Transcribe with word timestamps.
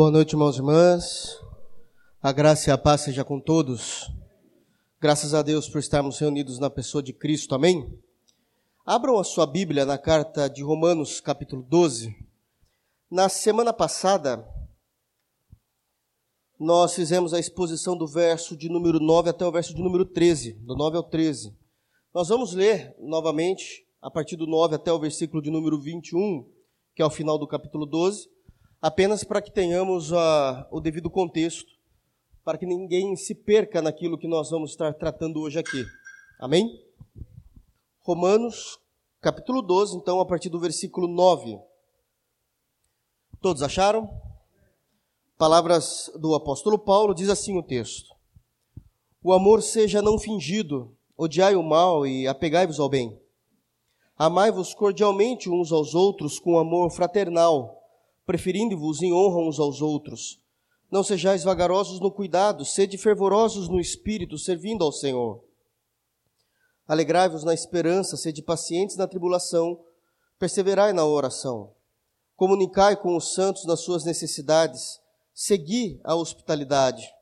Boa 0.00 0.10
noite, 0.10 0.32
irmãos 0.32 0.56
e 0.56 0.60
irmãs. 0.60 1.38
A 2.22 2.32
graça 2.32 2.70
e 2.70 2.72
a 2.72 2.78
paz 2.78 3.02
seja 3.02 3.22
com 3.22 3.38
todos. 3.38 4.10
Graças 4.98 5.34
a 5.34 5.42
Deus 5.42 5.68
por 5.68 5.78
estarmos 5.78 6.18
reunidos 6.18 6.58
na 6.58 6.70
pessoa 6.70 7.02
de 7.02 7.12
Cristo. 7.12 7.54
Amém? 7.54 8.00
Abram 8.86 9.18
a 9.18 9.24
sua 9.24 9.46
Bíblia 9.46 9.84
na 9.84 9.98
carta 9.98 10.48
de 10.48 10.62
Romanos, 10.62 11.20
capítulo 11.20 11.62
12. 11.62 12.16
Na 13.10 13.28
semana 13.28 13.74
passada, 13.74 14.42
nós 16.58 16.94
fizemos 16.94 17.34
a 17.34 17.38
exposição 17.38 17.94
do 17.94 18.06
verso 18.06 18.56
de 18.56 18.70
número 18.70 18.98
9 18.98 19.28
até 19.28 19.44
o 19.44 19.52
verso 19.52 19.74
de 19.74 19.82
número 19.82 20.06
13, 20.06 20.54
do 20.62 20.74
9 20.74 20.96
ao 20.96 21.02
13. 21.02 21.54
Nós 22.14 22.28
vamos 22.28 22.54
ler 22.54 22.96
novamente, 22.98 23.86
a 24.00 24.10
partir 24.10 24.36
do 24.36 24.46
9 24.46 24.76
até 24.76 24.90
o 24.90 24.98
versículo 24.98 25.42
de 25.42 25.50
número 25.50 25.78
21, 25.78 26.50
que 26.94 27.02
é 27.02 27.04
o 27.04 27.10
final 27.10 27.36
do 27.36 27.46
capítulo 27.46 27.84
12 27.84 28.39
apenas 28.80 29.22
para 29.22 29.42
que 29.42 29.50
tenhamos 29.50 30.10
uh, 30.10 30.66
o 30.70 30.80
devido 30.80 31.10
contexto, 31.10 31.70
para 32.44 32.56
que 32.56 32.64
ninguém 32.64 33.14
se 33.14 33.34
perca 33.34 33.82
naquilo 33.82 34.16
que 34.16 34.26
nós 34.26 34.50
vamos 34.50 34.70
estar 34.70 34.94
tratando 34.94 35.40
hoje 35.40 35.58
aqui. 35.58 35.84
Amém? 36.38 36.82
Romanos, 38.00 38.78
capítulo 39.20 39.60
12, 39.60 39.96
então, 39.96 40.20
a 40.20 40.26
partir 40.26 40.48
do 40.48 40.58
versículo 40.58 41.06
9. 41.06 41.60
Todos 43.40 43.62
acharam? 43.62 44.08
Palavras 45.36 46.10
do 46.18 46.34
apóstolo 46.34 46.78
Paulo, 46.78 47.14
diz 47.14 47.28
assim 47.28 47.58
o 47.58 47.62
texto: 47.62 48.14
O 49.22 49.32
amor 49.32 49.62
seja 49.62 50.02
não 50.02 50.18
fingido, 50.18 50.96
odiai 51.16 51.54
o 51.54 51.62
mal 51.62 52.06
e 52.06 52.26
apegai-vos 52.26 52.80
ao 52.80 52.88
bem. 52.88 53.18
Amai-vos 54.16 54.74
cordialmente 54.74 55.48
uns 55.48 55.72
aos 55.72 55.94
outros 55.94 56.38
com 56.38 56.58
amor 56.58 56.90
fraternal 56.90 57.79
preferindo-vos 58.30 59.02
em 59.02 59.12
honra 59.12 59.40
uns 59.40 59.58
aos 59.58 59.82
outros. 59.82 60.40
Não 60.88 61.02
sejais 61.02 61.42
vagarosos 61.42 61.98
no 61.98 62.12
cuidado, 62.12 62.64
sede 62.64 62.96
fervorosos 62.96 63.68
no 63.68 63.80
espírito, 63.80 64.38
servindo 64.38 64.84
ao 64.84 64.92
Senhor. 64.92 65.42
Alegrai-vos 66.86 67.42
na 67.42 67.52
esperança, 67.52 68.16
sede 68.16 68.40
pacientes 68.40 68.96
na 68.96 69.08
tribulação, 69.08 69.80
perseverai 70.38 70.92
na 70.92 71.04
oração. 71.04 71.72
Comunicai 72.36 72.96
com 72.96 73.16
os 73.16 73.34
santos 73.34 73.64
nas 73.64 73.80
suas 73.80 74.04
necessidades, 74.04 75.00
segui 75.34 76.00
a 76.04 76.14
hospitalidade. 76.14 77.12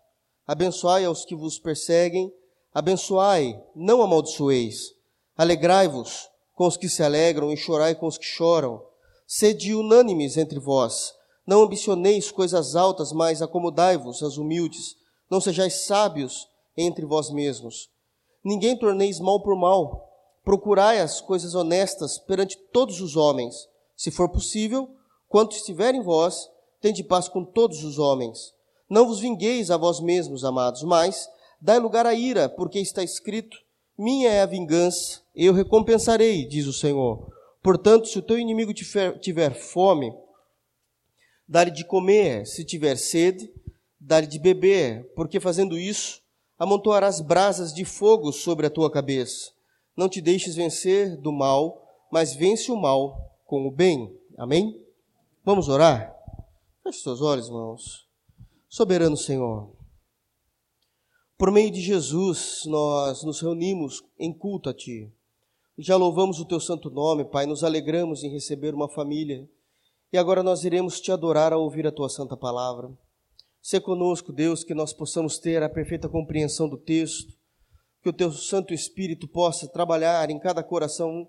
Abençoai 0.46 1.06
aos 1.06 1.24
que 1.24 1.34
vos 1.34 1.58
perseguem, 1.58 2.30
abençoai, 2.74 3.58
não 3.74 4.02
amaldiçoeis. 4.02 4.92
Alegrai-vos 5.34 6.28
com 6.52 6.66
os 6.66 6.76
que 6.76 6.86
se 6.86 7.02
alegram 7.02 7.50
e 7.50 7.56
chorai 7.56 7.94
com 7.94 8.06
os 8.06 8.18
que 8.18 8.26
choram. 8.26 8.86
Sede 9.30 9.74
unânimes 9.74 10.38
entre 10.38 10.58
vós. 10.58 11.12
Não 11.46 11.60
ambicioneis 11.60 12.30
coisas 12.30 12.74
altas, 12.74 13.12
mas 13.12 13.42
acomodai-vos 13.42 14.22
às 14.22 14.38
humildes. 14.38 14.96
Não 15.30 15.38
sejais 15.38 15.84
sábios 15.84 16.48
entre 16.74 17.04
vós 17.04 17.28
mesmos. 17.28 17.90
Ninguém 18.42 18.74
torneis 18.74 19.20
mal 19.20 19.42
por 19.42 19.54
mal. 19.54 20.08
Procurai 20.42 20.98
as 21.00 21.20
coisas 21.20 21.54
honestas 21.54 22.18
perante 22.18 22.56
todos 22.72 23.02
os 23.02 23.16
homens. 23.16 23.68
Se 23.94 24.10
for 24.10 24.30
possível, 24.30 24.88
quanto 25.28 25.54
estiver 25.54 25.94
em 25.94 26.02
vós, 26.02 26.48
tende 26.80 27.04
paz 27.04 27.28
com 27.28 27.44
todos 27.44 27.84
os 27.84 27.98
homens. 27.98 28.54
Não 28.88 29.06
vos 29.06 29.20
vingueis 29.20 29.70
a 29.70 29.76
vós 29.76 30.00
mesmos, 30.00 30.42
amados, 30.42 30.82
mas 30.82 31.28
dai 31.60 31.78
lugar 31.78 32.06
à 32.06 32.14
ira, 32.14 32.48
porque 32.48 32.78
está 32.78 33.02
escrito: 33.02 33.58
Minha 33.98 34.30
é 34.30 34.40
a 34.40 34.46
vingança, 34.46 35.20
eu 35.36 35.52
recompensarei, 35.52 36.46
diz 36.46 36.66
o 36.66 36.72
Senhor. 36.72 37.36
Portanto, 37.62 38.06
se 38.06 38.18
o 38.18 38.22
teu 38.22 38.38
inimigo 38.38 38.72
tiver 38.72 39.54
fome, 39.54 40.12
dá-lhe 41.46 41.70
de 41.70 41.84
comer, 41.84 42.46
se 42.46 42.64
tiver 42.64 42.96
sede, 42.96 43.52
dá-lhe 43.98 44.26
de 44.26 44.38
beber, 44.38 45.12
porque 45.14 45.40
fazendo 45.40 45.78
isso, 45.78 46.22
amontoarás 46.58 47.20
brasas 47.20 47.72
de 47.72 47.84
fogo 47.84 48.32
sobre 48.32 48.66
a 48.66 48.70
tua 48.70 48.90
cabeça. 48.90 49.52
Não 49.96 50.08
te 50.08 50.20
deixes 50.20 50.54
vencer 50.54 51.16
do 51.16 51.32
mal, 51.32 51.84
mas 52.10 52.34
vence 52.34 52.70
o 52.70 52.76
mal 52.76 53.36
com 53.44 53.66
o 53.66 53.70
bem. 53.70 54.16
Amém? 54.36 54.80
Vamos 55.44 55.68
orar? 55.68 56.14
Feche 56.82 57.00
seus 57.00 57.20
olhos, 57.20 57.48
irmãos. 57.48 58.06
Soberano 58.68 59.16
Senhor, 59.16 59.72
por 61.38 61.50
meio 61.50 61.70
de 61.70 61.80
Jesus, 61.80 62.62
nós 62.66 63.22
nos 63.22 63.40
reunimos 63.40 64.02
em 64.18 64.32
culto 64.32 64.68
a 64.68 64.74
Ti. 64.74 65.10
Já 65.80 65.94
louvamos 65.94 66.40
o 66.40 66.44
teu 66.44 66.58
santo 66.58 66.90
nome, 66.90 67.24
Pai, 67.24 67.46
nos 67.46 67.62
alegramos 67.62 68.24
em 68.24 68.32
receber 68.32 68.74
uma 68.74 68.88
família. 68.88 69.48
E 70.12 70.18
agora 70.18 70.42
nós 70.42 70.64
iremos 70.64 71.00
te 71.00 71.12
adorar 71.12 71.52
ao 71.52 71.62
ouvir 71.62 71.86
a 71.86 71.92
tua 71.92 72.08
santa 72.08 72.36
palavra. 72.36 72.90
Se 73.62 73.80
conosco, 73.80 74.32
Deus, 74.32 74.64
que 74.64 74.74
nós 74.74 74.92
possamos 74.92 75.38
ter 75.38 75.62
a 75.62 75.68
perfeita 75.68 76.08
compreensão 76.08 76.68
do 76.68 76.76
texto, 76.76 77.32
que 78.02 78.08
o 78.08 78.12
teu 78.12 78.32
Santo 78.32 78.74
Espírito 78.74 79.28
possa 79.28 79.68
trabalhar 79.68 80.28
em 80.30 80.40
cada 80.40 80.64
coração 80.64 81.28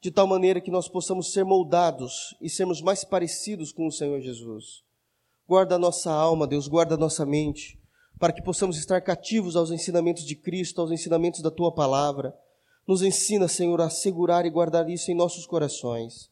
de 0.00 0.12
tal 0.12 0.28
maneira 0.28 0.60
que 0.60 0.70
nós 0.70 0.88
possamos 0.88 1.32
ser 1.32 1.44
moldados 1.44 2.36
e 2.40 2.48
sermos 2.48 2.80
mais 2.80 3.02
parecidos 3.02 3.72
com 3.72 3.88
o 3.88 3.92
Senhor 3.92 4.20
Jesus. 4.20 4.84
Guarda 5.44 5.74
a 5.74 5.78
nossa 5.78 6.12
alma, 6.12 6.46
Deus, 6.46 6.68
guarda 6.68 6.94
a 6.94 6.98
nossa 6.98 7.26
mente, 7.26 7.76
para 8.16 8.32
que 8.32 8.44
possamos 8.44 8.78
estar 8.78 9.00
cativos 9.00 9.56
aos 9.56 9.72
ensinamentos 9.72 10.24
de 10.24 10.36
Cristo, 10.36 10.80
aos 10.80 10.92
ensinamentos 10.92 11.42
da 11.42 11.50
tua 11.50 11.74
palavra 11.74 12.32
nos 12.88 13.02
ensina, 13.02 13.46
Senhor, 13.46 13.78
a 13.82 13.90
segurar 13.90 14.46
e 14.46 14.50
guardar 14.50 14.88
isso 14.88 15.10
em 15.10 15.14
nossos 15.14 15.44
corações. 15.44 16.30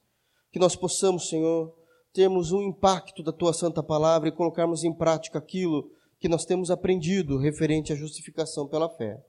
Que 0.50 0.58
nós 0.58 0.74
possamos, 0.74 1.28
Senhor, 1.28 1.76
termos 2.14 2.50
um 2.50 2.62
impacto 2.62 3.22
da 3.22 3.30
tua 3.30 3.52
santa 3.52 3.82
palavra 3.82 4.30
e 4.30 4.32
colocarmos 4.32 4.82
em 4.82 4.90
prática 4.90 5.38
aquilo 5.38 5.90
que 6.18 6.30
nós 6.30 6.46
temos 6.46 6.70
aprendido 6.70 7.36
referente 7.36 7.92
à 7.92 7.96
justificação 7.96 8.66
pela 8.66 8.88
fé. 8.88 9.22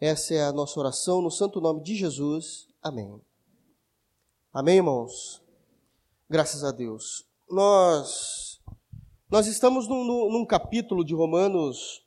Essa 0.00 0.34
é 0.34 0.42
a 0.42 0.52
nossa 0.52 0.80
oração 0.80 1.22
no 1.22 1.30
santo 1.30 1.60
nome 1.60 1.84
de 1.84 1.94
Jesus. 1.94 2.66
Amém. 2.82 3.20
Amém, 4.52 4.78
irmãos? 4.78 5.40
Graças 6.28 6.64
a 6.64 6.72
Deus. 6.72 7.24
Nós, 7.48 8.60
nós 9.30 9.46
estamos 9.46 9.86
num, 9.86 10.04
num 10.04 10.44
capítulo 10.44 11.04
de 11.04 11.14
Romanos 11.14 12.04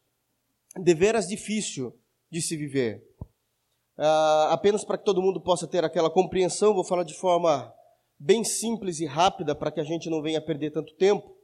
deveras 0.75 1.29
difícil 1.29 1.97
de 2.29 2.41
se 2.41 2.57
viver. 2.57 3.08
Uh, 3.99 4.47
apenas 4.49 4.85
para 4.85 4.97
que 4.97 5.03
todo 5.03 5.21
mundo 5.21 5.41
possa 5.41 5.67
ter 5.67 5.83
aquela 5.83 6.09
compreensão, 6.09 6.73
vou 6.73 6.85
falar 6.85 7.03
de 7.03 7.13
forma 7.13 7.69
bem 8.17 8.45
simples 8.45 9.01
e 9.01 9.05
rápida 9.05 9.53
para 9.53 9.71
que 9.71 9.81
a 9.81 9.83
gente 9.83 10.09
não 10.09 10.21
venha 10.21 10.39
perder 10.39 10.71
tanto 10.71 10.93
tempo. 10.93 11.35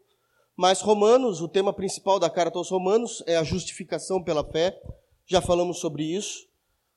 Mas 0.55 0.79
Romanos, 0.79 1.41
o 1.41 1.49
tema 1.49 1.73
principal 1.73 2.17
da 2.17 2.29
carta 2.29 2.57
aos 2.57 2.69
Romanos 2.69 3.21
é 3.27 3.35
a 3.35 3.43
justificação 3.43 4.23
pela 4.23 4.41
fé. 4.41 4.81
Já 5.25 5.41
falamos 5.41 5.79
sobre 5.79 6.03
isso. 6.03 6.47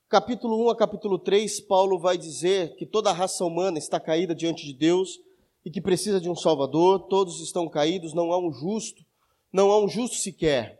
Capítulo 0.07 0.65
1 0.67 0.69
a 0.69 0.77
capítulo 0.77 1.19
3, 1.19 1.59
Paulo 1.67 1.99
vai 1.99 2.17
dizer 2.17 2.77
que 2.77 2.85
toda 2.85 3.09
a 3.09 3.13
raça 3.13 3.43
humana 3.43 3.77
está 3.77 3.99
caída 3.99 4.33
diante 4.33 4.65
de 4.65 4.73
Deus 4.73 5.19
e 5.65 5.69
que 5.69 5.81
precisa 5.81 6.21
de 6.21 6.29
um 6.29 6.35
Salvador. 6.37 7.07
Todos 7.09 7.41
estão 7.41 7.67
caídos, 7.67 8.13
não 8.13 8.31
há 8.31 8.39
um 8.39 8.49
justo, 8.49 9.03
não 9.51 9.71
há 9.71 9.83
um 9.83 9.89
justo 9.89 10.15
sequer 10.15 10.78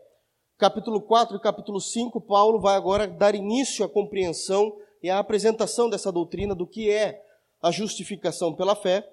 capítulo 0.60 1.00
4 1.00 1.38
e 1.38 1.40
capítulo 1.40 1.80
5, 1.80 2.20
Paulo 2.20 2.60
vai 2.60 2.76
agora 2.76 3.06
dar 3.06 3.34
início 3.34 3.82
à 3.82 3.88
compreensão 3.88 4.76
e 5.02 5.08
à 5.08 5.18
apresentação 5.18 5.88
dessa 5.88 6.12
doutrina 6.12 6.54
do 6.54 6.66
que 6.66 6.90
é 6.90 7.22
a 7.62 7.70
justificação 7.70 8.54
pela 8.54 8.76
fé. 8.76 9.08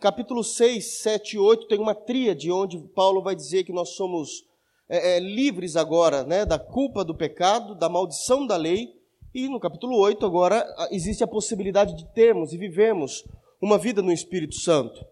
Capítulo 0.00 0.44
6, 0.44 1.00
7 1.02 1.34
e 1.34 1.38
8 1.38 1.66
tem 1.66 1.80
uma 1.80 1.96
tríade 1.96 2.48
onde 2.52 2.78
Paulo 2.94 3.20
vai 3.24 3.34
dizer 3.34 3.64
que 3.64 3.72
nós 3.72 3.96
somos 3.96 4.44
é, 4.88 5.16
é, 5.16 5.18
livres 5.18 5.74
agora 5.74 6.22
né, 6.22 6.46
da 6.46 6.60
culpa 6.60 7.04
do 7.04 7.14
pecado, 7.14 7.74
da 7.74 7.88
maldição 7.88 8.46
da 8.46 8.56
lei. 8.56 8.94
E 9.34 9.48
no 9.48 9.58
capítulo 9.58 9.98
8 9.98 10.24
agora 10.24 10.64
existe 10.92 11.24
a 11.24 11.28
possibilidade 11.28 11.96
de 11.96 12.06
termos 12.12 12.52
e 12.52 12.56
vivermos 12.56 13.24
uma 13.60 13.78
vida 13.78 14.00
no 14.00 14.12
Espírito 14.12 14.54
Santo. 14.54 15.04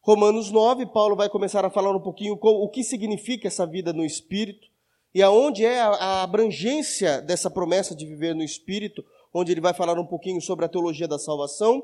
Romanos 0.00 0.52
9, 0.52 0.86
Paulo 0.92 1.16
vai 1.16 1.28
começar 1.28 1.64
a 1.64 1.70
falar 1.70 1.90
um 1.90 2.00
pouquinho 2.00 2.38
o 2.40 2.68
que 2.68 2.84
significa 2.84 3.48
essa 3.48 3.66
vida 3.66 3.92
no 3.92 4.04
Espírito 4.04 4.72
e 5.14 5.22
aonde 5.22 5.64
é 5.64 5.80
a 5.80 6.24
abrangência 6.24 7.22
dessa 7.22 7.48
promessa 7.48 7.94
de 7.94 8.04
viver 8.04 8.34
no 8.34 8.42
Espírito, 8.42 9.04
onde 9.32 9.52
ele 9.52 9.60
vai 9.60 9.72
falar 9.72 9.96
um 9.98 10.06
pouquinho 10.06 10.40
sobre 10.40 10.64
a 10.64 10.68
teologia 10.68 11.06
da 11.06 11.20
salvação, 11.20 11.82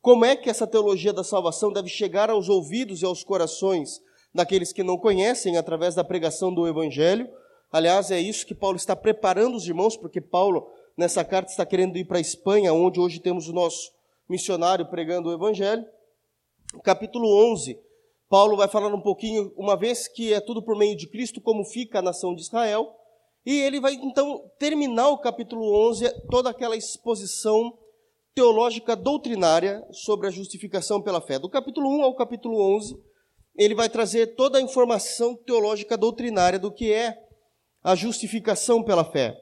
como 0.00 0.24
é 0.24 0.34
que 0.34 0.48
essa 0.48 0.66
teologia 0.66 1.12
da 1.12 1.22
salvação 1.22 1.70
deve 1.70 1.88
chegar 1.88 2.30
aos 2.30 2.48
ouvidos 2.48 3.02
e 3.02 3.04
aos 3.04 3.22
corações 3.22 4.00
daqueles 4.34 4.72
que 4.72 4.82
não 4.82 4.96
conhecem 4.96 5.58
através 5.58 5.94
da 5.94 6.02
pregação 6.02 6.52
do 6.52 6.66
Evangelho. 6.66 7.28
Aliás, 7.70 8.10
é 8.10 8.18
isso 8.18 8.46
que 8.46 8.54
Paulo 8.54 8.76
está 8.76 8.96
preparando 8.96 9.54
os 9.54 9.68
irmãos, 9.68 9.96
porque 9.96 10.20
Paulo, 10.20 10.66
nessa 10.96 11.22
carta, 11.22 11.50
está 11.50 11.66
querendo 11.66 11.98
ir 11.98 12.06
para 12.06 12.18
a 12.18 12.22
Espanha, 12.22 12.72
onde 12.72 12.98
hoje 12.98 13.20
temos 13.20 13.48
o 13.48 13.52
nosso 13.52 13.92
missionário 14.28 14.86
pregando 14.86 15.28
o 15.28 15.32
Evangelho. 15.32 15.84
Capítulo 16.82 17.28
11 17.52 17.78
Paulo 18.32 18.56
vai 18.56 18.66
falar 18.66 18.88
um 18.94 19.02
pouquinho, 19.02 19.52
uma 19.58 19.76
vez 19.76 20.08
que 20.08 20.32
é 20.32 20.40
tudo 20.40 20.62
por 20.62 20.74
meio 20.74 20.96
de 20.96 21.06
Cristo, 21.06 21.38
como 21.38 21.66
fica 21.66 21.98
a 21.98 22.02
nação 22.02 22.34
de 22.34 22.40
Israel. 22.40 22.90
E 23.44 23.60
ele 23.60 23.78
vai 23.78 23.92
então 23.92 24.50
terminar 24.58 25.08
o 25.08 25.18
capítulo 25.18 25.62
11, 25.90 26.08
toda 26.30 26.48
aquela 26.48 26.74
exposição 26.74 27.76
teológica 28.34 28.96
doutrinária 28.96 29.86
sobre 29.90 30.28
a 30.28 30.30
justificação 30.30 31.02
pela 31.02 31.20
fé. 31.20 31.38
Do 31.38 31.50
capítulo 31.50 31.86
1 31.90 32.04
ao 32.04 32.16
capítulo 32.16 32.58
11, 32.78 32.96
ele 33.54 33.74
vai 33.74 33.90
trazer 33.90 34.28
toda 34.28 34.56
a 34.56 34.62
informação 34.62 35.36
teológica 35.36 35.98
doutrinária 35.98 36.58
do 36.58 36.72
que 36.72 36.90
é 36.90 37.14
a 37.84 37.94
justificação 37.94 38.82
pela 38.82 39.04
fé. 39.04 39.36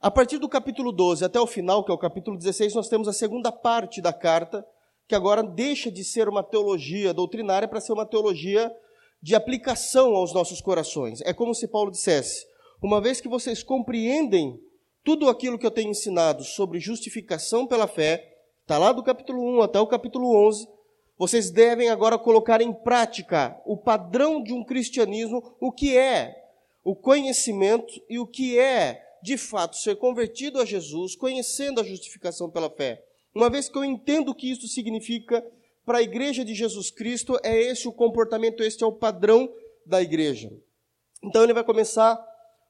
A 0.00 0.10
partir 0.10 0.38
do 0.38 0.48
capítulo 0.48 0.90
12 0.90 1.24
até 1.24 1.38
o 1.38 1.46
final, 1.46 1.84
que 1.84 1.92
é 1.92 1.94
o 1.94 1.98
capítulo 1.98 2.36
16, 2.36 2.74
nós 2.74 2.88
temos 2.88 3.06
a 3.06 3.12
segunda 3.12 3.52
parte 3.52 4.02
da 4.02 4.12
carta, 4.12 4.66
que 5.08 5.14
agora 5.14 5.42
deixa 5.42 5.90
de 5.90 6.04
ser 6.04 6.28
uma 6.28 6.42
teologia 6.42 7.12
doutrinária 7.12 7.68
para 7.68 7.80
ser 7.80 7.92
uma 7.92 8.06
teologia 8.06 8.70
de 9.20 9.34
aplicação 9.34 10.14
aos 10.14 10.32
nossos 10.32 10.60
corações. 10.60 11.20
É 11.22 11.32
como 11.32 11.54
se 11.54 11.68
Paulo 11.68 11.90
dissesse: 11.90 12.46
uma 12.82 13.00
vez 13.00 13.20
que 13.20 13.28
vocês 13.28 13.62
compreendem 13.62 14.58
tudo 15.04 15.28
aquilo 15.28 15.58
que 15.58 15.66
eu 15.66 15.70
tenho 15.70 15.90
ensinado 15.90 16.44
sobre 16.44 16.80
justificação 16.80 17.66
pela 17.66 17.86
fé, 17.86 18.36
está 18.62 18.78
lá 18.78 18.92
do 18.92 19.02
capítulo 19.02 19.42
1 19.58 19.62
até 19.62 19.80
o 19.80 19.86
capítulo 19.86 20.34
11, 20.48 20.66
vocês 21.18 21.50
devem 21.50 21.88
agora 21.88 22.18
colocar 22.18 22.60
em 22.60 22.72
prática 22.72 23.60
o 23.64 23.76
padrão 23.76 24.42
de 24.42 24.52
um 24.52 24.64
cristianismo, 24.64 25.54
o 25.60 25.70
que 25.70 25.96
é 25.96 26.42
o 26.84 26.96
conhecimento 26.96 27.92
e 28.08 28.18
o 28.18 28.26
que 28.26 28.58
é, 28.58 29.00
de 29.22 29.36
fato, 29.36 29.76
ser 29.76 29.96
convertido 29.96 30.60
a 30.60 30.64
Jesus, 30.64 31.14
conhecendo 31.14 31.80
a 31.80 31.84
justificação 31.84 32.50
pela 32.50 32.68
fé. 32.68 33.04
Uma 33.34 33.48
vez 33.48 33.68
que 33.68 33.78
eu 33.78 33.84
entendo 33.84 34.30
o 34.30 34.34
que 34.34 34.50
isso 34.50 34.68
significa 34.68 35.44
para 35.84 35.98
a 35.98 36.02
igreja 36.02 36.44
de 36.44 36.54
Jesus 36.54 36.90
Cristo, 36.90 37.38
é 37.42 37.60
esse 37.60 37.88
o 37.88 37.92
comportamento, 37.92 38.62
este 38.62 38.84
é 38.84 38.86
o 38.86 38.92
padrão 38.92 39.52
da 39.86 40.00
igreja. 40.00 40.50
Então 41.22 41.42
ele 41.42 41.54
vai 41.54 41.64
começar 41.64 42.22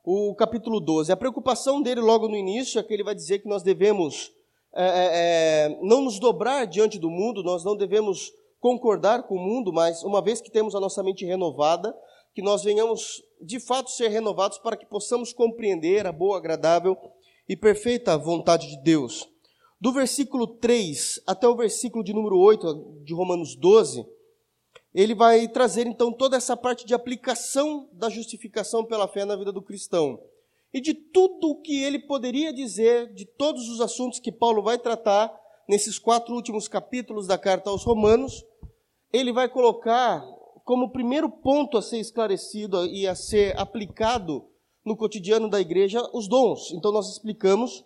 o 0.04 0.34
capítulo 0.34 0.80
12. 0.80 1.12
A 1.12 1.16
preocupação 1.16 1.82
dele 1.82 2.00
logo 2.00 2.28
no 2.28 2.36
início 2.36 2.78
é 2.78 2.82
que 2.82 2.92
ele 2.92 3.04
vai 3.04 3.14
dizer 3.14 3.40
que 3.40 3.48
nós 3.48 3.62
devemos 3.62 4.32
é, 4.74 4.84
é, 4.84 5.10
é, 5.72 5.78
não 5.82 6.02
nos 6.02 6.18
dobrar 6.18 6.66
diante 6.66 6.98
do 6.98 7.10
mundo, 7.10 7.42
nós 7.42 7.64
não 7.64 7.76
devemos 7.76 8.32
concordar 8.58 9.24
com 9.24 9.34
o 9.34 9.40
mundo, 9.40 9.72
mas 9.72 10.02
uma 10.02 10.22
vez 10.22 10.40
que 10.40 10.50
temos 10.50 10.74
a 10.74 10.80
nossa 10.80 11.02
mente 11.02 11.24
renovada, 11.26 11.94
que 12.34 12.40
nós 12.40 12.62
venhamos 12.62 13.22
de 13.40 13.60
fato 13.60 13.90
ser 13.90 14.08
renovados 14.08 14.58
para 14.58 14.76
que 14.76 14.86
possamos 14.86 15.32
compreender 15.32 16.06
a 16.06 16.12
boa, 16.12 16.38
agradável 16.38 16.96
e 17.48 17.56
perfeita 17.56 18.16
vontade 18.16 18.68
de 18.68 18.82
Deus. 18.82 19.31
Do 19.82 19.90
versículo 19.90 20.46
3 20.46 21.22
até 21.26 21.48
o 21.48 21.56
versículo 21.56 22.04
de 22.04 22.12
número 22.12 22.38
8 22.38 23.00
de 23.02 23.12
Romanos 23.12 23.56
12, 23.56 24.06
ele 24.94 25.12
vai 25.12 25.48
trazer 25.48 25.88
então 25.88 26.12
toda 26.12 26.36
essa 26.36 26.56
parte 26.56 26.86
de 26.86 26.94
aplicação 26.94 27.88
da 27.92 28.08
justificação 28.08 28.84
pela 28.84 29.08
fé 29.08 29.24
na 29.24 29.34
vida 29.34 29.50
do 29.50 29.60
cristão. 29.60 30.20
E 30.72 30.80
de 30.80 30.94
tudo 30.94 31.50
o 31.50 31.60
que 31.60 31.82
ele 31.82 31.98
poderia 31.98 32.52
dizer, 32.52 33.12
de 33.12 33.24
todos 33.24 33.68
os 33.68 33.80
assuntos 33.80 34.20
que 34.20 34.30
Paulo 34.30 34.62
vai 34.62 34.78
tratar 34.78 35.34
nesses 35.68 35.98
quatro 35.98 36.32
últimos 36.32 36.68
capítulos 36.68 37.26
da 37.26 37.36
carta 37.36 37.68
aos 37.68 37.82
Romanos, 37.82 38.46
ele 39.12 39.32
vai 39.32 39.48
colocar 39.48 40.24
como 40.64 40.92
primeiro 40.92 41.28
ponto 41.28 41.76
a 41.76 41.82
ser 41.82 41.98
esclarecido 41.98 42.86
e 42.86 43.04
a 43.08 43.16
ser 43.16 43.58
aplicado 43.58 44.44
no 44.84 44.96
cotidiano 44.96 45.50
da 45.50 45.60
igreja 45.60 46.08
os 46.14 46.28
dons. 46.28 46.70
Então 46.70 46.92
nós 46.92 47.10
explicamos, 47.10 47.84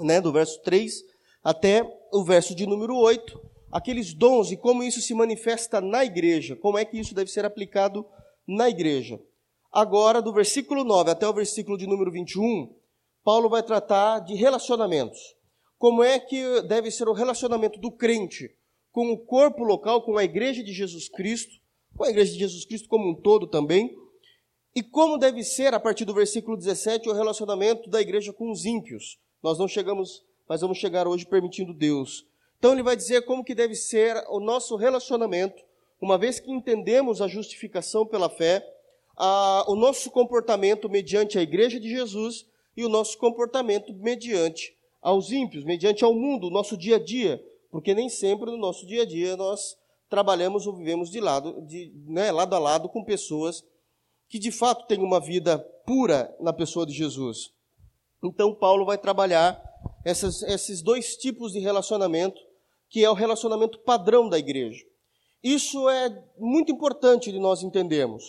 né, 0.00 0.20
do 0.20 0.32
verso 0.32 0.60
3 0.62 1.04
até 1.42 1.82
o 2.12 2.24
verso 2.24 2.54
de 2.54 2.66
número 2.66 2.96
8, 2.96 3.40
aqueles 3.70 4.14
dons 4.14 4.50
e 4.50 4.56
como 4.56 4.82
isso 4.82 5.00
se 5.00 5.14
manifesta 5.14 5.80
na 5.80 6.04
igreja, 6.04 6.54
como 6.56 6.78
é 6.78 6.84
que 6.84 6.98
isso 6.98 7.14
deve 7.14 7.30
ser 7.30 7.44
aplicado 7.44 8.06
na 8.46 8.68
igreja. 8.68 9.20
Agora, 9.72 10.20
do 10.20 10.32
versículo 10.32 10.84
9 10.84 11.10
até 11.10 11.26
o 11.26 11.32
versículo 11.32 11.78
de 11.78 11.86
número 11.86 12.12
21, 12.12 12.74
Paulo 13.24 13.48
vai 13.48 13.62
tratar 13.62 14.20
de 14.20 14.34
relacionamentos. 14.34 15.18
Como 15.78 16.02
é 16.02 16.18
que 16.18 16.62
deve 16.62 16.90
ser 16.90 17.08
o 17.08 17.12
relacionamento 17.12 17.80
do 17.80 17.90
crente 17.90 18.54
com 18.92 19.10
o 19.10 19.18
corpo 19.18 19.64
local, 19.64 20.02
com 20.02 20.18
a 20.18 20.24
igreja 20.24 20.62
de 20.62 20.72
Jesus 20.72 21.08
Cristo, 21.08 21.52
com 21.96 22.04
a 22.04 22.10
igreja 22.10 22.32
de 22.32 22.38
Jesus 22.38 22.64
Cristo 22.64 22.88
como 22.88 23.10
um 23.10 23.14
todo 23.14 23.46
também, 23.46 23.96
e 24.74 24.82
como 24.82 25.18
deve 25.18 25.42
ser, 25.42 25.74
a 25.74 25.80
partir 25.80 26.04
do 26.04 26.14
versículo 26.14 26.56
17, 26.56 27.08
o 27.08 27.12
relacionamento 27.12 27.90
da 27.90 28.00
igreja 28.00 28.32
com 28.32 28.50
os 28.50 28.64
ímpios. 28.64 29.18
Nós 29.42 29.58
não 29.58 29.66
chegamos, 29.66 30.24
mas 30.48 30.60
vamos 30.60 30.78
chegar 30.78 31.08
hoje 31.08 31.26
permitindo 31.26 31.74
Deus. 31.74 32.26
Então 32.58 32.72
ele 32.72 32.82
vai 32.82 32.94
dizer 32.94 33.22
como 33.24 33.42
que 33.42 33.54
deve 33.54 33.74
ser 33.74 34.16
o 34.28 34.38
nosso 34.38 34.76
relacionamento, 34.76 35.62
uma 36.00 36.16
vez 36.16 36.38
que 36.38 36.50
entendemos 36.50 37.20
a 37.20 37.26
justificação 37.26 38.06
pela 38.06 38.28
fé, 38.28 38.64
a, 39.16 39.64
o 39.68 39.74
nosso 39.74 40.10
comportamento 40.10 40.88
mediante 40.88 41.38
a 41.38 41.42
igreja 41.42 41.80
de 41.80 41.88
Jesus 41.88 42.46
e 42.76 42.84
o 42.84 42.88
nosso 42.88 43.18
comportamento 43.18 43.92
mediante 43.94 44.76
aos 45.00 45.32
ímpios, 45.32 45.64
mediante 45.64 46.04
ao 46.04 46.14
mundo, 46.14 46.46
o 46.46 46.50
nosso 46.50 46.76
dia 46.76 46.96
a 46.96 46.98
dia, 46.98 47.44
porque 47.70 47.94
nem 47.94 48.08
sempre 48.08 48.50
no 48.50 48.56
nosso 48.56 48.86
dia 48.86 49.02
a 49.02 49.06
dia 49.06 49.36
nós 49.36 49.76
trabalhamos 50.08 50.66
ou 50.66 50.76
vivemos 50.76 51.10
de 51.10 51.20
lado, 51.20 51.60
de, 51.62 51.92
né, 52.06 52.30
lado 52.30 52.54
a 52.54 52.58
lado 52.58 52.88
com 52.88 53.02
pessoas 53.02 53.64
que 54.28 54.38
de 54.38 54.52
fato 54.52 54.86
têm 54.86 55.00
uma 55.00 55.18
vida 55.18 55.58
pura 55.84 56.34
na 56.40 56.52
pessoa 56.52 56.86
de 56.86 56.92
Jesus. 56.92 57.52
Então, 58.22 58.54
Paulo 58.54 58.84
vai 58.84 58.96
trabalhar 58.96 59.60
essas, 60.04 60.42
esses 60.42 60.82
dois 60.82 61.16
tipos 61.16 61.52
de 61.52 61.58
relacionamento, 61.58 62.40
que 62.88 63.04
é 63.04 63.10
o 63.10 63.14
relacionamento 63.14 63.78
padrão 63.78 64.28
da 64.28 64.38
igreja. 64.38 64.84
Isso 65.42 65.88
é 65.88 66.24
muito 66.38 66.70
importante 66.70 67.32
de 67.32 67.38
nós 67.38 67.62
entendermos. 67.62 68.22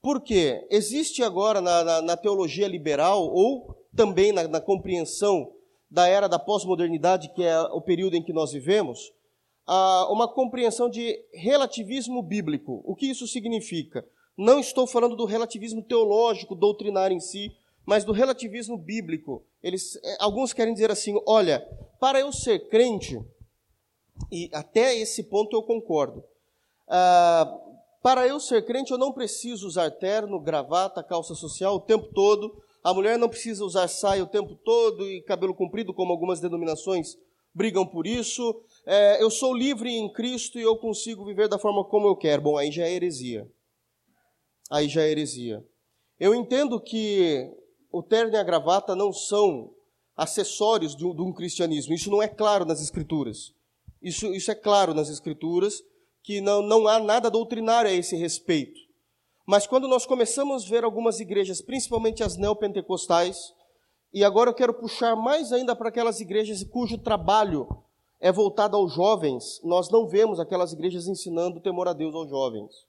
Porque 0.00 0.66
existe 0.70 1.22
agora 1.22 1.60
na, 1.60 1.84
na, 1.84 2.02
na 2.02 2.16
teologia 2.16 2.68
liberal, 2.68 3.22
ou 3.22 3.76
também 3.94 4.32
na, 4.32 4.46
na 4.48 4.60
compreensão 4.60 5.52
da 5.90 6.06
era 6.06 6.28
da 6.28 6.38
pós-modernidade, 6.38 7.32
que 7.34 7.42
é 7.42 7.60
o 7.60 7.80
período 7.80 8.14
em 8.14 8.22
que 8.22 8.32
nós 8.32 8.52
vivemos, 8.52 9.12
uma 10.10 10.26
compreensão 10.26 10.88
de 10.88 11.18
relativismo 11.34 12.22
bíblico. 12.22 12.82
O 12.84 12.94
que 12.94 13.06
isso 13.06 13.26
significa? 13.26 14.06
Não 14.36 14.58
estou 14.58 14.86
falando 14.86 15.16
do 15.16 15.24
relativismo 15.24 15.82
teológico, 15.82 16.54
doutrinário 16.54 17.14
em 17.14 17.20
si, 17.20 17.52
mas 17.88 18.04
do 18.04 18.12
relativismo 18.12 18.76
bíblico. 18.76 19.46
Eles, 19.62 19.96
é, 20.04 20.16
alguns 20.20 20.52
querem 20.52 20.74
dizer 20.74 20.90
assim: 20.90 21.18
olha, 21.26 21.66
para 21.98 22.20
eu 22.20 22.30
ser 22.30 22.68
crente, 22.68 23.18
e 24.30 24.50
até 24.52 24.94
esse 24.94 25.22
ponto 25.22 25.56
eu 25.56 25.62
concordo, 25.62 26.22
ah, 26.86 27.50
para 28.02 28.28
eu 28.28 28.38
ser 28.38 28.66
crente 28.66 28.92
eu 28.92 28.98
não 28.98 29.10
preciso 29.10 29.66
usar 29.66 29.90
terno, 29.90 30.38
gravata, 30.38 31.02
calça 31.02 31.34
social 31.34 31.76
o 31.76 31.80
tempo 31.80 32.12
todo, 32.12 32.62
a 32.84 32.92
mulher 32.92 33.18
não 33.18 33.26
precisa 33.26 33.64
usar 33.64 33.88
saia 33.88 34.22
o 34.22 34.28
tempo 34.28 34.54
todo 34.54 35.08
e 35.08 35.22
cabelo 35.22 35.54
comprido, 35.54 35.94
como 35.94 36.12
algumas 36.12 36.40
denominações 36.40 37.16
brigam 37.54 37.86
por 37.86 38.06
isso. 38.06 38.54
É, 38.84 39.22
eu 39.22 39.30
sou 39.30 39.54
livre 39.54 39.90
em 39.90 40.12
Cristo 40.12 40.58
e 40.58 40.62
eu 40.62 40.76
consigo 40.76 41.24
viver 41.24 41.48
da 41.48 41.58
forma 41.58 41.82
como 41.84 42.06
eu 42.06 42.16
quero. 42.16 42.42
Bom, 42.42 42.58
aí 42.58 42.70
já 42.70 42.84
é 42.84 42.92
heresia. 42.92 43.50
Aí 44.70 44.90
já 44.90 45.04
é 45.04 45.10
heresia. 45.10 45.64
Eu 46.20 46.34
entendo 46.34 46.78
que 46.78 47.50
o 47.90 48.02
terno 48.02 48.34
e 48.34 48.36
a 48.36 48.42
gravata 48.42 48.94
não 48.94 49.12
são 49.12 49.70
acessórios 50.16 50.96
de 50.96 51.04
um, 51.04 51.32
cristianismo. 51.32 51.94
Isso 51.94 52.10
não 52.10 52.22
é 52.22 52.28
claro 52.28 52.64
nas 52.64 52.80
Escrituras. 52.80 53.54
Isso, 54.02 54.26
isso 54.34 54.50
é 54.50 54.54
claro 54.54 54.92
nas 54.92 55.08
Escrituras, 55.08 55.82
que 56.22 56.40
não, 56.40 56.60
não 56.60 56.88
há 56.88 56.98
nada 56.98 57.30
doutrinário 57.30 57.90
a 57.90 57.94
esse 57.94 58.16
respeito. 58.16 58.80
Mas 59.46 59.66
quando 59.66 59.88
nós 59.88 60.04
começamos 60.04 60.64
a 60.64 60.68
ver 60.68 60.84
algumas 60.84 61.20
igrejas, 61.20 61.62
principalmente 61.62 62.22
as 62.22 62.36
neopentecostais, 62.36 63.54
e 64.12 64.24
agora 64.24 64.50
eu 64.50 64.54
quero 64.54 64.74
puxar 64.74 65.16
mais 65.16 65.52
ainda 65.52 65.74
para 65.74 65.88
aquelas 65.88 66.20
igrejas 66.20 66.64
cujo 66.64 66.98
trabalho 66.98 67.68
é 68.20 68.32
voltado 68.32 68.76
aos 68.76 68.92
jovens, 68.92 69.60
nós 69.62 69.90
não 69.90 70.06
vemos 70.06 70.40
aquelas 70.40 70.72
igrejas 70.72 71.06
ensinando 71.06 71.58
o 71.58 71.62
temor 71.62 71.88
a 71.88 71.92
Deus 71.92 72.14
aos 72.14 72.28
jovens. 72.28 72.87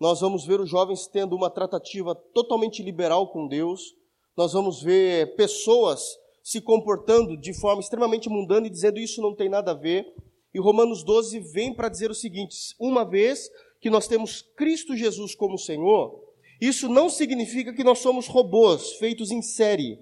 Nós 0.00 0.20
vamos 0.20 0.46
ver 0.46 0.60
os 0.60 0.70
jovens 0.70 1.06
tendo 1.06 1.34
uma 1.34 1.50
tratativa 1.50 2.14
totalmente 2.14 2.82
liberal 2.82 3.32
com 3.32 3.48
Deus, 3.48 3.94
nós 4.36 4.52
vamos 4.52 4.80
ver 4.80 5.34
pessoas 5.34 6.00
se 6.42 6.60
comportando 6.60 7.36
de 7.36 7.52
forma 7.52 7.80
extremamente 7.80 8.28
mundana 8.28 8.68
e 8.68 8.70
dizendo 8.70 8.98
isso 8.98 9.20
não 9.20 9.34
tem 9.34 9.48
nada 9.48 9.72
a 9.72 9.74
ver. 9.74 10.06
E 10.54 10.60
Romanos 10.60 11.02
12 11.02 11.40
vem 11.40 11.74
para 11.74 11.88
dizer 11.88 12.10
o 12.10 12.14
seguinte: 12.14 12.56
uma 12.78 13.04
vez 13.04 13.50
que 13.80 13.90
nós 13.90 14.06
temos 14.06 14.42
Cristo 14.56 14.96
Jesus 14.96 15.34
como 15.34 15.58
Senhor, 15.58 16.22
isso 16.60 16.88
não 16.88 17.10
significa 17.10 17.72
que 17.72 17.84
nós 17.84 17.98
somos 17.98 18.26
robôs 18.26 18.92
feitos 18.94 19.30
em 19.30 19.42
série. 19.42 19.98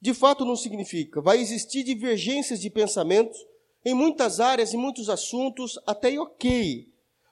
De 0.00 0.12
fato, 0.12 0.44
não 0.44 0.56
significa. 0.56 1.20
Vai 1.20 1.38
existir 1.38 1.82
divergências 1.82 2.60
de 2.60 2.70
pensamentos 2.70 3.38
em 3.84 3.94
muitas 3.94 4.40
áreas, 4.40 4.74
em 4.74 4.76
muitos 4.76 5.08
assuntos, 5.08 5.78
até 5.86 6.18
ok. 6.18 6.88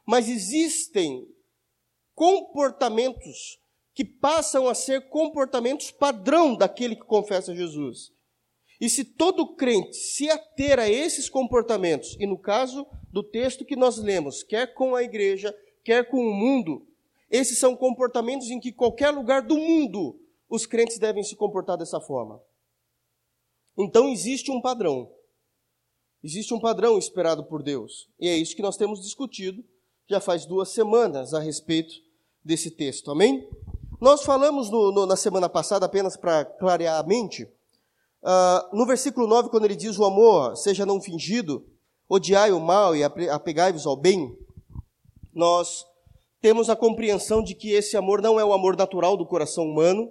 Mas 0.07 0.29
existem 0.29 1.27
comportamentos 2.15 3.59
que 3.95 4.05
passam 4.05 4.69
a 4.69 4.75
ser 4.75 5.09
comportamentos 5.09 5.91
padrão 5.91 6.57
daquele 6.57 6.97
que 6.97 7.05
confessa 7.05 7.55
Jesus. 7.55 8.13
E 8.81 8.89
se 8.89 9.05
todo 9.05 9.55
crente 9.55 9.97
se 9.97 10.29
ater 10.29 10.79
a 10.81 10.91
esses 10.91 11.29
comportamentos, 11.29 12.17
e 12.19 12.27
no 12.27 12.37
caso 12.37 12.87
do 13.13 13.23
texto 13.23 13.65
que 13.65 13.77
nós 13.77 13.99
lemos, 13.99 14.43
quer 14.43 14.75
com 14.75 14.97
a 14.97 15.03
igreja, 15.03 15.57
quer 15.85 16.09
com 16.09 16.19
o 16.19 16.35
mundo, 16.35 16.87
esses 17.31 17.59
são 17.59 17.77
comportamentos 17.77 18.51
em 18.51 18.59
que 18.59 18.73
qualquer 18.73 19.11
lugar 19.11 19.43
do 19.43 19.57
mundo 19.57 20.21
os 20.49 20.67
crentes 20.67 20.99
devem 20.99 21.23
se 21.23 21.37
comportar 21.37 21.79
dessa 21.79 22.01
forma. 22.01 22.43
Então 23.79 24.09
existe 24.09 24.51
um 24.51 24.61
padrão. 24.61 25.11
Existe 26.23 26.55
um 26.55 26.61
padrão 26.61 26.99
esperado 26.99 27.45
por 27.45 27.63
Deus. 27.63 28.09
E 28.19 28.29
é 28.29 28.37
isso 28.37 28.57
que 28.57 28.63
nós 28.63 28.77
temos 28.77 29.01
discutido 29.01 29.65
já 30.09 30.21
faz 30.21 30.45
duas 30.45 30.71
semanas 30.71 31.33
a 31.33 31.41
respeito 31.41 31.95
desse 32.45 32.71
texto, 32.71 33.11
amém? 33.11 33.49
Nós 34.01 34.23
falamos 34.23 34.71
no, 34.71 34.93
no, 34.93 35.07
na 35.07 35.17
semana 35.17 35.49
passada, 35.49 35.87
apenas 35.87 36.17
para 36.17 36.45
clarear 36.45 37.01
a 37.01 37.03
mente, 37.03 37.45
uh, 38.23 38.77
no 38.77 38.85
versículo 38.85 39.27
9, 39.27 39.49
quando 39.49 39.65
ele 39.65 39.77
diz: 39.77 39.99
O 39.99 40.05
amor 40.05 40.57
seja 40.57 40.85
não 40.85 41.01
fingido, 41.01 41.65
odiai 42.09 42.53
o 42.53 42.61
mal 42.61 42.95
e 42.95 43.03
apegai-vos 43.03 43.87
ao 43.87 43.97
bem, 43.97 44.37
nós 45.33 45.87
temos 46.41 46.69
a 46.69 46.77
compreensão 46.77 47.43
de 47.43 47.55
que 47.55 47.71
esse 47.71 47.97
amor 47.97 48.21
não 48.21 48.39
é 48.39 48.45
o 48.45 48.53
amor 48.53 48.77
natural 48.77 49.17
do 49.17 49.25
coração 49.25 49.65
humano. 49.65 50.11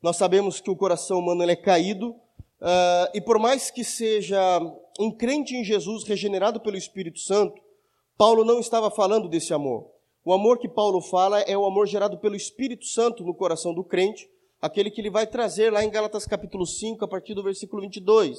Nós 0.00 0.16
sabemos 0.16 0.60
que 0.60 0.70
o 0.70 0.76
coração 0.76 1.18
humano 1.18 1.42
é 1.42 1.56
caído, 1.56 2.10
uh, 2.10 3.10
e 3.12 3.20
por 3.20 3.40
mais 3.40 3.70
que 3.70 3.82
seja 3.82 4.60
um 5.00 5.10
crente 5.10 5.56
em 5.56 5.64
Jesus 5.64 6.04
regenerado 6.04 6.60
pelo 6.60 6.76
Espírito 6.76 7.18
Santo, 7.18 7.60
Paulo 8.16 8.44
não 8.44 8.60
estava 8.60 8.90
falando 8.90 9.28
desse 9.28 9.52
amor. 9.52 9.90
O 10.24 10.32
amor 10.32 10.58
que 10.58 10.68
Paulo 10.68 11.00
fala 11.00 11.40
é 11.40 11.56
o 11.56 11.64
amor 11.64 11.86
gerado 11.86 12.18
pelo 12.18 12.36
Espírito 12.36 12.86
Santo 12.86 13.24
no 13.24 13.34
coração 13.34 13.74
do 13.74 13.82
crente, 13.82 14.28
aquele 14.60 14.90
que 14.90 15.00
ele 15.00 15.10
vai 15.10 15.26
trazer 15.26 15.72
lá 15.72 15.82
em 15.84 15.90
Gálatas 15.90 16.24
capítulo 16.24 16.64
5, 16.64 17.04
a 17.04 17.08
partir 17.08 17.34
do 17.34 17.42
versículo 17.42 17.82
22, 17.82 18.38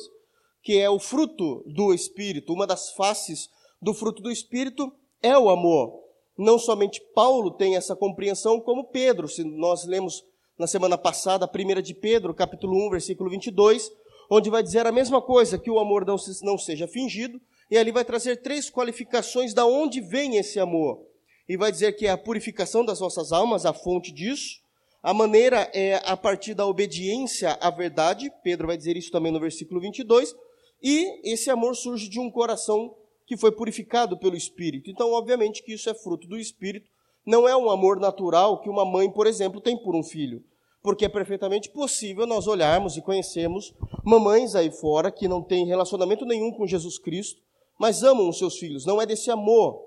que 0.62 0.80
é 0.80 0.90
o 0.90 1.00
fruto 1.00 1.64
do 1.68 1.94
Espírito, 1.94 2.54
uma 2.54 2.66
das 2.66 2.94
faces 2.94 3.50
do 3.82 3.94
fruto 3.94 4.22
do 4.22 4.32
Espírito 4.32 4.94
é 5.22 5.38
o 5.38 5.50
amor. 5.50 6.02
Não 6.38 6.58
somente 6.58 7.02
Paulo 7.14 7.52
tem 7.52 7.76
essa 7.76 7.96
compreensão, 7.96 8.60
como 8.60 8.90
Pedro. 8.90 9.28
Se 9.28 9.44
nós 9.44 9.86
lemos 9.86 10.24
na 10.58 10.66
semana 10.66 10.98
passada, 10.98 11.46
a 11.46 11.48
primeira 11.48 11.82
de 11.82 11.94
Pedro, 11.94 12.34
capítulo 12.34 12.88
1, 12.88 12.92
versículo 12.92 13.30
22, 13.30 13.92
onde 14.30 14.50
vai 14.50 14.64
dizer 14.64 14.88
a 14.88 14.92
mesma 14.92 15.22
coisa, 15.22 15.60
que 15.60 15.70
o 15.70 15.80
amor 15.80 16.06
não, 16.06 16.16
não 16.42 16.58
seja 16.58 16.88
fingido, 16.88 17.40
e 17.74 17.78
ali 17.78 17.92
vai 17.92 18.06
trazer 18.06 18.36
três 18.36 18.70
qualificações 18.70 19.52
da 19.52 19.66
onde 19.66 20.00
vem 20.00 20.38
esse 20.38 20.60
amor. 20.60 21.08
E 21.50 21.58
vai 21.58 21.72
dizer 21.72 21.94
que 21.94 22.06
é 22.06 22.12
a 22.12 22.18
purificação 22.18 22.86
das 22.86 23.00
nossas 23.00 23.32
almas, 23.32 23.66
a 23.66 23.74
fonte 23.74 24.12
disso. 24.12 24.62
A 25.02 25.12
maneira 25.12 25.72
é 25.74 26.00
a 26.06 26.16
partir 26.16 26.54
da 26.54 26.68
obediência 26.68 27.58
à 27.60 27.72
verdade, 27.72 28.32
Pedro 28.44 28.68
vai 28.68 28.78
dizer 28.78 28.96
isso 28.96 29.10
também 29.10 29.32
no 29.32 29.40
versículo 29.40 29.82
22, 29.82 30.36
e 30.84 31.32
esse 31.34 31.50
amor 31.50 31.76
surge 31.76 32.08
de 32.08 32.20
um 32.20 32.30
coração 32.30 32.96
que 33.26 33.36
foi 33.36 33.52
purificado 33.52 34.20
pelo 34.20 34.38
Espírito. 34.38 34.92
Então, 34.92 35.12
obviamente 35.12 35.64
que 35.64 35.74
isso 35.74 35.90
é 35.90 35.96
fruto 35.96 36.28
do 36.28 36.38
Espírito, 36.38 36.88
não 37.26 37.50
é 37.50 37.58
um 37.58 37.72
amor 37.72 38.00
natural 38.00 38.62
que 38.62 38.70
uma 38.70 38.86
mãe, 38.86 39.10
por 39.10 39.26
exemplo, 39.26 39.60
tem 39.60 39.76
por 39.76 39.96
um 39.96 40.04
filho. 40.04 40.44
Porque 40.84 41.06
é 41.06 41.10
perfeitamente 41.10 41.72
possível 41.72 42.28
nós 42.28 42.46
olharmos 42.46 42.98
e 42.98 43.02
conhecermos 43.02 43.74
mamães 44.04 44.54
aí 44.54 44.70
fora 44.70 45.12
que 45.12 45.28
não 45.28 45.42
têm 45.42 45.66
relacionamento 45.66 46.24
nenhum 46.24 46.52
com 46.52 46.68
Jesus 46.68 47.00
Cristo, 47.00 47.42
mas 47.80 48.04
amam 48.04 48.30
os 48.30 48.38
seus 48.38 48.58
filhos. 48.58 48.86
Não 48.86 49.02
é 49.02 49.06
desse 49.06 49.30
amor 49.32 49.82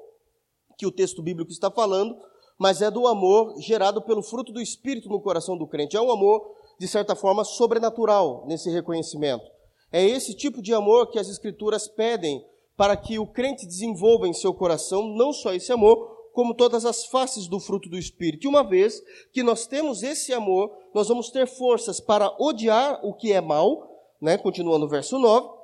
que 0.79 0.87
o 0.87 0.93
texto 0.93 1.23
bíblico 1.23 1.51
está 1.51 1.71
falando, 1.71 2.17
mas 2.59 2.83
é 2.83 2.91
do 2.91 3.07
amor 3.07 3.55
gerado 3.61 4.03
pelo 4.03 4.23
fruto 4.23 4.53
do 4.53 4.61
Espírito 4.61 5.09
no 5.09 5.21
coração 5.21 5.57
do 5.57 5.67
crente. 5.67 5.97
É 5.97 6.01
um 6.01 6.11
amor, 6.11 6.55
de 6.79 6.89
certa 6.89 7.15
forma, 7.15 7.45
sobrenatural 7.45 8.45
nesse 8.47 8.71
reconhecimento. 8.71 9.45
É 9.93 10.05
esse 10.05 10.35
tipo 10.35 10.61
de 10.61 10.75
amor 10.75 11.11
que 11.11 11.19
as 11.19 11.29
Escrituras 11.29 11.87
pedem 11.89 12.45
para 12.77 12.97
que 12.97 13.19
o 13.19 13.27
crente 13.27 13.67
desenvolva 13.67 14.29
em 14.29 14.35
seu 14.35 14.53
coração 14.53 15.07
não 15.09 15.33
só 15.33 15.55
esse 15.55 15.73
amor, 15.73 16.15
como 16.33 16.55
todas 16.55 16.85
as 16.85 17.07
faces 17.07 17.47
do 17.47 17.59
fruto 17.59 17.89
do 17.89 17.97
Espírito. 17.97 18.45
E 18.45 18.49
uma 18.49 18.63
vez 18.63 19.03
que 19.33 19.43
nós 19.43 19.67
temos 19.67 20.03
esse 20.03 20.35
amor, 20.35 20.71
nós 20.95 21.09
vamos 21.09 21.31
ter 21.31 21.47
forças 21.47 21.99
para 21.99 22.31
odiar 22.39 23.01
o 23.03 23.15
que 23.15 23.33
é 23.33 23.41
mal, 23.41 23.91
né, 24.21 24.37
continuando 24.37 24.81
no 24.81 24.89
verso 24.89 25.19
9, 25.19 25.56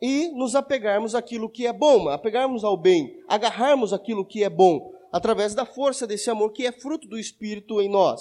e 0.00 0.28
nos 0.28 0.54
apegarmos 0.54 1.14
àquilo 1.14 1.48
que 1.48 1.66
é 1.66 1.72
bom, 1.72 2.08
apegarmos 2.08 2.64
ao 2.64 2.76
bem, 2.76 3.18
agarrarmos 3.28 3.92
aquilo 3.92 4.24
que 4.24 4.44
é 4.44 4.50
bom, 4.50 4.92
através 5.12 5.54
da 5.54 5.64
força 5.64 6.06
desse 6.06 6.28
amor 6.28 6.52
que 6.52 6.66
é 6.66 6.72
fruto 6.72 7.08
do 7.08 7.18
Espírito 7.18 7.80
em 7.80 7.88
nós. 7.88 8.20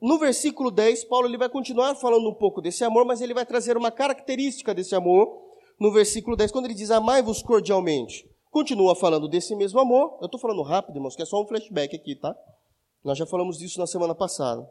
No 0.00 0.18
versículo 0.18 0.70
10, 0.70 1.04
Paulo 1.04 1.26
ele 1.26 1.38
vai 1.38 1.48
continuar 1.48 1.94
falando 1.94 2.28
um 2.28 2.34
pouco 2.34 2.60
desse 2.60 2.84
amor, 2.84 3.06
mas 3.06 3.20
ele 3.20 3.32
vai 3.32 3.46
trazer 3.46 3.76
uma 3.76 3.90
característica 3.90 4.74
desse 4.74 4.94
amor 4.94 5.26
no 5.80 5.90
versículo 5.90 6.36
10, 6.36 6.52
quando 6.52 6.66
ele 6.66 6.74
diz 6.74 6.90
amai-vos 6.90 7.42
cordialmente. 7.42 8.28
Continua 8.50 8.94
falando 8.94 9.28
desse 9.28 9.54
mesmo 9.54 9.80
amor. 9.80 10.18
Eu 10.20 10.26
estou 10.26 10.40
falando 10.40 10.62
rápido, 10.62 10.96
irmãos, 10.96 11.16
que 11.16 11.22
é 11.22 11.26
só 11.26 11.42
um 11.42 11.46
flashback 11.46 11.94
aqui, 11.94 12.14
tá? 12.14 12.34
Nós 13.04 13.16
já 13.18 13.26
falamos 13.26 13.58
disso 13.58 13.78
na 13.78 13.86
semana 13.86 14.14
passada. 14.14 14.66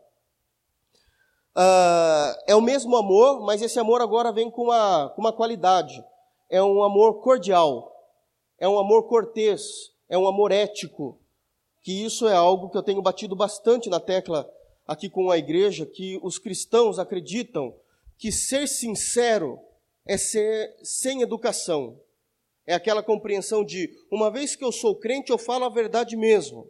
Uh, 1.57 2.35
é 2.47 2.55
o 2.55 2.61
mesmo 2.61 2.97
amor, 2.97 3.41
mas 3.41 3.61
esse 3.61 3.79
amor 3.79 4.01
agora 4.01 4.31
vem 4.31 4.51
com 4.51 4.63
uma, 4.63 5.09
com 5.15 5.21
uma 5.21 5.31
qualidade. 5.31 6.03
É 6.49 6.61
um 6.61 6.83
amor 6.83 7.21
cordial, 7.21 7.91
é 8.59 8.67
um 8.67 8.77
amor 8.77 9.07
cortês, 9.07 9.63
é 10.09 10.17
um 10.17 10.27
amor 10.27 10.51
ético. 10.51 11.17
Que 11.81 12.03
isso 12.03 12.27
é 12.27 12.35
algo 12.35 12.69
que 12.69 12.77
eu 12.77 12.83
tenho 12.83 13.01
batido 13.01 13.35
bastante 13.35 13.89
na 13.89 13.99
tecla 13.99 14.49
aqui 14.85 15.09
com 15.09 15.31
a 15.31 15.37
igreja, 15.37 15.85
que 15.85 16.19
os 16.21 16.37
cristãos 16.37 16.99
acreditam 16.99 17.73
que 18.17 18.31
ser 18.31 18.67
sincero 18.67 19.59
é 20.05 20.17
ser 20.17 20.75
sem 20.83 21.21
educação. 21.21 21.99
É 22.67 22.73
aquela 22.73 23.03
compreensão 23.03 23.63
de, 23.63 23.89
uma 24.11 24.29
vez 24.29 24.55
que 24.55 24.63
eu 24.63 24.71
sou 24.71 24.95
crente, 24.95 25.31
eu 25.31 25.37
falo 25.37 25.65
a 25.65 25.69
verdade 25.69 26.17
mesmo. 26.17 26.69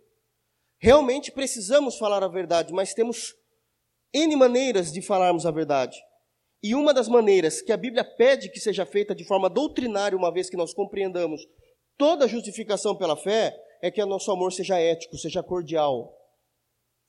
Realmente 0.77 1.32
precisamos 1.32 1.98
falar 1.98 2.24
a 2.24 2.27
verdade, 2.27 2.74
mas 2.74 2.94
temos 2.94 3.36
N 4.15 4.36
maneiras 4.36 4.91
de 4.91 5.01
falarmos 5.01 5.45
a 5.45 5.51
verdade. 5.51 5.98
E 6.63 6.74
uma 6.74 6.93
das 6.93 7.07
maneiras 7.07 7.62
que 7.62 7.72
a 7.72 7.77
Bíblia 7.77 8.03
pede 8.03 8.50
que 8.50 8.60
seja 8.60 8.86
feita 8.86 9.13
de 9.13 9.25
forma 9.25 9.50
doutrinária, 9.50 10.17
uma 10.17 10.31
vez 10.31 10.50
que 10.50 10.57
nós 10.57 10.74
compreendamos 10.74 11.41
toda 11.98 12.25
a 12.25 12.27
justificação 12.27 12.95
pela 12.95 13.17
fé, 13.17 13.55
é 13.81 13.91
que 13.91 14.01
o 14.01 14.05
nosso 14.05 14.31
amor 14.31 14.53
seja 14.53 14.79
ético, 14.79 15.17
seja 15.17 15.43
cordial. 15.43 16.17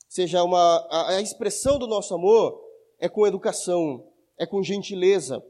Seja 0.08 0.42
uma. 0.42 0.86
A, 0.90 1.16
a 1.16 1.20
expressão 1.20 1.78
do 1.78 1.86
nosso 1.86 2.12
amor 2.14 2.60
é 2.98 3.08
com 3.08 3.26
educação, 3.26 4.06
é 4.38 4.44
com 4.44 4.62
gentileza, 4.62 5.42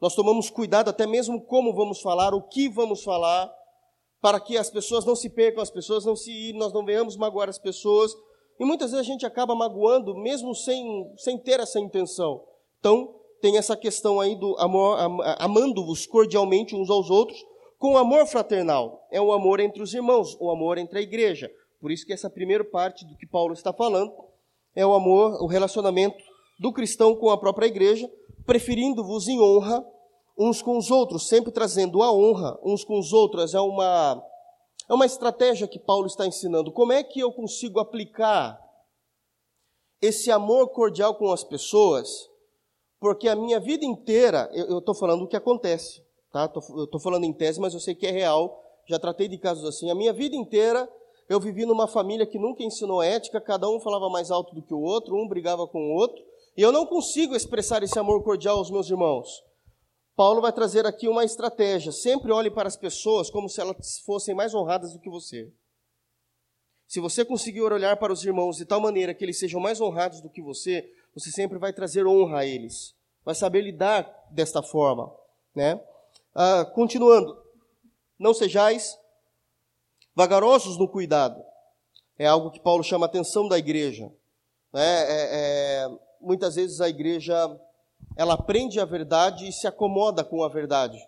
nós 0.00 0.14
tomamos 0.14 0.48
cuidado 0.48 0.88
até 0.88 1.06
mesmo 1.06 1.42
como 1.42 1.74
vamos 1.74 2.00
falar, 2.00 2.32
o 2.32 2.40
que 2.40 2.70
vamos 2.70 3.02
falar, 3.02 3.52
para 4.20 4.40
que 4.40 4.56
as 4.56 4.70
pessoas 4.70 5.04
não 5.04 5.14
se 5.14 5.28
percam, 5.28 5.62
as 5.62 5.70
pessoas 5.70 6.06
não 6.06 6.16
se 6.16 6.54
nós 6.54 6.72
não 6.72 6.84
venhamos 6.84 7.16
magoar 7.16 7.48
as 7.50 7.58
pessoas. 7.58 8.14
E 8.60 8.64
muitas 8.64 8.90
vezes 8.90 9.06
a 9.06 9.10
gente 9.10 9.24
acaba 9.24 9.54
magoando, 9.54 10.14
mesmo 10.14 10.54
sem, 10.54 11.10
sem 11.16 11.38
ter 11.38 11.58
essa 11.60 11.80
intenção. 11.80 12.44
Então, 12.78 13.14
tem 13.40 13.56
essa 13.56 13.74
questão 13.74 14.20
aí 14.20 14.36
do 14.36 14.54
amor, 14.58 14.98
amando-vos 15.38 16.04
cordialmente 16.04 16.76
uns 16.76 16.90
aos 16.90 17.08
outros, 17.08 17.42
com 17.78 17.96
amor 17.96 18.26
fraternal. 18.26 19.08
É 19.10 19.18
o 19.18 19.32
amor 19.32 19.60
entre 19.60 19.82
os 19.82 19.94
irmãos, 19.94 20.36
o 20.38 20.50
amor 20.50 20.76
entre 20.76 20.98
a 20.98 21.02
igreja. 21.02 21.50
Por 21.80 21.90
isso 21.90 22.04
que 22.04 22.12
essa 22.12 22.28
primeira 22.28 22.62
parte 22.62 23.06
do 23.06 23.16
que 23.16 23.26
Paulo 23.26 23.54
está 23.54 23.72
falando 23.72 24.12
é 24.76 24.84
o 24.84 24.92
amor, 24.92 25.42
o 25.42 25.46
relacionamento 25.46 26.22
do 26.58 26.70
cristão 26.70 27.16
com 27.16 27.30
a 27.30 27.38
própria 27.38 27.66
igreja, 27.66 28.10
preferindo-vos 28.44 29.26
em 29.26 29.40
honra 29.40 29.82
uns 30.38 30.60
com 30.60 30.76
os 30.76 30.90
outros, 30.90 31.28
sempre 31.28 31.50
trazendo 31.50 32.02
a 32.02 32.12
honra 32.12 32.58
uns 32.62 32.84
com 32.84 32.98
os 32.98 33.14
outros. 33.14 33.54
É 33.54 33.60
uma, 33.60 34.22
é 34.90 34.94
uma 34.94 35.06
estratégia 35.06 35.68
que 35.68 35.78
Paulo 35.78 36.08
está 36.08 36.26
ensinando. 36.26 36.72
Como 36.72 36.92
é 36.92 37.04
que 37.04 37.20
eu 37.20 37.30
consigo 37.30 37.78
aplicar 37.78 38.60
esse 40.02 40.32
amor 40.32 40.70
cordial 40.70 41.14
com 41.14 41.30
as 41.30 41.44
pessoas? 41.44 42.28
Porque 42.98 43.28
a 43.28 43.36
minha 43.36 43.60
vida 43.60 43.84
inteira, 43.84 44.50
eu 44.52 44.80
estou 44.80 44.92
falando 44.96 45.22
o 45.22 45.28
que 45.28 45.36
acontece, 45.36 46.04
tá? 46.32 46.48
Tô, 46.48 46.60
eu 46.76 46.84
estou 46.84 47.00
falando 47.00 47.22
em 47.22 47.32
tese, 47.32 47.60
mas 47.60 47.72
eu 47.72 47.78
sei 47.78 47.94
que 47.94 48.04
é 48.04 48.10
real. 48.10 48.60
Já 48.88 48.98
tratei 48.98 49.28
de 49.28 49.38
casos 49.38 49.64
assim. 49.64 49.88
A 49.92 49.94
minha 49.94 50.12
vida 50.12 50.34
inteira 50.34 50.90
eu 51.28 51.38
vivi 51.38 51.64
numa 51.64 51.86
família 51.86 52.26
que 52.26 52.36
nunca 52.36 52.64
ensinou 52.64 53.00
ética, 53.00 53.40
cada 53.40 53.70
um 53.70 53.78
falava 53.78 54.10
mais 54.10 54.32
alto 54.32 54.52
do 54.56 54.60
que 54.60 54.74
o 54.74 54.80
outro, 54.80 55.14
um 55.14 55.28
brigava 55.28 55.68
com 55.68 55.78
o 55.78 55.94
outro. 55.94 56.20
E 56.56 56.62
eu 56.62 56.72
não 56.72 56.84
consigo 56.84 57.36
expressar 57.36 57.80
esse 57.84 57.96
amor 57.96 58.24
cordial 58.24 58.58
aos 58.58 58.72
meus 58.72 58.90
irmãos. 58.90 59.40
Paulo 60.16 60.40
vai 60.40 60.52
trazer 60.52 60.86
aqui 60.86 61.08
uma 61.08 61.24
estratégia. 61.24 61.92
Sempre 61.92 62.32
olhe 62.32 62.50
para 62.50 62.68
as 62.68 62.76
pessoas 62.76 63.30
como 63.30 63.48
se 63.48 63.60
elas 63.60 64.00
fossem 64.04 64.34
mais 64.34 64.54
honradas 64.54 64.92
do 64.92 65.00
que 65.00 65.08
você. 65.08 65.50
Se 66.86 66.98
você 67.00 67.24
conseguir 67.24 67.62
olhar 67.62 67.96
para 67.96 68.12
os 68.12 68.24
irmãos 68.24 68.56
de 68.56 68.64
tal 68.64 68.80
maneira 68.80 69.14
que 69.14 69.24
eles 69.24 69.38
sejam 69.38 69.60
mais 69.60 69.80
honrados 69.80 70.20
do 70.20 70.28
que 70.28 70.42
você, 70.42 70.92
você 71.14 71.30
sempre 71.30 71.58
vai 71.58 71.72
trazer 71.72 72.06
honra 72.06 72.40
a 72.40 72.46
eles. 72.46 72.94
Vai 73.24 73.34
saber 73.34 73.60
lidar 73.60 74.12
desta 74.30 74.62
forma. 74.62 75.14
Né? 75.54 75.80
Ah, 76.34 76.64
continuando. 76.64 77.40
Não 78.18 78.34
sejais 78.34 78.98
vagarosos 80.14 80.76
no 80.78 80.88
cuidado. 80.88 81.42
É 82.18 82.26
algo 82.26 82.50
que 82.50 82.60
Paulo 82.60 82.82
chama 82.82 83.06
a 83.06 83.08
atenção 83.08 83.48
da 83.48 83.58
igreja. 83.58 84.12
Né? 84.72 84.82
É, 84.82 85.28
é, 85.32 85.98
muitas 86.20 86.56
vezes 86.56 86.80
a 86.80 86.88
igreja 86.88 87.34
ela 88.16 88.34
aprende 88.34 88.80
a 88.80 88.84
verdade 88.84 89.48
e 89.48 89.52
se 89.52 89.66
acomoda 89.66 90.24
com 90.24 90.42
a 90.42 90.48
verdade 90.48 90.98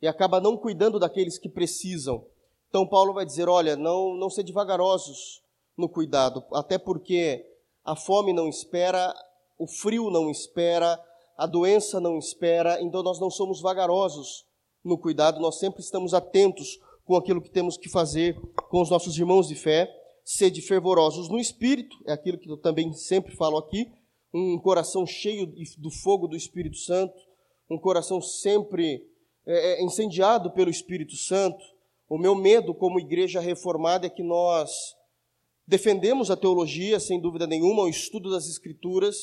e 0.00 0.06
acaba 0.06 0.40
não 0.40 0.56
cuidando 0.56 0.98
daqueles 0.98 1.38
que 1.38 1.48
precisam. 1.48 2.24
Então 2.68 2.86
Paulo 2.86 3.12
vai 3.12 3.26
dizer, 3.26 3.48
olha, 3.48 3.76
não 3.76 4.14
não 4.14 4.30
sede 4.30 4.52
vagarosos 4.52 5.42
no 5.76 5.88
cuidado, 5.88 6.44
até 6.52 6.78
porque 6.78 7.44
a 7.84 7.96
fome 7.96 8.32
não 8.32 8.48
espera, 8.48 9.14
o 9.58 9.66
frio 9.66 10.10
não 10.10 10.30
espera, 10.30 11.02
a 11.36 11.46
doença 11.46 12.00
não 12.00 12.18
espera, 12.18 12.82
então 12.82 13.02
nós 13.02 13.20
não 13.20 13.30
somos 13.30 13.60
vagarosos 13.60 14.44
no 14.84 14.98
cuidado, 14.98 15.40
nós 15.40 15.58
sempre 15.58 15.80
estamos 15.80 16.14
atentos 16.14 16.80
com 17.04 17.16
aquilo 17.16 17.40
que 17.40 17.50
temos 17.50 17.76
que 17.76 17.88
fazer 17.88 18.38
com 18.68 18.82
os 18.82 18.90
nossos 18.90 19.16
irmãos 19.16 19.48
de 19.48 19.54
fé. 19.54 19.88
Sede 20.24 20.60
fervorosos 20.60 21.28
no 21.30 21.38
espírito, 21.38 21.96
é 22.06 22.12
aquilo 22.12 22.36
que 22.36 22.50
eu 22.50 22.58
também 22.58 22.92
sempre 22.92 23.34
falo 23.34 23.56
aqui, 23.56 23.90
um 24.32 24.58
coração 24.58 25.06
cheio 25.06 25.46
do 25.78 25.90
fogo 25.90 26.26
do 26.26 26.36
Espírito 26.36 26.76
Santo, 26.76 27.14
um 27.70 27.78
coração 27.78 28.20
sempre 28.20 29.02
é, 29.46 29.80
é, 29.80 29.82
incendiado 29.82 30.50
pelo 30.50 30.70
Espírito 30.70 31.16
Santo. 31.16 31.64
O 32.08 32.18
meu 32.18 32.34
medo 32.34 32.74
como 32.74 33.00
igreja 33.00 33.40
reformada 33.40 34.06
é 34.06 34.10
que 34.10 34.22
nós 34.22 34.70
defendemos 35.66 36.30
a 36.30 36.36
teologia, 36.36 36.98
sem 36.98 37.20
dúvida 37.20 37.46
nenhuma, 37.46 37.82
o 37.82 37.88
estudo 37.88 38.30
das 38.30 38.48
Escrituras, 38.48 39.16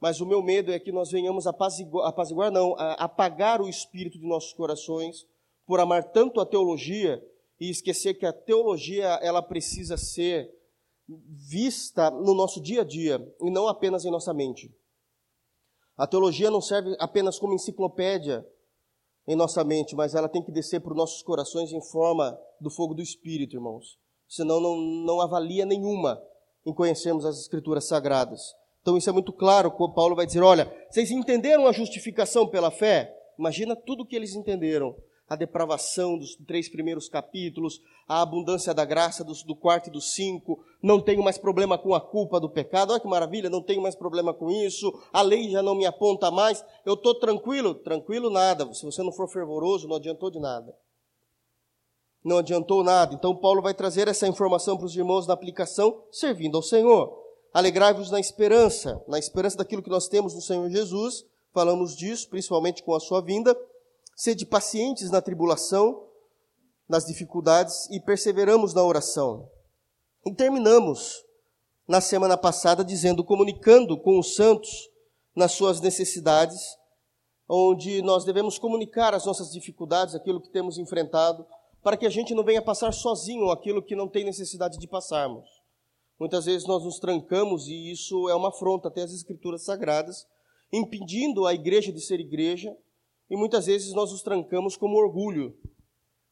mas 0.00 0.20
o 0.20 0.26
meu 0.26 0.42
medo 0.42 0.72
é 0.72 0.78
que 0.78 0.92
nós 0.92 1.10
venhamos 1.10 1.46
apaziguar, 1.46 2.08
apaziguar 2.08 2.50
não, 2.50 2.74
apagar 2.76 3.62
o 3.62 3.68
espírito 3.68 4.18
de 4.18 4.26
nossos 4.26 4.52
corações 4.52 5.26
por 5.66 5.80
amar 5.80 6.04
tanto 6.12 6.40
a 6.40 6.46
teologia 6.46 7.22
e 7.58 7.70
esquecer 7.70 8.14
que 8.14 8.26
a 8.26 8.32
teologia 8.32 9.18
ela 9.22 9.42
precisa 9.42 9.96
ser 9.96 10.50
vista 11.08 12.10
no 12.10 12.34
nosso 12.34 12.60
dia 12.60 12.82
a 12.82 12.84
dia 12.84 13.20
e 13.40 13.50
não 13.50 13.68
apenas 13.68 14.04
em 14.04 14.10
nossa 14.10 14.34
mente. 14.34 14.74
A 15.96 16.06
teologia 16.06 16.50
não 16.50 16.60
serve 16.60 16.94
apenas 16.98 17.38
como 17.38 17.54
enciclopédia 17.54 18.46
em 19.26 19.34
nossa 19.34 19.64
mente, 19.64 19.94
mas 19.94 20.14
ela 20.14 20.28
tem 20.28 20.42
que 20.42 20.52
descer 20.52 20.80
para 20.80 20.92
os 20.92 20.96
nossos 20.96 21.22
corações 21.22 21.72
em 21.72 21.80
forma 21.80 22.38
do 22.60 22.70
fogo 22.70 22.94
do 22.94 23.02
Espírito, 23.02 23.56
irmãos. 23.56 23.98
Senão 24.28 24.60
não, 24.60 24.76
não 24.76 25.20
avalia 25.20 25.64
nenhuma 25.64 26.22
em 26.64 26.74
conhecermos 26.74 27.24
as 27.24 27.38
Escrituras 27.38 27.86
Sagradas. 27.86 28.54
Então 28.82 28.96
isso 28.96 29.08
é 29.08 29.12
muito 29.12 29.32
claro, 29.32 29.70
Paulo 29.70 30.14
vai 30.14 30.26
dizer, 30.26 30.42
olha, 30.42 30.72
vocês 30.90 31.10
entenderam 31.10 31.66
a 31.66 31.72
justificação 31.72 32.48
pela 32.48 32.70
fé? 32.70 33.12
Imagina 33.38 33.74
tudo 33.74 34.06
que 34.06 34.14
eles 34.14 34.34
entenderam 34.34 34.96
a 35.28 35.34
depravação 35.34 36.16
dos 36.16 36.36
três 36.36 36.68
primeiros 36.68 37.08
capítulos, 37.08 37.80
a 38.06 38.22
abundância 38.22 38.72
da 38.72 38.84
graça 38.84 39.24
dos, 39.24 39.42
do 39.42 39.56
quarto 39.56 39.88
e 39.88 39.92
do 39.92 40.00
cinco, 40.00 40.62
não 40.80 41.00
tenho 41.00 41.22
mais 41.22 41.36
problema 41.36 41.76
com 41.76 41.94
a 41.94 42.00
culpa 42.00 42.38
do 42.38 42.48
pecado, 42.48 42.92
olha 42.92 43.00
que 43.00 43.08
maravilha, 43.08 43.50
não 43.50 43.60
tenho 43.60 43.82
mais 43.82 43.96
problema 43.96 44.32
com 44.32 44.50
isso, 44.50 44.92
a 45.12 45.22
lei 45.22 45.50
já 45.50 45.62
não 45.62 45.74
me 45.74 45.84
aponta 45.84 46.30
mais, 46.30 46.64
eu 46.84 46.94
estou 46.94 47.14
tranquilo? 47.14 47.74
Tranquilo 47.74 48.30
nada, 48.30 48.72
se 48.72 48.84
você 48.84 49.02
não 49.02 49.12
for 49.12 49.28
fervoroso, 49.28 49.88
não 49.88 49.96
adiantou 49.96 50.30
de 50.30 50.38
nada. 50.38 50.72
Não 52.24 52.38
adiantou 52.38 52.82
nada. 52.82 53.14
Então 53.14 53.36
Paulo 53.36 53.62
vai 53.62 53.72
trazer 53.72 54.08
essa 54.08 54.26
informação 54.26 54.76
para 54.76 54.86
os 54.86 54.96
irmãos 54.96 55.28
na 55.28 55.34
aplicação, 55.34 56.02
servindo 56.10 56.56
ao 56.56 56.62
Senhor. 56.62 57.16
Alegrai-vos 57.52 58.10
na 58.10 58.20
esperança, 58.20 59.02
na 59.06 59.18
esperança 59.18 59.56
daquilo 59.56 59.82
que 59.82 59.90
nós 59.90 60.08
temos 60.08 60.34
no 60.34 60.40
Senhor 60.40 60.68
Jesus, 60.68 61.24
falamos 61.52 61.96
disso, 61.96 62.28
principalmente 62.28 62.82
com 62.82 62.94
a 62.94 63.00
sua 63.00 63.22
vinda, 63.22 63.56
Sede 64.16 64.46
pacientes 64.46 65.10
na 65.10 65.20
tribulação, 65.20 66.08
nas 66.88 67.04
dificuldades 67.04 67.86
e 67.90 68.00
perseveramos 68.00 68.72
na 68.72 68.82
oração. 68.82 69.46
E 70.24 70.32
terminamos 70.32 71.22
na 71.86 72.00
semana 72.00 72.34
passada 72.34 72.82
dizendo, 72.82 73.22
comunicando 73.22 74.00
com 74.00 74.18
os 74.18 74.34
santos 74.34 74.90
nas 75.34 75.52
suas 75.52 75.82
necessidades, 75.82 76.60
onde 77.46 78.00
nós 78.00 78.24
devemos 78.24 78.58
comunicar 78.58 79.12
as 79.12 79.26
nossas 79.26 79.52
dificuldades, 79.52 80.14
aquilo 80.14 80.40
que 80.40 80.48
temos 80.48 80.78
enfrentado, 80.78 81.46
para 81.82 81.98
que 81.98 82.06
a 82.06 82.10
gente 82.10 82.34
não 82.34 82.42
venha 82.42 82.62
passar 82.62 82.92
sozinho 82.92 83.50
aquilo 83.50 83.82
que 83.82 83.94
não 83.94 84.08
tem 84.08 84.24
necessidade 84.24 84.78
de 84.78 84.88
passarmos. 84.88 85.46
Muitas 86.18 86.46
vezes 86.46 86.66
nós 86.66 86.82
nos 86.82 86.98
trancamos 86.98 87.68
e 87.68 87.92
isso 87.92 88.30
é 88.30 88.34
uma 88.34 88.48
afronta 88.48 88.88
até 88.88 89.02
as 89.02 89.12
escrituras 89.12 89.62
sagradas, 89.62 90.26
impedindo 90.72 91.46
a 91.46 91.52
igreja 91.52 91.92
de 91.92 92.00
ser 92.00 92.18
igreja, 92.18 92.74
e 93.28 93.36
muitas 93.36 93.66
vezes 93.66 93.92
nós 93.92 94.12
nos 94.12 94.22
trancamos 94.22 94.76
como 94.76 94.96
orgulho. 94.96 95.56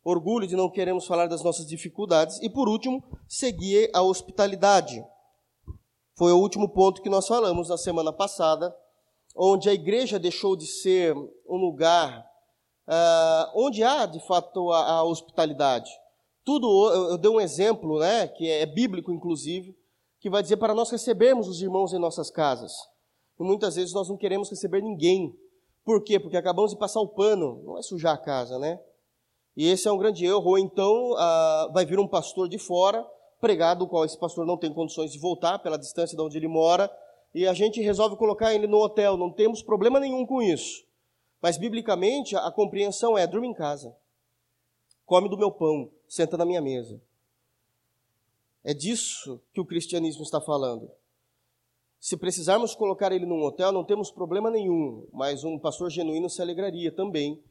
Orgulho 0.05 0.47
de 0.47 0.55
não 0.55 0.71
queremos 0.71 1.07
falar 1.07 1.27
das 1.27 1.43
nossas 1.43 1.67
dificuldades. 1.67 2.41
E 2.43 2.49
por 2.49 2.69
último, 2.69 3.03
seguir 3.27 3.91
a 3.95 4.03
hospitalidade. 4.03 5.05
Foi 6.17 6.31
o 6.33 6.39
último 6.39 6.69
ponto 6.69 7.03
que 7.03 7.09
nós 7.09 7.27
falamos 7.27 7.69
na 7.69 7.77
semana 7.77 8.13
passada, 8.13 8.75
onde 9.35 9.69
a 9.69 9.75
igreja 9.75 10.19
deixou 10.19 10.55
de 10.55 10.67
ser 10.67 11.17
um 11.17 11.57
lugar 11.57 12.25
uh, 12.87 13.51
onde 13.55 13.83
há 13.83 14.07
de 14.07 14.25
fato 14.27 14.71
a, 14.71 14.99
a, 14.99 15.05
hospitalidade. 15.05 15.91
Tudo, 16.45 16.69
eu, 16.93 17.11
eu 17.11 17.19
dei 17.19 17.31
um 17.31 17.41
exemplo, 17.41 17.99
né, 17.99 18.29
que 18.29 18.49
é 18.49 18.67
bíblico 18.67 19.11
inclusive, 19.11 19.77
que 20.21 20.31
vai 20.31 20.43
dizer 20.43 20.59
para 20.59 20.75
nós 20.75 20.91
recebermos 20.91 21.49
os 21.49 21.61
irmãos 21.61 21.93
em 21.93 21.99
nossas 21.99 22.31
casas. 22.31 22.73
E 23.39 23.43
muitas 23.43 23.75
vezes 23.75 23.93
nós 23.93 24.09
não 24.09 24.17
queremos 24.17 24.49
receber 24.51 24.83
ninguém 24.83 25.37
por 25.85 26.03
quê? 26.03 26.19
Porque 26.19 26.37
acabamos 26.37 26.71
de 26.71 26.79
passar 26.79 27.01
o 27.01 27.09
pano, 27.09 27.63
não 27.65 27.79
é 27.79 27.83
sujar 27.83 28.15
a 28.15 28.19
casa, 28.19 28.59
né? 28.59 28.81
E 29.57 29.69
esse 29.69 29.87
é 29.87 29.93
um 29.93 29.99
grande 29.99 30.25
erro. 30.25 30.45
Ou 30.45 30.59
então 30.59 31.15
ah, 31.17 31.71
vai 31.73 31.85
vir 31.85 31.99
um 31.99 32.09
pastor 32.09 32.49
de 32.49 32.59
fora, 32.59 33.07
pregado, 33.41 33.87
qual 33.87 34.05
esse 34.05 34.19
pastor 34.19 34.47
não 34.47 34.57
tem 34.57 34.73
condições 34.73 35.13
de 35.13 35.19
voltar 35.19 35.59
pela 35.59 35.79
distância 35.79 36.17
de 36.17 36.23
onde 36.23 36.39
ele 36.39 36.49
mora, 36.49 36.91
e 37.35 37.47
a 37.47 37.53
gente 37.53 37.81
resolve 37.81 38.17
colocar 38.17 38.55
ele 38.55 38.67
no 38.67 38.79
hotel. 38.79 39.17
Não 39.17 39.31
temos 39.31 39.63
problema 39.63 40.01
nenhum 40.01 40.25
com 40.25 40.41
isso. 40.41 40.85
Mas, 41.43 41.59
biblicamente, 41.59 42.35
a 42.35 42.51
compreensão 42.51 43.19
é: 43.19 43.27
durma 43.27 43.47
em 43.47 43.53
casa, 43.53 43.95
come 45.05 45.29
do 45.29 45.37
meu 45.37 45.53
pão, 45.53 45.91
senta 46.09 46.39
na 46.39 46.47
minha 46.47 46.63
mesa. 46.63 47.01
É 48.65 48.73
disso 48.73 49.43
que 49.53 49.61
o 49.61 49.67
cristianismo 49.67 50.23
está 50.23 50.41
falando. 50.41 50.91
Se 52.05 52.19
precisarmos 52.19 52.75
colocar 52.75 53.13
ele 53.13 53.25
num 53.25 53.43
hotel, 53.43 53.73
não 53.73 53.83
temos 53.83 54.11
problema 54.11 54.51
nenhum, 54.51 55.09
mas 55.11 55.43
um 55.43 55.59
pastor 55.59 55.91
genuíno 55.91 56.29
se 56.29 56.43
alegraria 56.43 56.93
também 56.93 57.43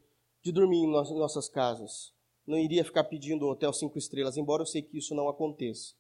de 0.44 0.52
dormir 0.52 0.78
em 0.78 0.92
nossas 0.92 1.50
casas. 1.50 2.14
Não 2.46 2.60
iria 2.60 2.86
ficar 2.86 3.06
pedindo 3.06 3.48
hotel 3.48 3.74
cinco 3.74 3.98
estrelas, 3.98 4.38
embora 4.38 4.62
eu 4.62 4.68
sei 4.68 4.84
que 4.84 4.96
isso 4.96 5.16
não 5.16 5.28
aconteça. 5.28 5.96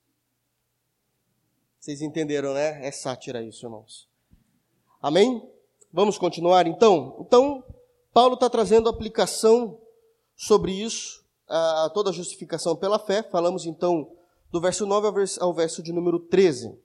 Vocês 1.79 1.99
entenderam, 1.99 2.53
né? 2.53 2.85
É 2.85 2.91
sátira 2.91 3.41
isso, 3.41 3.65
irmãos. 3.65 4.07
Amém? 5.01 5.41
Vamos 5.91 6.19
continuar 6.19 6.67
então? 6.67 7.17
Então, 7.21 7.63
Paulo 8.13 8.35
está 8.35 8.51
trazendo 8.51 8.87
aplicação 8.87 9.81
sobre 10.35 10.73
isso, 10.73 11.25
a 11.49 11.89
toda 11.91 12.11
a 12.11 12.13
justificação 12.13 12.75
pela 12.75 12.99
fé. 12.99 13.23
Falamos 13.23 13.65
então 13.65 14.15
do 14.51 14.61
verso 14.61 14.85
9 14.85 15.07
ao 15.39 15.55
verso 15.55 15.81
de 15.81 15.91
número 15.91 16.19
13. 16.19 16.82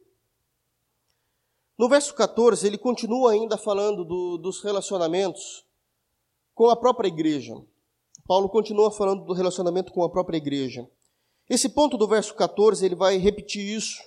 No 1.78 1.88
verso 1.88 2.12
14, 2.12 2.66
ele 2.66 2.76
continua 2.76 3.30
ainda 3.30 3.56
falando 3.56 4.04
do, 4.04 4.36
dos 4.36 4.60
relacionamentos 4.64 5.64
com 6.52 6.68
a 6.68 6.74
própria 6.76 7.06
igreja. 7.06 7.54
Paulo 8.26 8.48
continua 8.48 8.90
falando 8.90 9.24
do 9.24 9.32
relacionamento 9.32 9.92
com 9.92 10.02
a 10.02 10.10
própria 10.10 10.38
igreja. 10.38 10.90
Esse 11.48 11.68
ponto 11.68 11.96
do 11.96 12.08
verso 12.08 12.34
14, 12.34 12.84
ele 12.84 12.96
vai 12.96 13.16
repetir 13.16 13.64
isso 13.64 14.02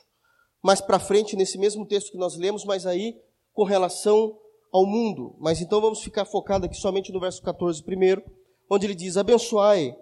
mais 0.62 0.82
para 0.82 1.00
frente 1.00 1.36
nesse 1.38 1.58
mesmo 1.58 1.88
texto 1.88 2.12
que 2.12 2.18
nós 2.18 2.36
lemos, 2.36 2.66
mas 2.66 2.86
aí 2.86 3.18
com 3.54 3.64
relação 3.64 4.38
ao 4.70 4.86
mundo. 4.86 5.34
Mas 5.40 5.62
então 5.62 5.80
vamos 5.80 6.02
ficar 6.02 6.26
focado 6.26 6.66
aqui 6.66 6.76
somente 6.76 7.10
no 7.12 7.22
verso 7.22 7.42
14 7.42 7.82
primeiro, 7.84 8.22
onde 8.70 8.86
ele 8.86 8.96
diz: 8.96 9.16
Abençoai 9.16 9.96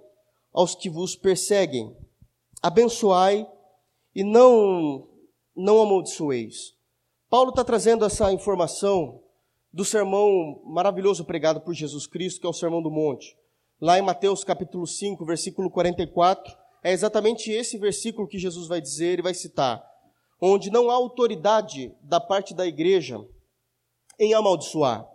aos 0.52 0.74
que 0.74 0.90
vos 0.90 1.16
perseguem, 1.16 1.96
abençoai 2.64 3.48
e 4.16 4.24
não 4.24 5.08
não 5.56 5.82
amaldiçoeis. 5.82 6.79
Paulo 7.30 7.52
está 7.52 7.64
trazendo 7.64 8.04
essa 8.04 8.34
informação 8.34 9.22
do 9.72 9.86
sermão 9.86 10.64
maravilhoso 10.66 11.24
pregado 11.24 11.62
por 11.62 11.76
Jesus 11.76 12.08
Cristo, 12.08 12.42
que 12.42 12.48
é 12.48 12.50
o 12.50 12.54
Sermão 12.54 12.82
do 12.82 12.90
Monte. 12.90 13.38
Lá 13.80 14.00
em 14.00 14.02
Mateus 14.02 14.44
capítulo 14.44 14.88
5, 14.88 15.24
versículo 15.26 15.70
44, 15.70 16.52
é 16.84 16.92
exatamente 16.92 17.52
esse 17.52 17.78
versículo 17.78 18.28
que 18.28 18.40
Jesus 18.40 18.68
vai 18.68 18.82
dizer 18.82 19.20
e 19.20 19.22
vai 19.22 19.36
citar, 19.36 19.80
onde 20.42 20.72
não 20.72 20.90
há 20.90 20.96
autoridade 20.96 21.94
da 22.02 22.20
parte 22.20 22.56
da 22.56 22.66
igreja 22.66 23.24
em 24.18 24.34
amaldiçoar. 24.34 25.08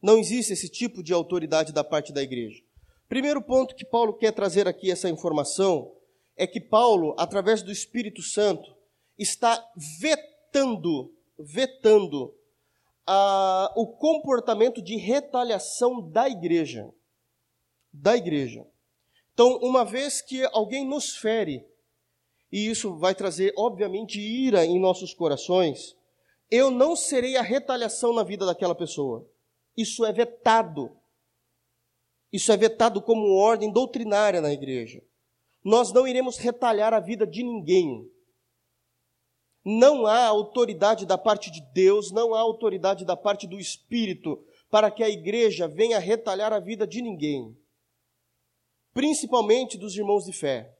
Não 0.00 0.16
existe 0.16 0.54
esse 0.54 0.70
tipo 0.70 1.02
de 1.02 1.12
autoridade 1.12 1.70
da 1.70 1.84
parte 1.84 2.14
da 2.14 2.22
igreja. 2.22 2.62
Primeiro 3.10 3.42
ponto 3.42 3.74
que 3.74 3.84
Paulo 3.84 4.14
quer 4.14 4.32
trazer 4.32 4.66
aqui 4.66 4.90
essa 4.90 5.10
informação 5.10 5.92
é 6.34 6.46
que 6.46 6.62
Paulo, 6.62 7.14
através 7.18 7.62
do 7.62 7.70
Espírito 7.70 8.22
Santo, 8.22 8.74
está 9.18 9.62
vetando 10.00 11.14
vetando 11.38 12.34
ah, 13.06 13.72
o 13.76 13.86
comportamento 13.86 14.82
de 14.82 14.96
retaliação 14.96 16.00
da 16.10 16.28
igreja. 16.28 16.92
Da 17.92 18.16
igreja. 18.16 18.66
Então, 19.32 19.58
uma 19.58 19.84
vez 19.84 20.22
que 20.22 20.44
alguém 20.52 20.86
nos 20.86 21.16
fere, 21.16 21.64
e 22.50 22.68
isso 22.68 22.96
vai 22.96 23.14
trazer, 23.14 23.52
obviamente, 23.56 24.18
ira 24.18 24.64
em 24.64 24.80
nossos 24.80 25.12
corações, 25.12 25.96
eu 26.50 26.70
não 26.70 26.96
serei 26.96 27.36
a 27.36 27.42
retaliação 27.42 28.14
na 28.14 28.22
vida 28.22 28.46
daquela 28.46 28.74
pessoa. 28.74 29.28
Isso 29.76 30.04
é 30.04 30.12
vetado. 30.12 30.96
Isso 32.32 32.50
é 32.52 32.56
vetado 32.56 33.02
como 33.02 33.36
ordem 33.36 33.70
doutrinária 33.70 34.40
na 34.40 34.52
igreja. 34.52 35.02
Nós 35.64 35.92
não 35.92 36.06
iremos 36.06 36.38
retalhar 36.38 36.94
a 36.94 37.00
vida 37.00 37.26
de 37.26 37.42
ninguém. 37.42 38.10
Não 39.68 40.06
há 40.06 40.24
autoridade 40.26 41.04
da 41.04 41.18
parte 41.18 41.50
de 41.50 41.60
Deus, 41.74 42.12
não 42.12 42.32
há 42.36 42.38
autoridade 42.38 43.04
da 43.04 43.16
parte 43.16 43.48
do 43.48 43.58
Espírito 43.58 44.40
para 44.70 44.92
que 44.92 45.02
a 45.02 45.08
igreja 45.08 45.66
venha 45.66 45.98
retalhar 45.98 46.52
a 46.52 46.60
vida 46.60 46.86
de 46.86 47.02
ninguém. 47.02 47.52
principalmente 48.94 49.76
dos 49.76 49.94
irmãos 49.96 50.24
de 50.24 50.32
fé. 50.32 50.72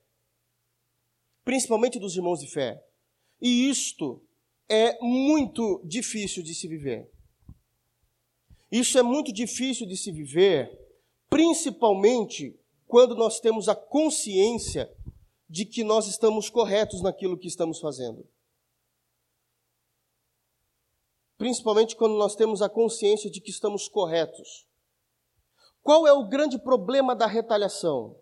Principalmente 1.45 1.99
dos 1.99 2.17
irmãos 2.17 2.39
de 2.39 2.49
fé. 2.49 2.83
E 3.43 3.69
isto 3.69 4.23
é 4.69 4.97
muito 5.03 5.83
difícil 5.85 6.43
de 6.43 6.55
se 6.55 6.67
viver. 6.67 7.11
Isso 8.71 8.99
é 8.99 9.03
muito 9.03 9.33
difícil 9.33 9.87
de 9.87 9.97
se 9.97 10.11
viver, 10.13 10.71
principalmente 11.29 12.59
quando 12.87 13.15
nós 13.15 13.39
temos 13.41 13.69
a 13.69 13.75
consciência 13.75 14.91
de 15.51 15.67
que 15.67 15.85
nós 15.85 16.07
estamos 16.07 16.49
corretos 16.49 17.03
naquilo 17.03 17.37
que 17.37 17.49
estamos 17.49 17.81
fazendo. 17.81 18.27
Principalmente 21.39 21.95
quando 21.95 22.17
nós 22.17 22.35
temos 22.35 22.63
a 22.63 22.69
consciência 22.69 23.31
de 23.31 23.41
que 23.41 23.51
estamos 23.51 23.89
corretos. 23.89 24.67
Qual 25.83 26.07
é 26.07 26.13
o 26.13 26.27
grande 26.27 26.59
problema 26.59 27.15
da 27.15 27.27
retaliação? 27.27 28.17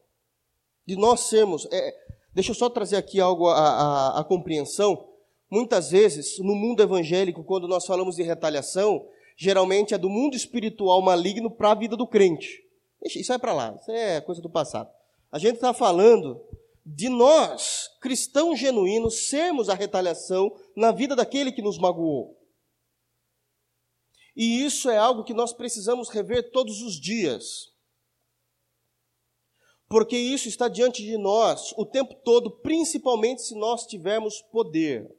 De 0.87 0.97
nós 0.97 1.21
sermos. 1.21 1.67
É, 1.73 1.95
deixa 2.35 2.51
eu 2.51 2.55
só 2.55 2.69
trazer 2.69 2.97
aqui 2.97 3.21
algo 3.21 3.49
à, 3.49 4.25
compreensão. 4.29 5.09
Muitas 5.51 5.91
vezes, 5.91 6.39
no 6.41 6.55
mundo 6.55 6.83
evangélico, 6.83 7.45
quando 7.45 7.69
nós 7.69 7.87
falamos 7.87 8.17
de 8.17 8.23
retaliação, 8.23 9.07
geralmente 9.37 9.95
é 9.95 9.99
do 9.99 10.11
mundo 10.11 10.37
espiritual 10.37 11.01
maligno 11.01 11.51
para 11.51 11.71
a 11.71 11.75
vida 11.75 11.97
do 11.97 12.07
crente. 12.07 12.63
Isso 13.03 13.29
vai 13.29 13.39
para 13.39 13.53
lá, 13.53 13.75
isso 13.81 13.91
é 13.91 14.21
coisa 14.21 14.43
do 14.43 14.51
passado. 14.51 14.91
A 15.31 15.39
gente 15.39 15.55
está 15.55 15.73
falando 15.73 16.41
de 16.85 17.09
nós, 17.09 17.91
cristãos 18.01 18.59
genuínos, 18.59 19.29
sermos 19.29 19.69
a 19.69 19.75
retaliação 19.75 20.55
na 20.77 20.93
vida 20.93 21.17
daquele 21.17 21.53
que 21.53 21.63
nos 21.63 21.79
magoou. 21.79 22.37
E 24.37 24.65
isso 24.65 24.91
é 24.91 24.97
algo 24.97 25.25
que 25.25 25.33
nós 25.33 25.53
precisamos 25.53 26.09
rever 26.09 26.51
todos 26.51 26.83
os 26.83 27.01
dias. 27.01 27.73
Porque 29.89 30.17
isso 30.17 30.49
está 30.49 30.69
diante 30.69 31.03
de 31.03 31.17
nós 31.17 31.73
o 31.77 31.87
tempo 31.87 32.15
todo, 32.25 32.51
principalmente 32.51 33.43
se 33.43 33.55
nós 33.55 33.87
tivermos 33.87 34.41
poder. 34.43 35.15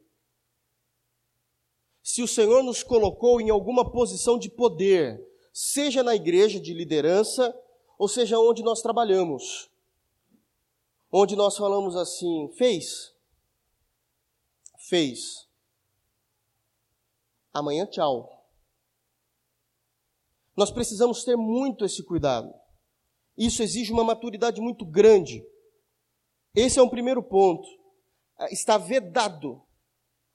Se 2.04 2.22
o 2.22 2.28
Senhor 2.28 2.64
nos 2.64 2.84
colocou 2.84 3.40
em 3.40 3.50
alguma 3.50 3.90
posição 3.90 4.38
de 4.38 4.50
poder, 4.50 5.26
seja 5.54 6.04
na 6.04 6.16
igreja 6.16 6.60
de 6.60 6.74
liderança, 6.74 7.58
ou 7.98 8.08
seja 8.08 8.38
onde 8.38 8.62
nós 8.62 8.82
trabalhamos 8.82 9.70
onde 11.18 11.36
nós 11.36 11.56
falamos 11.56 11.96
assim: 11.96 12.50
fez, 12.58 13.14
fez, 14.78 15.48
amanhã 17.54 17.86
tchau. 17.86 18.35
Nós 20.56 20.72
precisamos 20.72 21.24
ter 21.24 21.36
muito 21.36 21.84
esse 21.84 22.04
cuidado. 22.04 22.54
Isso 23.38 23.62
exige 23.62 23.92
uma 23.92 24.04
maturidade 24.04 24.62
muito 24.62 24.86
grande. 24.86 25.46
Esse 26.56 26.80
é 26.80 26.82
um 26.82 26.90
primeiro 26.90 27.22
ponto. 27.22 27.68
Está 28.50 28.78
vedado 28.78 29.62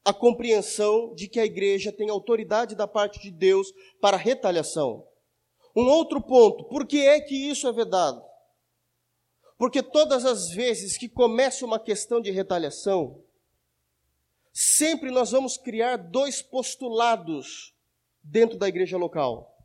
a 0.05 0.13
compreensão 0.13 1.15
de 1.15 1.29
que 1.29 1.41
a 1.41 1.45
igreja 1.45 1.93
tem 1.93 2.11
autoridade 2.11 2.75
da 2.75 2.87
parte 2.87 3.21
de 3.21 3.31
Deus 3.31 3.73
para 4.01 4.17
retaliação. 4.17 5.07
Um 5.75 5.87
outro 5.87 6.21
ponto, 6.21 6.65
por 6.65 6.87
que 6.87 7.07
é 7.07 7.21
que 7.21 7.35
isso 7.35 7.67
é 7.69 7.73
vedado? 7.73 8.23
Porque 9.57 9.83
todas 9.83 10.25
as 10.25 10.51
vezes 10.51 10.97
que 10.97 11.09
começa 11.09 11.65
uma 11.65 11.79
questão 11.79 12.21
de 12.21 12.31
retaliação, 12.31 13.23
sempre 14.53 15.11
nós 15.11 15.31
vamos 15.31 15.57
criar 15.57 15.97
dois 15.97 16.43
postulados 16.43 17.75
dentro 18.23 18.59
da 18.59 18.69
igreja 18.69 18.97
local. 18.97 19.60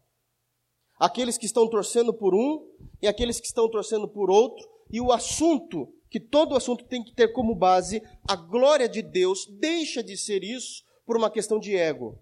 Aqueles 0.98 1.38
que 1.38 1.46
estão 1.46 1.70
torcendo 1.70 2.14
por 2.14 2.34
um 2.34 2.68
e 3.02 3.08
aqueles 3.08 3.40
que 3.40 3.48
estão 3.48 3.70
torcendo 3.70 4.08
por 4.08 4.30
outro, 4.30 4.66
e 4.92 5.02
o 5.02 5.12
assunto, 5.12 5.88
que 6.10 6.20
todo 6.20 6.56
assunto 6.56 6.86
tem 6.86 7.04
que 7.04 7.14
ter 7.14 7.34
como 7.34 7.54
base 7.56 8.02
a 8.28 8.36
glória 8.36 8.88
de 8.88 9.02
Deus, 9.02 9.46
deixa 9.60 10.02
de 10.02 10.18
ser 10.18 10.44
isso 10.44 10.84
por 11.06 11.18
uma 11.18 11.30
questão 11.30 11.60
de 11.60 11.76
ego 11.76 12.20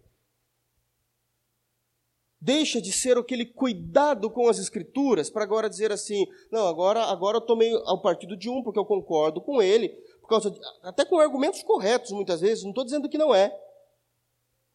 deixa 2.43 2.81
de 2.81 2.91
ser 2.91 3.17
aquele 3.17 3.45
cuidado 3.45 4.29
com 4.29 4.49
as 4.49 4.59
escrituras 4.59 5.29
para 5.29 5.43
agora 5.43 5.69
dizer 5.69 5.93
assim, 5.93 6.27
não, 6.51 6.67
agora, 6.67 7.05
agora 7.05 7.38
eu 7.38 7.41
tomei 7.41 7.73
ao 7.86 8.01
partido 8.01 8.36
de 8.36 8.49
um 8.49 8.62
porque 8.62 8.77
eu 8.77 8.83
concordo 8.83 9.39
com 9.39 9.62
ele, 9.62 9.88
por 10.19 10.27
causa 10.27 10.51
de, 10.51 10.59
até 10.81 11.05
com 11.05 11.17
argumentos 11.19 11.63
corretos 11.63 12.12
muitas 12.12 12.41
vezes, 12.41 12.63
não 12.65 12.71
estou 12.71 12.83
dizendo 12.83 13.07
que 13.07 13.17
não 13.17 13.33
é. 13.33 13.57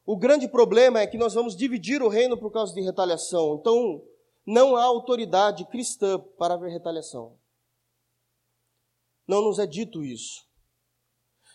O 0.09 0.16
grande 0.16 0.49
problema 0.49 1.01
é 1.01 1.07
que 1.07 1.18
nós 1.18 1.35
vamos 1.35 1.55
dividir 1.55 2.03
o 2.03 2.09
reino 2.09 2.35
por 2.35 2.51
causa 2.51 2.73
de 2.73 2.81
retaliação. 2.81 3.59
Então, 3.61 4.03
não 4.47 4.75
há 4.75 4.83
autoridade 4.83 5.66
cristã 5.66 6.18
para 6.38 6.55
haver 6.55 6.71
retaliação. 6.71 7.38
Não 9.27 9.42
nos 9.42 9.59
é 9.59 9.66
dito 9.66 10.03
isso. 10.03 10.49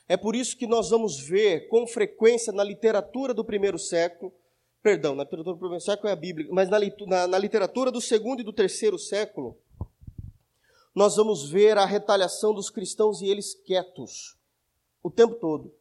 É 0.08 0.16
por 0.16 0.36
isso 0.36 0.56
que 0.56 0.68
nós 0.68 0.92
vamos 0.92 1.20
ver 1.20 1.68
com 1.68 1.88
frequência 1.88 2.54
na 2.54 2.64
literatura 2.64 3.34
do 3.34 3.44
primeiro 3.44 3.80
século 3.80 4.32
perdão, 4.84 5.16
na 5.16 5.24
literatura 5.24 5.56
do 5.56 5.60
primeiro 5.60 5.84
século 5.84 6.10
é 6.10 6.12
a 6.12 6.16
Bíblia, 6.16 6.48
mas 6.52 6.70
na, 6.70 6.78
na, 7.08 7.26
na 7.26 7.38
literatura 7.40 7.90
do 7.90 8.00
segundo 8.00 8.42
e 8.42 8.44
do 8.44 8.54
terceiro 8.54 9.00
século, 9.00 9.58
nós 10.94 11.16
vamos 11.16 11.50
ver 11.50 11.76
a 11.80 11.86
retaliação 11.86 12.54
dos 12.54 12.70
cristãos 12.70 13.20
e 13.20 13.26
eles 13.26 13.56
quietos 13.56 14.38
o 15.02 15.10
tempo 15.10 15.34
todo. 15.36 15.74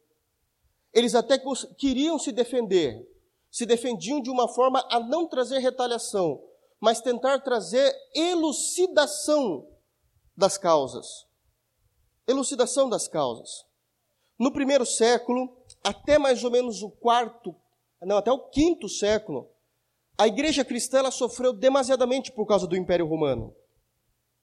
Eles 0.93 1.15
até 1.15 1.41
queriam 1.77 2.19
se 2.19 2.31
defender, 2.31 3.09
se 3.49 3.65
defendiam 3.65 4.21
de 4.21 4.29
uma 4.29 4.47
forma 4.47 4.85
a 4.91 4.99
não 4.99 5.27
trazer 5.27 5.57
retaliação, 5.57 6.43
mas 6.79 7.01
tentar 7.01 7.39
trazer 7.39 7.93
elucidação 8.13 9.67
das 10.37 10.57
causas. 10.57 11.25
Elucidação 12.27 12.89
das 12.89 13.07
causas. 13.07 13.65
No 14.37 14.51
primeiro 14.51 14.85
século, 14.85 15.55
até 15.83 16.17
mais 16.17 16.43
ou 16.43 16.51
menos 16.51 16.81
o 16.83 16.89
quarto, 16.89 17.55
não, 18.01 18.17
até 18.17 18.31
o 18.31 18.49
quinto 18.49 18.87
século, 18.89 19.49
a 20.17 20.27
igreja 20.27 20.63
cristã 20.63 21.09
sofreu 21.09 21.53
demasiadamente 21.53 22.31
por 22.31 22.45
causa 22.45 22.67
do 22.67 22.75
Império 22.75 23.07
Romano. 23.07 23.55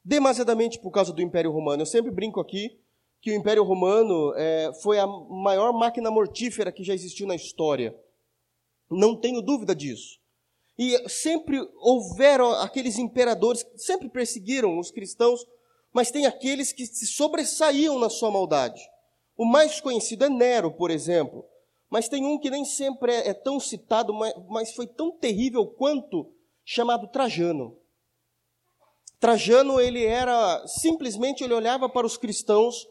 Demasiadamente 0.04 0.78
por 0.78 0.90
causa 0.90 1.12
do 1.12 1.22
Império 1.22 1.52
Romano. 1.52 1.82
Eu 1.82 1.86
sempre 1.86 2.10
brinco 2.10 2.40
aqui 2.40 2.80
que 3.20 3.30
o 3.30 3.34
Império 3.34 3.62
Romano 3.62 4.32
é, 4.34 4.72
foi 4.82 4.98
a 4.98 5.06
maior 5.06 5.72
máquina 5.72 6.10
mortífera 6.10 6.72
que 6.72 6.82
já 6.82 6.94
existiu 6.94 7.26
na 7.26 7.34
história. 7.34 7.94
Não 8.90 9.14
tenho 9.14 9.42
dúvida 9.42 9.74
disso. 9.74 10.18
E 10.78 11.08
sempre 11.08 11.60
houveram 11.76 12.52
aqueles 12.52 12.96
imperadores 12.96 13.62
que 13.62 13.78
sempre 13.78 14.08
perseguiram 14.08 14.78
os 14.78 14.90
cristãos, 14.90 15.44
mas 15.92 16.10
tem 16.10 16.24
aqueles 16.24 16.72
que 16.72 16.86
se 16.86 17.06
sobressaíam 17.06 17.98
na 17.98 18.08
sua 18.08 18.30
maldade. 18.30 18.80
O 19.36 19.44
mais 19.44 19.80
conhecido 19.80 20.24
é 20.24 20.30
Nero, 20.30 20.70
por 20.70 20.90
exemplo. 20.90 21.44
Mas 21.90 22.08
tem 22.08 22.24
um 22.24 22.38
que 22.38 22.48
nem 22.48 22.64
sempre 22.64 23.12
é, 23.12 23.28
é 23.28 23.34
tão 23.34 23.60
citado, 23.60 24.14
mas, 24.14 24.32
mas 24.48 24.72
foi 24.72 24.86
tão 24.86 25.10
terrível 25.10 25.66
quanto, 25.66 26.32
chamado 26.64 27.08
Trajano. 27.08 27.76
Trajano, 29.18 29.78
ele 29.78 30.06
era, 30.06 30.66
simplesmente 30.66 31.44
ele 31.44 31.52
olhava 31.52 31.90
para 31.90 32.06
os 32.06 32.16
cristãos 32.16 32.86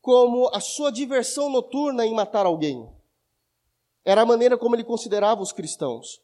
como 0.00 0.48
a 0.54 0.60
sua 0.60 0.90
diversão 0.90 1.50
noturna 1.50 2.06
em 2.06 2.14
matar 2.14 2.46
alguém. 2.46 2.88
Era 4.04 4.22
a 4.22 4.26
maneira 4.26 4.56
como 4.56 4.74
ele 4.74 4.84
considerava 4.84 5.42
os 5.42 5.52
cristãos. 5.52 6.20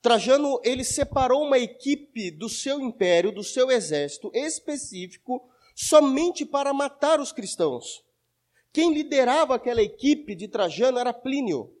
Trajano, 0.00 0.60
ele 0.62 0.84
separou 0.84 1.42
uma 1.42 1.58
equipe 1.58 2.30
do 2.30 2.48
seu 2.48 2.80
império, 2.80 3.32
do 3.32 3.42
seu 3.42 3.70
exército 3.70 4.30
específico, 4.32 5.48
somente 5.74 6.46
para 6.46 6.72
matar 6.72 7.20
os 7.20 7.32
cristãos. 7.32 8.04
Quem 8.72 8.92
liderava 8.92 9.54
aquela 9.54 9.82
equipe 9.82 10.34
de 10.34 10.48
Trajano 10.48 10.98
era 10.98 11.12
Plínio. 11.12 11.72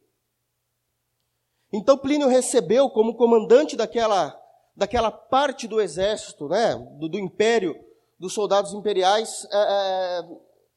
Então 1.72 1.96
Plínio 1.96 2.28
recebeu 2.28 2.88
como 2.90 3.16
comandante 3.16 3.76
daquela, 3.76 4.38
daquela 4.74 5.10
parte 5.10 5.66
do 5.68 5.80
exército, 5.80 6.48
né, 6.48 6.74
do, 6.98 7.08
do 7.08 7.18
império, 7.18 7.78
dos 8.18 8.32
soldados 8.32 8.72
imperiais 8.72 9.46
é, 9.52 9.56
é, 9.56 10.22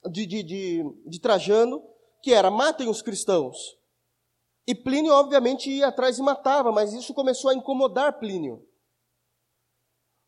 de, 0.06 0.26
de, 0.26 0.44
de, 0.44 0.84
de 1.06 1.20
Trajano, 1.20 1.84
que 2.22 2.34
era 2.34 2.52
matem 2.52 2.88
os 2.88 3.02
cristãos. 3.02 3.78
E 4.68 4.76
Plínio, 4.76 5.14
obviamente, 5.14 5.70
ia 5.70 5.88
atrás 5.88 6.20
e 6.20 6.22
matava, 6.22 6.72
mas 6.72 6.94
isso 6.94 7.14
começou 7.14 7.50
a 7.50 7.56
incomodar 7.56 8.20
Plínio. 8.20 8.66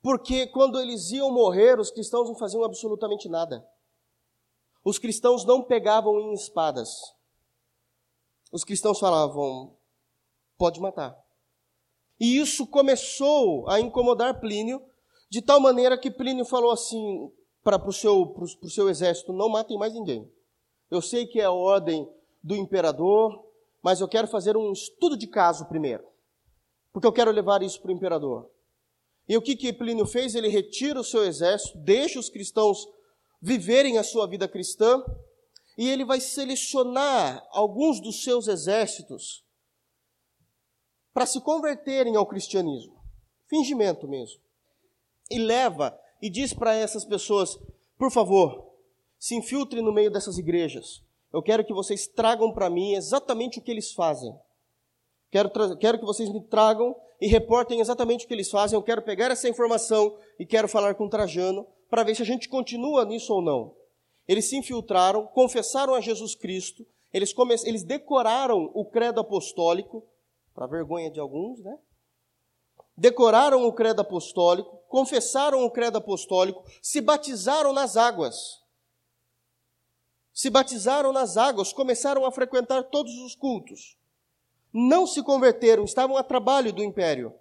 Porque 0.02 0.48
quando 0.48 0.80
eles 0.80 1.12
iam 1.12 1.32
morrer, 1.32 1.80
os 1.80 1.92
cristãos 1.92 2.28
não 2.28 2.36
faziam 2.36 2.64
absolutamente 2.64 3.30
nada. 3.30 3.64
Os 4.84 4.98
cristãos 4.98 5.46
não 5.46 5.64
pegavam 5.64 6.20
em 6.20 6.34
espadas. 6.34 6.90
Os 8.52 8.64
cristãos 8.64 9.00
falavam: 9.00 9.78
pode 10.58 10.80
matar. 10.80 11.16
E 12.20 12.38
isso 12.38 12.66
começou 12.66 13.70
a 13.70 13.80
incomodar 13.80 14.40
Plínio, 14.40 14.84
de 15.30 15.42
tal 15.42 15.60
maneira 15.60 15.98
que 15.98 16.10
Plínio 16.10 16.46
falou 16.46 16.72
assim 16.72 17.32
para 17.64 17.78
o 17.88 17.94
seu, 17.94 18.36
seu 18.68 18.90
exército: 18.90 19.34
não 19.34 19.50
matem 19.50 19.78
mais 19.78 19.94
ninguém. 19.94 20.32
Eu 20.90 21.02
sei 21.02 21.26
que 21.26 21.40
é 21.40 21.46
a 21.46 21.52
ordem 21.52 22.08
do 22.44 22.56
imperador, 22.56 23.46
mas 23.82 24.02
eu 24.02 24.08
quero 24.08 24.28
fazer 24.28 24.58
um 24.58 24.72
estudo 24.72 25.18
de 25.18 25.28
caso 25.28 25.66
primeiro, 25.66 26.04
porque 26.92 27.08
eu 27.08 27.14
quero 27.14 27.32
levar 27.32 27.62
isso 27.62 27.82
para 27.82 27.90
o 27.90 27.96
imperador. 27.96 28.50
E 29.28 29.38
o 29.38 29.42
que, 29.42 29.56
que 29.56 29.72
Plínio 29.72 30.06
fez? 30.06 30.36
Ele 30.36 30.50
retira 30.50 31.00
o 31.00 31.04
seu 31.04 31.24
exército, 31.24 31.78
deixa 31.78 32.20
os 32.20 32.30
cristãos 32.30 32.88
viverem 33.42 33.98
a 33.98 34.04
sua 34.04 34.28
vida 34.28 34.48
cristã, 34.48 35.04
e 35.78 35.90
ele 35.90 36.04
vai 36.04 36.20
selecionar 36.20 37.48
alguns 37.52 38.02
dos 38.02 38.24
seus 38.24 38.48
exércitos 38.48 39.46
para 41.14 41.26
se 41.26 41.42
converterem 41.42 42.16
ao 42.16 42.26
cristianismo. 42.26 43.02
Fingimento 43.48 44.08
mesmo. 44.08 44.42
E 45.30 45.40
leva 45.40 45.98
e 46.22 46.30
diz 46.30 46.54
para 46.54 46.76
essas 46.76 47.04
pessoas: 47.04 47.58
por 47.98 48.12
favor, 48.12 48.68
se 49.18 49.36
infiltre 49.36 49.82
no 49.82 49.92
meio 49.92 50.12
dessas 50.12 50.38
igrejas. 50.38 51.02
Eu 51.32 51.42
quero 51.42 51.64
que 51.64 51.74
vocês 51.74 52.08
tragam 52.08 52.52
para 52.52 52.70
mim 52.70 52.94
exatamente 52.94 53.60
o 53.60 53.62
que 53.62 53.72
eles 53.72 53.94
fazem. 53.94 54.34
Quero, 55.30 55.50
quero 55.78 56.00
que 56.00 56.06
vocês 56.06 56.30
me 56.30 56.42
tragam 56.42 56.96
e 57.22 57.28
reportem 57.28 57.80
exatamente 57.80 58.26
o 58.26 58.28
que 58.28 58.34
eles 58.34 58.52
fazem. 58.52 58.76
Eu 58.78 58.84
quero 58.84 59.02
pegar 59.02 59.32
essa 59.32 59.48
informação 59.48 60.18
e 60.38 60.46
quero 60.46 60.68
falar 60.68 60.96
com 60.96 61.08
Trajano 61.08 61.66
para 61.90 62.04
ver 62.04 62.16
se 62.16 62.22
a 62.22 62.26
gente 62.26 62.50
continua 62.50 63.06
nisso 63.06 63.34
ou 63.34 63.42
não. 63.42 63.74
Eles 64.28 64.50
se 64.50 64.58
infiltraram, 64.58 65.26
confessaram 65.28 65.94
a 65.94 66.02
Jesus 66.02 66.36
Cristo, 66.36 66.86
eles, 67.14 67.34
eles 67.66 67.84
decoraram 67.84 68.72
o 68.74 68.86
credo 68.86 69.20
apostólico, 69.20 70.04
para 70.54 70.68
vergonha 70.68 71.10
de 71.10 71.20
alguns, 71.20 71.60
né? 71.62 71.78
Decoraram 73.02 73.66
o 73.66 73.74
credo 73.74 74.02
apostólico, 74.02 74.78
confessaram 74.88 75.66
o 75.66 75.72
credo 75.72 75.98
apostólico, 75.98 76.64
se 76.84 77.02
batizaram 77.02 77.74
nas 77.74 77.98
águas. 77.98 78.62
Se 80.32 80.52
batizaram 80.52 81.12
nas 81.12 81.36
águas, 81.36 81.74
começaram 81.74 82.28
a 82.28 82.32
frequentar 82.32 82.84
todos 82.84 83.12
os 83.22 83.34
cultos. 83.34 83.98
Não 84.72 85.08
se 85.08 85.24
converteram, 85.24 85.84
estavam 85.84 86.16
a 86.16 86.22
trabalho 86.22 86.72
do 86.72 86.84
império. 86.84 87.34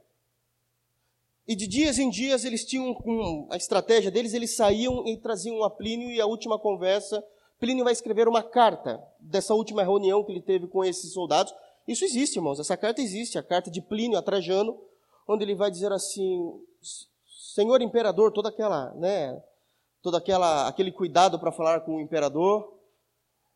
E 1.46 1.54
de 1.54 1.66
dias 1.66 1.98
em 1.98 2.08
dias 2.08 2.46
eles 2.46 2.64
tinham 2.64 2.96
um, 3.04 3.46
a 3.50 3.58
estratégia 3.58 4.10
deles, 4.10 4.32
eles 4.32 4.56
saíam 4.56 5.06
e 5.06 5.18
traziam 5.18 5.62
a 5.62 5.68
Plínio 5.68 6.10
e 6.10 6.22
a 6.22 6.26
última 6.26 6.58
conversa. 6.58 7.22
Plínio 7.58 7.84
vai 7.84 7.92
escrever 7.92 8.28
uma 8.28 8.42
carta 8.42 8.98
dessa 9.20 9.52
última 9.52 9.82
reunião 9.82 10.24
que 10.24 10.32
ele 10.32 10.40
teve 10.40 10.66
com 10.66 10.82
esses 10.82 11.12
soldados. 11.12 11.54
Isso 11.86 12.02
existe, 12.02 12.36
irmãos, 12.36 12.58
essa 12.58 12.78
carta 12.78 13.02
existe, 13.02 13.36
a 13.36 13.42
carta 13.42 13.70
de 13.70 13.82
Plínio 13.82 14.16
a 14.16 14.22
Trajano, 14.22 14.88
onde 15.30 15.44
ele 15.44 15.54
vai 15.54 15.70
dizer 15.70 15.92
assim: 15.92 16.60
Senhor 17.54 17.80
imperador, 17.80 18.32
toda 18.32 18.48
aquela, 18.48 18.92
né, 18.94 19.40
toda 20.02 20.18
aquela 20.18 20.66
aquele 20.66 20.90
cuidado 20.90 21.38
para 21.38 21.52
falar 21.52 21.80
com 21.80 21.96
o 21.96 22.00
imperador. 22.00 22.78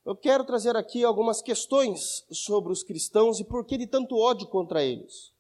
Eu 0.07 0.15
quero 0.15 0.45
trazer 0.45 0.77
aqui 0.77 1.03
algumas 1.03 1.41
questões 1.41 2.25
sobre 2.31 2.73
os 2.73 2.83
cristãos 2.83 3.41
e 3.41 3.45
por 3.45 3.65
que 3.65 3.79
de 3.79 3.87
tanto 3.87 4.17
ódio 4.17 4.47
contra 4.49 4.85
eles. 4.85 5.33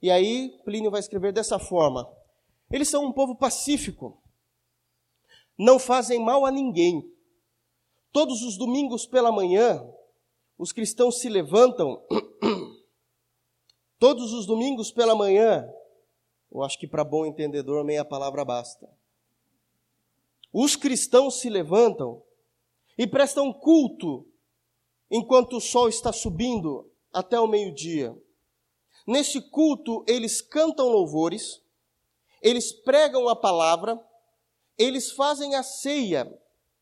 E 0.00 0.10
aí 0.10 0.56
Plínio 0.64 0.90
vai 0.90 1.00
escrever 1.00 1.32
dessa 1.32 1.58
forma: 1.58 2.08
Eles 2.70 2.88
são 2.88 3.04
um 3.04 3.12
povo 3.12 3.36
pacífico, 3.36 4.22
não 5.58 5.78
fazem 5.78 6.24
mal 6.24 6.46
a 6.46 6.50
ninguém. 6.50 7.02
Todos 8.12 8.42
os 8.42 8.56
domingos 8.56 9.06
pela 9.06 9.30
manhã, 9.30 9.84
os 10.58 10.72
cristãos 10.72 11.20
se 11.20 11.28
levantam 11.28 12.02
Todos 14.00 14.32
os 14.32 14.46
domingos 14.46 14.90
pela 14.90 15.14
manhã, 15.14 15.70
eu 16.50 16.62
acho 16.62 16.78
que 16.78 16.88
para 16.88 17.04
bom 17.04 17.26
entendedor 17.26 17.84
meia 17.84 18.02
palavra 18.02 18.42
basta. 18.46 18.88
Os 20.50 20.74
cristãos 20.74 21.38
se 21.38 21.50
levantam 21.50 22.22
e 22.96 23.06
prestam 23.06 23.52
culto 23.52 24.26
enquanto 25.10 25.58
o 25.58 25.60
sol 25.60 25.86
está 25.86 26.14
subindo 26.14 26.90
até 27.12 27.38
o 27.38 27.46
meio-dia. 27.46 28.16
Nesse 29.06 29.38
culto, 29.38 30.02
eles 30.08 30.40
cantam 30.40 30.88
louvores, 30.88 31.62
eles 32.40 32.72
pregam 32.72 33.28
a 33.28 33.36
palavra, 33.36 34.02
eles 34.78 35.12
fazem 35.12 35.56
a 35.56 35.62
ceia. 35.62 36.26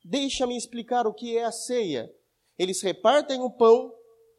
Deixa-me 0.05 0.57
explicar 0.57 1.05
o 1.05 1.13
que 1.13 1.37
é 1.37 1.45
a 1.45 1.51
ceia. 1.51 2.15
Eles 2.57 2.81
repartem 2.81 3.41
o 3.41 3.51
pão 3.51 3.93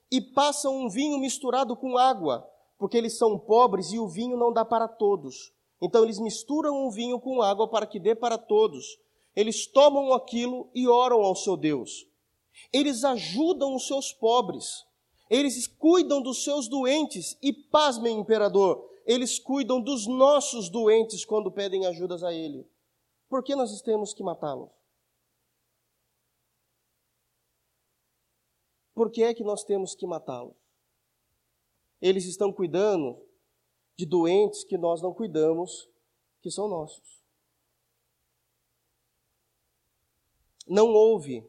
e 0.09 0.21
passam 0.21 0.77
um 0.77 0.89
vinho 0.89 1.17
misturado 1.17 1.75
com 1.75 1.97
água 1.97 2.49
porque 2.79 2.97
eles 2.97 3.17
são 3.17 3.37
pobres 3.37 3.91
e 3.91 3.99
o 3.99 4.07
vinho 4.07 4.37
não 4.37 4.53
dá 4.53 4.63
para 4.63 4.87
todos. 4.87 5.53
Então 5.81 6.03
eles 6.03 6.17
misturam 6.17 6.87
o 6.87 6.89
vinho 6.89 7.19
com 7.19 7.41
água 7.41 7.67
para 7.67 7.85
que 7.85 7.99
dê 7.99 8.15
para 8.15 8.37
todos. 8.37 8.97
Eles 9.35 9.67
tomam 9.67 10.13
aquilo 10.13 10.69
e 10.73 10.87
oram 10.87 11.21
ao 11.21 11.35
seu 11.35 11.57
Deus. 11.57 12.07
Eles 12.71 13.03
ajudam 13.03 13.75
os 13.75 13.85
seus 13.85 14.13
pobres. 14.13 14.85
Eles 15.29 15.67
cuidam 15.67 16.21
dos 16.21 16.43
seus 16.43 16.69
doentes. 16.69 17.37
E 17.41 17.51
pasmem, 17.51 18.17
imperador, 18.17 18.89
eles 19.05 19.37
cuidam 19.37 19.81
dos 19.81 20.07
nossos 20.07 20.69
doentes 20.69 21.25
quando 21.25 21.51
pedem 21.51 21.85
ajudas 21.85 22.23
a 22.23 22.33
ele. 22.33 22.65
Por 23.27 23.43
que 23.43 23.55
nós 23.55 23.81
temos 23.81 24.13
que 24.13 24.23
matá-los? 24.23 24.69
Por 28.95 29.11
que 29.11 29.23
é 29.23 29.33
que 29.33 29.43
nós 29.43 29.63
temos 29.63 29.95
que 29.95 30.07
matá-los? 30.07 30.68
Eles 32.01 32.25
estão 32.25 32.51
cuidando 32.51 33.21
de 33.97 34.05
doentes 34.05 34.63
que 34.63 34.77
nós 34.77 35.01
não 35.01 35.13
cuidamos, 35.13 35.89
que 36.41 36.49
são 36.49 36.69
nossos. 36.69 37.19
Não 40.65 40.87
houve, 40.87 41.45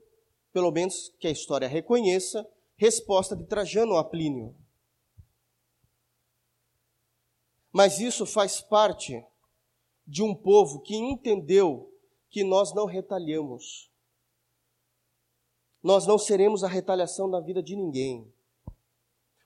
pelo 0.52 0.72
menos 0.72 1.10
que 1.20 1.28
a 1.28 1.30
história 1.30 1.68
reconheça, 1.68 2.48
resposta 2.76 3.36
de 3.36 3.44
Trajano 3.44 3.96
a 3.96 4.02
Plínio. 4.02 4.56
Mas 7.70 8.00
isso 8.00 8.26
faz 8.26 8.60
parte 8.60 9.24
de 10.04 10.22
um 10.22 10.34
povo 10.34 10.80
que 10.80 10.96
entendeu 10.96 11.94
que 12.28 12.42
nós 12.42 12.74
não 12.74 12.86
retalhamos. 12.86 13.88
Nós 15.80 16.04
não 16.04 16.18
seremos 16.18 16.64
a 16.64 16.68
retaliação 16.68 17.28
na 17.28 17.38
vida 17.38 17.62
de 17.62 17.76
ninguém 17.76 18.32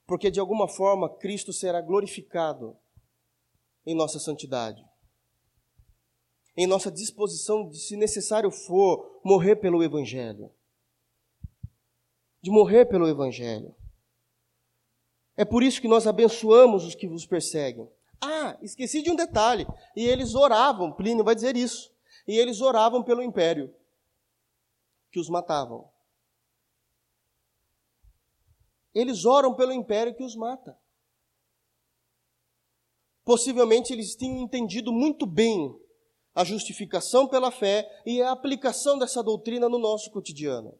porque 0.05 0.29
de 0.29 0.39
alguma 0.39 0.67
forma 0.67 1.09
Cristo 1.09 1.51
será 1.51 1.81
glorificado 1.81 2.77
em 3.85 3.95
nossa 3.95 4.19
santidade, 4.19 4.83
em 6.57 6.65
nossa 6.65 6.91
disposição 6.91 7.67
de, 7.67 7.77
se 7.77 7.95
necessário 7.95 8.49
for, 8.49 9.19
morrer 9.23 9.57
pelo 9.57 9.83
Evangelho. 9.83 10.51
De 12.41 12.49
morrer 12.49 12.85
pelo 12.85 13.07
Evangelho. 13.07 13.75
É 15.35 15.43
por 15.43 15.63
isso 15.63 15.81
que 15.81 15.87
nós 15.87 16.07
abençoamos 16.07 16.85
os 16.85 16.95
que 16.95 17.07
vos 17.07 17.25
perseguem. 17.25 17.89
Ah, 18.21 18.57
esqueci 18.61 19.01
de 19.01 19.11
um 19.11 19.15
detalhe. 19.15 19.67
E 19.95 20.05
eles 20.05 20.33
oravam, 20.33 20.93
Plínio 20.93 21.23
vai 21.23 21.35
dizer 21.35 21.57
isso. 21.57 21.93
E 22.27 22.37
eles 22.37 22.61
oravam 22.61 23.03
pelo 23.03 23.21
império 23.21 23.73
que 25.11 25.19
os 25.19 25.29
matavam. 25.29 25.89
Eles 28.95 29.25
oram 29.25 29.53
pelo 29.53 29.73
império 29.73 30.15
que 30.15 30.23
os 30.23 30.37
mata. 30.37 30.79
Possivelmente 33.25 33.91
eles 33.91 34.15
tinham 34.15 34.39
entendido 34.39 34.93
muito 34.93 35.25
bem 35.25 35.77
a 36.33 36.45
justificação 36.45 37.27
pela 37.27 37.51
fé 37.51 38.01
e 38.05 38.21
a 38.21 38.31
aplicação 38.31 38.97
dessa 38.97 39.21
doutrina 39.21 39.67
no 39.67 39.77
nosso 39.77 40.09
cotidiano. 40.11 40.79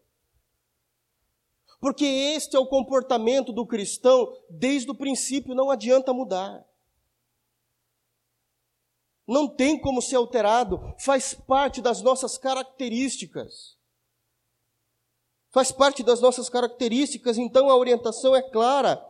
Porque 1.82 2.06
este 2.06 2.56
é 2.56 2.60
o 2.60 2.68
comportamento 2.68 3.52
do 3.52 3.66
cristão 3.66 4.34
desde 4.50 4.90
o 4.90 4.96
princípio, 4.96 5.54
não 5.54 5.70
adianta 5.70 6.14
mudar. 6.14 6.66
Não 9.28 9.48
tem 9.48 9.80
como 9.80 10.02
ser 10.02 10.16
alterado, 10.16 10.80
faz 11.00 11.34
parte 11.34 11.82
das 11.82 12.02
nossas 12.02 12.38
características 12.38 13.76
faz 15.56 15.72
parte 15.72 16.04
das 16.04 16.20
nossas 16.20 16.50
características, 16.50 17.38
então 17.38 17.70
a 17.70 17.78
orientação 17.78 18.36
é 18.36 18.42
clara. 18.42 19.02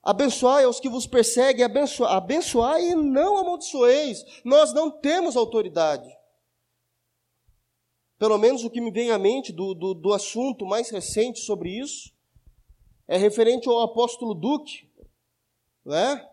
Abençoai 0.00 0.62
aos 0.62 0.78
que 0.78 0.88
vos 0.88 1.04
perseguem, 1.04 1.64
abençoai, 1.64 2.14
abençoai 2.14 2.90
e 2.90 2.94
não 2.94 3.38
amaldiçoeis. 3.38 4.24
Nós 4.44 4.72
não 4.72 4.88
temos 4.88 5.36
autoridade. 5.36 6.08
Pelo 8.20 8.38
menos 8.38 8.62
o 8.62 8.70
que 8.70 8.80
me 8.80 8.92
vem 8.92 9.10
à 9.10 9.18
mente 9.18 9.52
do, 9.52 9.74
do, 9.74 9.94
do 9.94 10.12
assunto 10.12 10.64
mais 10.64 10.90
recente 10.90 11.40
sobre 11.40 11.70
isso 11.70 12.12
é 13.08 13.16
referente 13.16 13.68
ao 13.68 13.80
apóstolo 13.80 14.34
Duque, 14.34 14.88
né? 15.84 16.24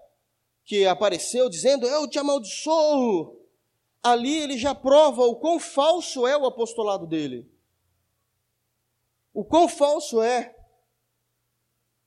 que 0.64 0.86
apareceu 0.86 1.50
dizendo: 1.50 1.88
Eu 1.88 2.08
te 2.08 2.20
amaldiçoo. 2.20 3.42
Ali 4.04 4.38
ele 4.38 4.56
já 4.56 4.76
prova 4.76 5.24
o 5.24 5.38
quão 5.38 5.60
falso 5.60 6.28
é 6.28 6.38
o 6.38 6.46
apostolado 6.46 7.08
dele 7.08 7.55
o 9.36 9.43
quão 9.43 9.67
falso 9.67 10.21
é, 10.21 10.56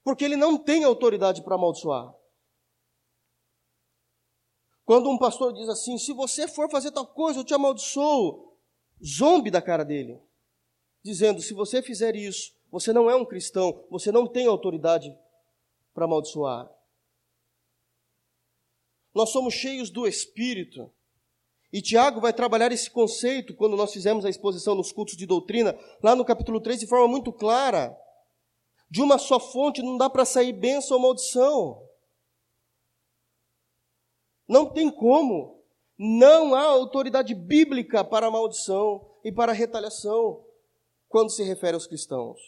porque 0.02 0.24
ele 0.24 0.34
não 0.34 0.56
tem 0.56 0.82
autoridade 0.82 1.42
para 1.42 1.56
amaldiçoar. 1.56 2.16
Quando 4.86 5.10
um 5.10 5.18
pastor 5.18 5.52
diz 5.52 5.68
assim: 5.68 5.98
se 5.98 6.14
você 6.14 6.48
for 6.48 6.70
fazer 6.70 6.90
tal 6.90 7.06
coisa, 7.06 7.40
eu 7.40 7.44
te 7.44 7.52
amaldiçoo, 7.52 8.56
zombe 9.04 9.50
da 9.50 9.60
cara 9.60 9.84
dele, 9.84 10.18
dizendo: 11.02 11.42
se 11.42 11.52
você 11.52 11.82
fizer 11.82 12.16
isso, 12.16 12.54
você 12.70 12.94
não 12.94 13.10
é 13.10 13.14
um 13.14 13.26
cristão, 13.26 13.84
você 13.90 14.10
não 14.10 14.26
tem 14.26 14.46
autoridade 14.46 15.14
para 15.92 16.06
amaldiçoar. 16.06 16.72
nós 19.14 19.28
somos 19.28 19.52
cheios 19.52 19.90
do 19.90 20.06
Espírito. 20.06 20.90
E 21.72 21.83
Tiago 21.83 22.20
vai 22.20 22.33
trabalhar 22.33 22.72
esse 22.72 22.90
conceito 22.90 23.54
quando 23.54 23.76
nós 23.76 23.92
fizemos 23.92 24.24
a 24.24 24.31
exposição 24.31 24.74
nos 24.74 24.90
cultos 24.90 25.16
de 25.16 25.26
doutrina, 25.26 25.78
lá 26.02 26.16
no 26.16 26.24
capítulo 26.24 26.61
3, 26.61 26.81
de 26.81 26.87
forma 26.87 27.07
muito 27.07 27.33
clara. 27.33 27.94
De 28.90 29.02
uma 29.02 29.18
só 29.18 29.38
fonte 29.38 29.83
não 29.83 29.98
dá 29.98 30.09
para 30.09 30.24
sair 30.24 30.52
bênção 30.52 30.96
ou 30.96 31.02
maldição. 31.02 31.87
Não 34.48 34.72
tem 34.72 34.90
como. 34.90 35.62
Não 35.98 36.54
há 36.54 36.62
autoridade 36.62 37.35
bíblica 37.35 38.02
para 38.02 38.31
maldição 38.31 39.07
e 39.22 39.31
para 39.31 39.52
retaliação 39.52 40.44
quando 41.09 41.31
se 41.31 41.42
refere 41.42 41.74
aos 41.74 41.87
cristãos. 41.87 42.38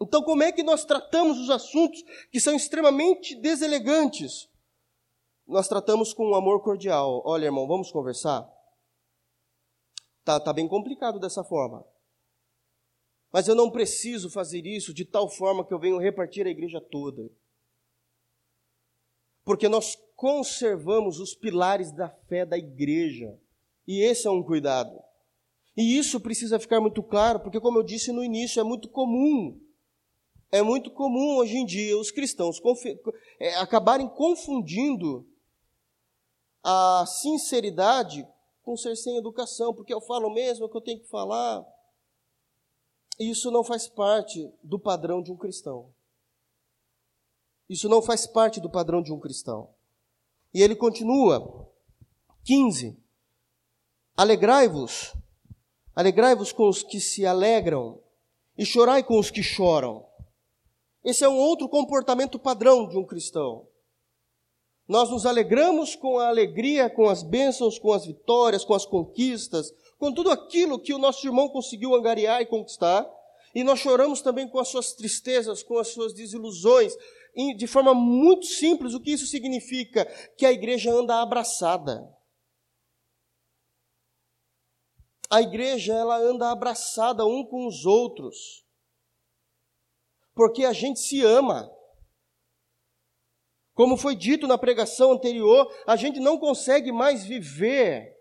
Então, 0.00 0.22
como 0.22 0.42
é 0.42 0.50
que 0.50 0.64
nós 0.64 0.84
tratamos 0.84 1.38
os 1.38 1.48
assuntos 1.48 2.02
que 2.30 2.40
são 2.40 2.54
extremamente 2.54 3.36
deselegantes? 3.36 4.48
Nós 5.52 5.68
tratamos 5.68 6.12
com 6.12 6.30
um 6.30 6.34
amor 6.34 6.62
cordial. 6.62 7.22
Olha, 7.24 7.44
irmão, 7.44 7.66
vamos 7.66 7.92
conversar? 7.92 8.50
Tá, 10.24 10.40
tá 10.40 10.52
bem 10.52 10.66
complicado 10.66 11.20
dessa 11.20 11.44
forma. 11.44 11.84
Mas 13.30 13.48
eu 13.48 13.54
não 13.54 13.70
preciso 13.70 14.30
fazer 14.30 14.66
isso 14.66 14.92
de 14.92 15.04
tal 15.04 15.28
forma 15.28 15.64
que 15.64 15.72
eu 15.72 15.78
venho 15.78 15.98
repartir 15.98 16.46
a 16.46 16.50
igreja 16.50 16.80
toda. 16.80 17.30
Porque 19.44 19.68
nós 19.68 19.96
conservamos 20.16 21.20
os 21.20 21.34
pilares 21.34 21.92
da 21.92 22.08
fé 22.08 22.46
da 22.46 22.56
igreja. 22.56 23.38
E 23.86 24.00
esse 24.00 24.26
é 24.26 24.30
um 24.30 24.42
cuidado. 24.42 24.98
E 25.76 25.96
isso 25.96 26.20
precisa 26.20 26.60
ficar 26.60 26.80
muito 26.80 27.02
claro, 27.02 27.40
porque, 27.40 27.58
como 27.58 27.78
eu 27.78 27.82
disse 27.82 28.12
no 28.12 28.22
início, 28.22 28.60
é 28.60 28.62
muito 28.62 28.88
comum. 28.88 29.58
É 30.50 30.60
muito 30.60 30.90
comum 30.90 31.38
hoje 31.38 31.56
em 31.56 31.64
dia 31.64 31.96
os 31.96 32.10
cristãos 32.10 32.60
é, 33.40 33.54
acabarem 33.56 34.06
confundindo 34.06 35.26
a 36.62 37.04
sinceridade 37.06 38.26
com 38.62 38.76
ser 38.76 38.96
sem 38.96 39.16
educação, 39.16 39.74
porque 39.74 39.92
eu 39.92 40.00
falo 40.00 40.30
mesmo 40.30 40.66
o 40.66 40.68
que 40.68 40.76
eu 40.76 40.80
tenho 40.80 41.00
que 41.00 41.08
falar. 41.08 41.66
Isso 43.18 43.50
não 43.50 43.64
faz 43.64 43.88
parte 43.88 44.52
do 44.62 44.78
padrão 44.78 45.22
de 45.22 45.32
um 45.32 45.36
cristão. 45.36 45.92
Isso 47.68 47.88
não 47.88 48.02
faz 48.02 48.26
parte 48.26 48.60
do 48.60 48.70
padrão 48.70 49.02
de 49.02 49.12
um 49.12 49.18
cristão. 49.18 49.70
E 50.52 50.60
ele 50.60 50.76
continua, 50.76 51.68
15. 52.44 52.98
Alegrai-vos, 54.16 55.14
alegrai-vos 55.94 56.52
com 56.52 56.68
os 56.68 56.82
que 56.82 57.00
se 57.00 57.26
alegram, 57.26 58.00
e 58.56 58.64
chorai 58.64 59.02
com 59.02 59.18
os 59.18 59.30
que 59.30 59.42
choram. 59.42 60.06
Esse 61.02 61.24
é 61.24 61.28
um 61.28 61.38
outro 61.38 61.68
comportamento 61.68 62.38
padrão 62.38 62.86
de 62.86 62.98
um 62.98 63.04
cristão. 63.04 63.66
Nós 64.88 65.10
nos 65.10 65.24
alegramos 65.24 65.94
com 65.94 66.18
a 66.18 66.28
alegria, 66.28 66.90
com 66.90 67.08
as 67.08 67.22
bênçãos, 67.22 67.78
com 67.78 67.92
as 67.92 68.04
vitórias, 68.04 68.64
com 68.64 68.74
as 68.74 68.84
conquistas, 68.84 69.72
com 69.98 70.12
tudo 70.12 70.30
aquilo 70.30 70.80
que 70.80 70.92
o 70.92 70.98
nosso 70.98 71.26
irmão 71.26 71.48
conseguiu 71.48 71.94
angariar 71.94 72.42
e 72.42 72.46
conquistar. 72.46 73.08
E 73.54 73.62
nós 73.62 73.78
choramos 73.78 74.20
também 74.22 74.48
com 74.48 74.58
as 74.58 74.68
suas 74.68 74.92
tristezas, 74.92 75.62
com 75.62 75.78
as 75.78 75.88
suas 75.88 76.12
desilusões. 76.12 76.94
E 77.34 77.54
de 77.54 77.66
forma 77.66 77.94
muito 77.94 78.46
simples, 78.46 78.94
o 78.94 79.00
que 79.00 79.12
isso 79.12 79.26
significa? 79.26 80.04
Que 80.36 80.44
a 80.44 80.52
igreja 80.52 80.92
anda 80.92 81.20
abraçada. 81.22 82.02
A 85.30 85.40
igreja, 85.40 85.94
ela 85.94 86.18
anda 86.18 86.50
abraçada 86.50 87.24
um 87.24 87.44
com 87.44 87.66
os 87.66 87.86
outros. 87.86 88.66
Porque 90.34 90.64
a 90.64 90.72
gente 90.72 91.00
se 91.00 91.22
ama. 91.22 91.70
Como 93.74 93.96
foi 93.96 94.14
dito 94.14 94.46
na 94.46 94.58
pregação 94.58 95.12
anterior, 95.12 95.72
a 95.86 95.96
gente 95.96 96.20
não 96.20 96.38
consegue 96.38 96.92
mais 96.92 97.24
viver 97.24 98.14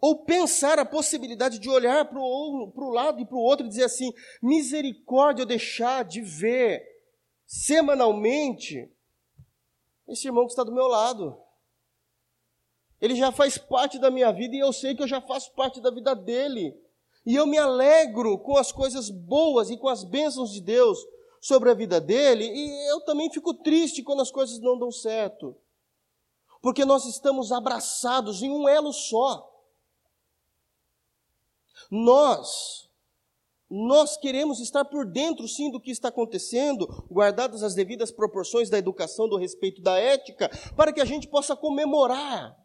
ou 0.00 0.24
pensar 0.24 0.78
a 0.78 0.84
possibilidade 0.84 1.58
de 1.58 1.68
olhar 1.68 2.04
para 2.04 2.18
o 2.18 2.90
lado 2.90 3.20
e 3.20 3.26
para 3.26 3.36
o 3.36 3.40
outro 3.40 3.66
e 3.66 3.68
dizer 3.68 3.84
assim: 3.84 4.12
misericórdia 4.42 5.42
eu 5.42 5.46
deixar 5.46 6.04
de 6.04 6.20
ver 6.20 6.82
semanalmente 7.46 8.90
esse 10.06 10.26
irmão 10.26 10.44
que 10.44 10.52
está 10.52 10.62
do 10.62 10.74
meu 10.74 10.86
lado. 10.86 11.40
Ele 13.00 13.14
já 13.14 13.30
faz 13.30 13.58
parte 13.58 13.98
da 13.98 14.10
minha 14.10 14.32
vida 14.32 14.56
e 14.56 14.58
eu 14.58 14.72
sei 14.72 14.94
que 14.94 15.02
eu 15.02 15.08
já 15.08 15.20
faço 15.20 15.52
parte 15.54 15.80
da 15.80 15.90
vida 15.90 16.14
dele. 16.14 16.74
E 17.24 17.34
eu 17.34 17.46
me 17.46 17.58
alegro 17.58 18.38
com 18.38 18.56
as 18.56 18.70
coisas 18.70 19.10
boas 19.10 19.68
e 19.68 19.76
com 19.76 19.88
as 19.88 20.04
bênçãos 20.04 20.52
de 20.52 20.60
Deus, 20.60 20.98
sobre 21.46 21.70
a 21.70 21.74
vida 21.74 22.00
dele, 22.00 22.44
e 22.44 22.90
eu 22.90 23.00
também 23.02 23.30
fico 23.30 23.54
triste 23.54 24.02
quando 24.02 24.20
as 24.20 24.32
coisas 24.32 24.58
não 24.58 24.76
dão 24.76 24.90
certo. 24.90 25.56
Porque 26.60 26.84
nós 26.84 27.04
estamos 27.04 27.52
abraçados 27.52 28.42
em 28.42 28.50
um 28.50 28.68
elo 28.68 28.92
só. 28.92 29.48
Nós, 31.88 32.90
nós 33.70 34.16
queremos 34.16 34.58
estar 34.58 34.86
por 34.86 35.06
dentro 35.06 35.46
sim 35.46 35.70
do 35.70 35.80
que 35.80 35.92
está 35.92 36.08
acontecendo, 36.08 37.06
guardadas 37.08 37.62
as 37.62 37.76
devidas 37.76 38.10
proporções 38.10 38.68
da 38.68 38.78
educação, 38.78 39.28
do 39.28 39.36
respeito, 39.36 39.80
da 39.80 39.96
ética, 39.96 40.50
para 40.74 40.92
que 40.92 41.00
a 41.00 41.04
gente 41.04 41.28
possa 41.28 41.54
comemorar, 41.54 42.58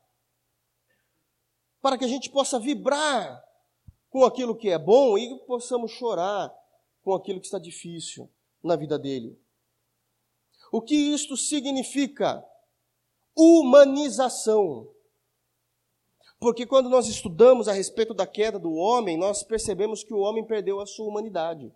para 1.79 1.99
que 1.99 2.05
a 2.05 2.07
gente 2.07 2.31
possa 2.31 2.57
vibrar 2.57 3.43
com 4.09 4.25
aquilo 4.25 4.55
que 4.55 4.71
é 4.71 4.79
bom 4.79 5.19
e 5.19 5.37
possamos 5.45 5.91
chorar 5.91 6.51
com 7.03 7.13
aquilo 7.13 7.39
que 7.39 7.45
está 7.45 7.59
difícil 7.59 8.27
na 8.63 8.75
vida 8.75 8.97
dele. 8.97 9.39
O 10.71 10.81
que 10.81 10.95
isto 10.95 11.35
significa? 11.35 12.43
Humanização. 13.35 14.89
Porque 16.39 16.65
quando 16.65 16.89
nós 16.89 17.07
estudamos 17.07 17.67
a 17.67 17.73
respeito 17.73 18.13
da 18.13 18.25
queda 18.25 18.57
do 18.57 18.71
homem, 18.73 19.17
nós 19.17 19.43
percebemos 19.43 20.03
que 20.03 20.13
o 20.13 20.19
homem 20.19 20.45
perdeu 20.45 20.79
a 20.79 20.85
sua 20.85 21.07
humanidade. 21.07 21.71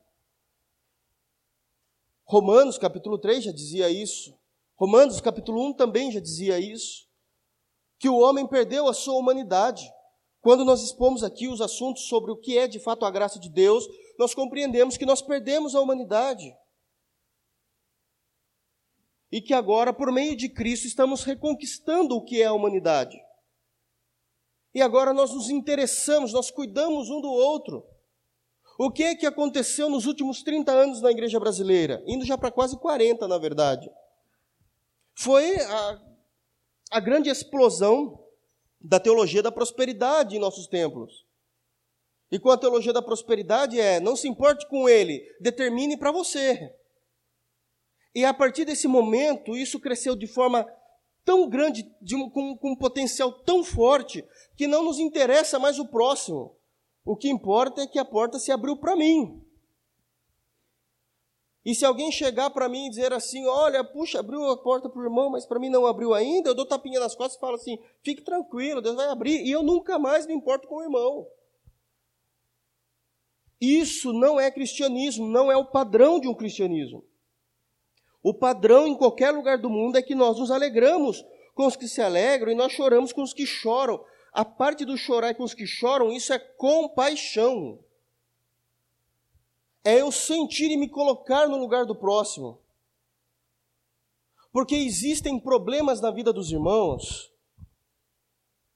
Romanos 2.24 2.78
capítulo 2.78 3.20
3 3.20 3.44
já 3.44 3.52
dizia 3.52 3.90
isso. 3.90 4.36
Romanos 4.76 5.22
capítulo 5.22 5.62
1 5.68 5.74
também 5.74 6.12
já 6.12 6.20
dizia 6.20 6.58
isso. 6.60 7.08
Que 8.00 8.10
o 8.10 8.18
homem 8.18 8.48
perdeu 8.48 8.88
a 8.88 8.94
sua 8.94 9.16
humanidade. 9.16 9.88
Quando 10.42 10.66
nós 10.66 10.82
expomos 10.82 11.24
aqui 11.24 11.48
os 11.48 11.62
assuntos 11.62 12.08
sobre 12.08 12.32
o 12.32 12.38
que 12.38 12.58
é 12.58 12.68
de 12.68 12.80
fato 12.80 13.06
a 13.06 13.12
graça 13.12 13.40
de 13.40 13.50
Deus, 13.50 13.88
nós 14.18 14.34
compreendemos 14.34 14.98
que 14.98 15.06
nós 15.06 15.22
perdemos 15.22 15.76
a 15.76 15.82
humanidade 15.82 16.56
e 19.32 19.42
que 19.42 19.54
agora, 19.54 19.94
por 19.94 20.12
meio 20.12 20.36
de 20.36 20.50
Cristo, 20.50 20.88
estamos 20.88 21.24
reconquistando 21.24 22.16
o 22.16 22.24
que 22.24 22.42
é 22.42 22.46
a 22.46 22.54
humanidade. 22.54 23.18
E 24.74 24.82
agora 24.82 25.14
nós 25.14 25.34
nos 25.34 25.50
interessamos, 25.50 26.34
nós 26.34 26.52
cuidamos 26.52 27.10
um 27.10 27.22
do 27.22 27.30
outro. 27.30 27.86
O 28.78 28.92
que 28.92 29.04
é 29.04 29.16
que 29.16 29.26
aconteceu 29.26 29.90
nos 29.90 30.06
últimos 30.06 30.44
30 30.44 30.72
anos 30.72 31.02
na 31.02 31.12
igreja 31.12 31.40
brasileira? 31.40 32.04
Indo 32.06 32.26
já 32.26 32.38
para 32.38 32.52
quase 32.52 32.78
40, 32.78 33.28
na 33.28 33.38
verdade. 33.38 33.90
Foi 35.14 35.56
a, 35.56 36.02
a 36.92 37.00
grande 37.00 37.30
explosão 37.30 38.22
da 38.82 39.00
teologia 39.00 39.42
da 39.42 39.52
prosperidade 39.52 40.36
em 40.36 40.40
nossos 40.40 40.68
templos. 40.68 41.26
E 42.30 42.38
com 42.38 42.50
a 42.50 42.58
teologia 42.58 42.92
da 42.92 43.02
prosperidade 43.02 43.80
é: 43.80 44.02
não 44.02 44.16
se 44.16 44.28
importe 44.28 44.68
com 44.68 44.90
ele, 44.90 45.24
determine 45.40 45.96
para 45.96 46.12
você. 46.12 46.76
E 48.16 48.24
a 48.24 48.34
partir 48.34 48.64
desse 48.64 48.88
momento, 48.88 49.58
isso 49.58 49.78
cresceu 49.78 50.16
de 50.16 50.26
forma 50.26 50.66
tão 51.26 51.50
grande, 51.50 51.84
com, 52.32 52.58
com 52.58 52.72
um 52.72 52.76
potencial 52.76 53.32
tão 53.44 53.62
forte, 53.62 54.26
que 54.56 54.68
não 54.68 54.86
nos 54.86 55.00
interessa 55.00 55.60
mais 55.60 55.78
o 55.80 55.86
próximo. 55.86 56.56
O 57.04 57.18
que 57.18 57.28
importa 57.28 57.82
é 57.82 57.88
que 57.88 58.00
a 58.00 58.06
porta 58.06 58.40
se 58.40 58.54
abriu 58.54 58.78
para 58.78 58.96
mim. 58.96 59.42
E 61.66 61.74
se 61.76 61.84
alguém 61.84 62.12
chegar 62.12 62.52
para 62.52 62.70
mim 62.70 62.86
e 62.86 62.90
dizer 62.90 63.12
assim, 63.12 63.46
olha, 63.48 63.84
puxa, 63.84 64.20
abriu 64.20 64.46
a 64.50 64.56
porta 64.56 64.88
para 64.88 65.02
o 65.02 65.04
irmão, 65.04 65.32
mas 65.32 65.46
para 65.46 65.60
mim 65.60 65.70
não 65.70 65.86
abriu 65.86 66.14
ainda, 66.14 66.52
eu 66.52 66.56
dou 66.56 66.66
tapinha 66.66 67.00
nas 67.00 67.16
costas 67.16 67.38
e 67.38 67.40
falo 67.40 67.56
assim, 67.56 67.80
fique 68.04 68.22
tranquilo, 68.22 68.82
Deus 68.82 68.96
vai 68.96 69.08
abrir, 69.08 69.44
e 69.44 69.52
eu 69.52 69.64
nunca 69.64 69.98
mais 69.98 70.28
me 70.28 70.34
importo 70.34 70.68
com 70.68 70.76
o 70.76 70.84
irmão. 70.84 71.28
Isso 73.60 74.14
não 74.14 74.40
é 74.40 74.52
cristianismo, 74.52 75.28
não 75.28 75.52
é 75.52 75.58
o 75.58 75.66
padrão 75.66 76.20
de 76.20 76.28
um 76.28 76.36
cristianismo. 76.36 77.04
O 78.26 78.34
padrão 78.34 78.88
em 78.88 78.98
qualquer 78.98 79.30
lugar 79.30 79.60
do 79.60 79.70
mundo 79.70 80.00
é 80.00 80.02
que 80.02 80.16
nós 80.16 80.40
nos 80.40 80.50
alegramos 80.50 81.24
com 81.54 81.68
os 81.68 81.76
que 81.76 81.88
se 81.88 82.02
alegram 82.02 82.52
e 82.52 82.56
nós 82.56 82.72
choramos 82.72 83.14
com 83.14 83.22
os 83.22 83.36
que 83.36 83.46
choram. 83.46 84.04
A 84.34 84.44
parte 84.44 84.84
do 84.84 84.98
chorar 84.98 85.36
com 85.36 85.44
os 85.44 85.54
que 85.54 85.68
choram, 85.68 86.12
isso 86.12 86.34
é 86.34 86.40
compaixão. 86.40 87.78
É 89.84 90.02
eu 90.02 90.12
sentir 90.12 90.72
e 90.72 90.76
me 90.76 90.90
colocar 90.90 91.48
no 91.48 91.56
lugar 91.56 91.86
do 91.86 91.96
próximo. 91.96 92.60
Porque 94.52 94.74
existem 94.74 95.40
problemas 95.40 96.02
na 96.02 96.10
vida 96.10 96.34
dos 96.34 96.52
irmãos, 96.52 97.32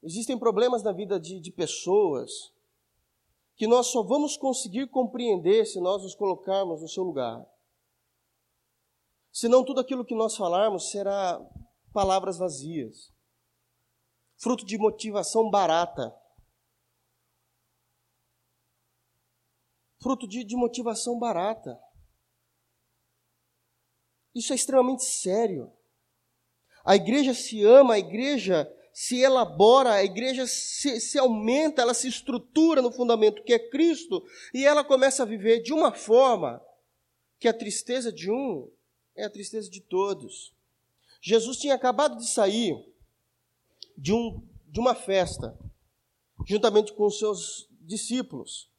existem 0.04 0.38
problemas 0.38 0.84
na 0.84 0.92
vida 0.92 1.20
de, 1.20 1.40
de 1.40 1.52
pessoas, 1.52 2.54
que 3.56 3.66
nós 3.66 3.88
só 3.88 4.04
vamos 4.04 4.38
conseguir 4.38 4.86
compreender 4.90 5.66
se 5.66 5.80
nós 5.80 6.04
nos 6.04 6.14
colocarmos 6.14 6.84
no 6.84 6.88
seu 6.88 7.04
lugar. 7.04 7.44
Senão 9.32 9.64
tudo 9.64 9.80
aquilo 9.80 10.06
que 10.06 10.16
nós 10.16 10.36
falarmos 10.36 10.90
será 10.92 11.40
palavras 11.94 12.38
vazias, 12.38 13.12
fruto 14.38 14.66
de 14.66 14.78
motivação 14.78 15.50
barata, 15.50 16.14
fruto 20.02 20.28
de, 20.28 20.44
de 20.44 20.56
motivação 20.56 21.20
barata. 21.20 21.80
Isso 24.34 24.54
é 24.54 24.56
extremamente 24.56 25.04
sério. 25.04 25.72
A 26.86 26.96
igreja 26.96 27.34
se 27.34 27.64
ama, 27.64 27.96
a 27.96 28.00
igreja 28.00 28.72
se 28.94 29.22
elabora, 29.22 29.94
a 29.94 30.04
igreja 30.04 30.48
se, 30.48 31.00
se, 31.00 31.18
aumenta, 31.18 31.82
ela 31.82 31.94
se 31.94 32.08
estrutura 32.08 32.82
no 32.82 32.92
fundamento 32.92 33.44
que 33.44 33.54
é 33.54 33.70
Cristo, 33.70 34.24
e 34.54 34.66
ela 34.66 34.84
começa 34.84 35.24
a 35.24 35.26
viver 35.26 35.62
de 35.62 35.74
uma 35.74 35.94
forma 35.94 36.62
que 37.40 37.48
a 37.48 37.54
tristeza 37.54 38.12
de 38.12 38.32
um 38.32 38.70
é 39.20 39.26
a 39.26 39.30
tristeza 39.30 39.70
de 39.70 39.82
todos. 39.82 40.54
Jesus 41.22 41.58
tinha 41.58 41.76
acabado 41.76 42.18
de 42.18 42.28
sair 42.28 42.74
de, 43.98 44.14
um, 44.14 44.42
de 44.68 44.80
uma 44.80 44.96
festa, 44.96 45.58
juntamente 46.48 46.94
com 46.94 47.06
os 47.06 47.20
seus 47.20 47.68
discípulos. 47.82 48.70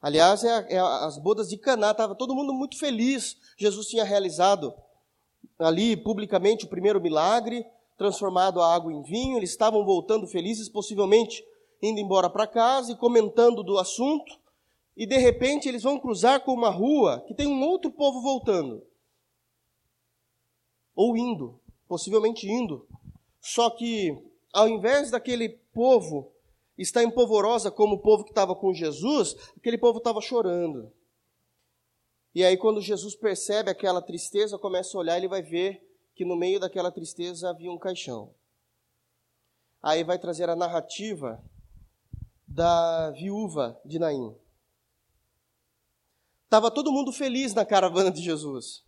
Aliás, 0.00 0.44
é, 0.44 0.74
é 0.74 0.78
as 0.78 1.18
bodas 1.18 1.48
de 1.48 1.58
Caná, 1.58 1.90
estava 1.90 2.14
todo 2.14 2.34
mundo 2.34 2.54
muito 2.54 2.78
feliz. 2.78 3.36
Jesus 3.58 3.88
tinha 3.88 4.04
realizado 4.04 4.72
ali 5.58 5.96
publicamente 5.96 6.64
o 6.64 6.68
primeiro 6.68 7.00
milagre, 7.00 7.66
transformado 7.98 8.62
a 8.62 8.74
água 8.74 8.92
em 8.92 9.02
vinho. 9.02 9.36
Eles 9.36 9.50
estavam 9.50 9.84
voltando 9.84 10.26
felizes, 10.26 10.68
possivelmente 10.68 11.44
indo 11.82 11.98
embora 11.98 12.30
para 12.30 12.46
casa 12.46 12.92
e 12.92 12.96
comentando 12.96 13.62
do 13.62 13.76
assunto. 13.76 14.38
E 14.96 15.04
de 15.04 15.16
repente 15.18 15.68
eles 15.68 15.82
vão 15.82 15.98
cruzar 15.98 16.40
com 16.44 16.52
uma 16.52 16.70
rua 16.70 17.24
que 17.26 17.34
tem 17.34 17.48
um 17.48 17.62
outro 17.62 17.90
povo 17.90 18.22
voltando. 18.22 18.82
Ou 21.02 21.16
indo 21.16 21.60
possivelmente 21.90 22.48
indo. 22.48 22.86
Só 23.40 23.68
que, 23.68 24.16
ao 24.52 24.68
invés 24.68 25.10
daquele 25.10 25.48
povo 25.48 26.32
estar 26.78 27.02
em 27.02 27.10
polvorosa 27.10 27.68
como 27.68 27.96
o 27.96 27.98
povo 27.98 28.22
que 28.22 28.30
estava 28.30 28.54
com 28.54 28.72
Jesus, 28.72 29.34
aquele 29.56 29.76
povo 29.76 29.98
estava 29.98 30.20
chorando. 30.20 30.92
E 32.32 32.44
aí, 32.44 32.56
quando 32.56 32.80
Jesus 32.80 33.16
percebe 33.16 33.72
aquela 33.72 34.00
tristeza, 34.00 34.56
começa 34.56 34.96
a 34.96 35.00
olhar, 35.00 35.16
ele 35.16 35.26
vai 35.26 35.42
ver 35.42 35.84
que 36.14 36.24
no 36.24 36.36
meio 36.36 36.60
daquela 36.60 36.92
tristeza 36.92 37.50
havia 37.50 37.72
um 37.72 37.78
caixão. 37.78 38.32
Aí 39.82 40.04
vai 40.04 40.16
trazer 40.16 40.48
a 40.48 40.54
narrativa 40.54 41.42
da 42.46 43.10
viúva 43.10 43.80
de 43.84 43.98
Naim. 43.98 44.32
Estava 46.44 46.70
todo 46.70 46.92
mundo 46.92 47.10
feliz 47.10 47.52
na 47.52 47.64
caravana 47.64 48.12
de 48.12 48.22
Jesus. 48.22 48.84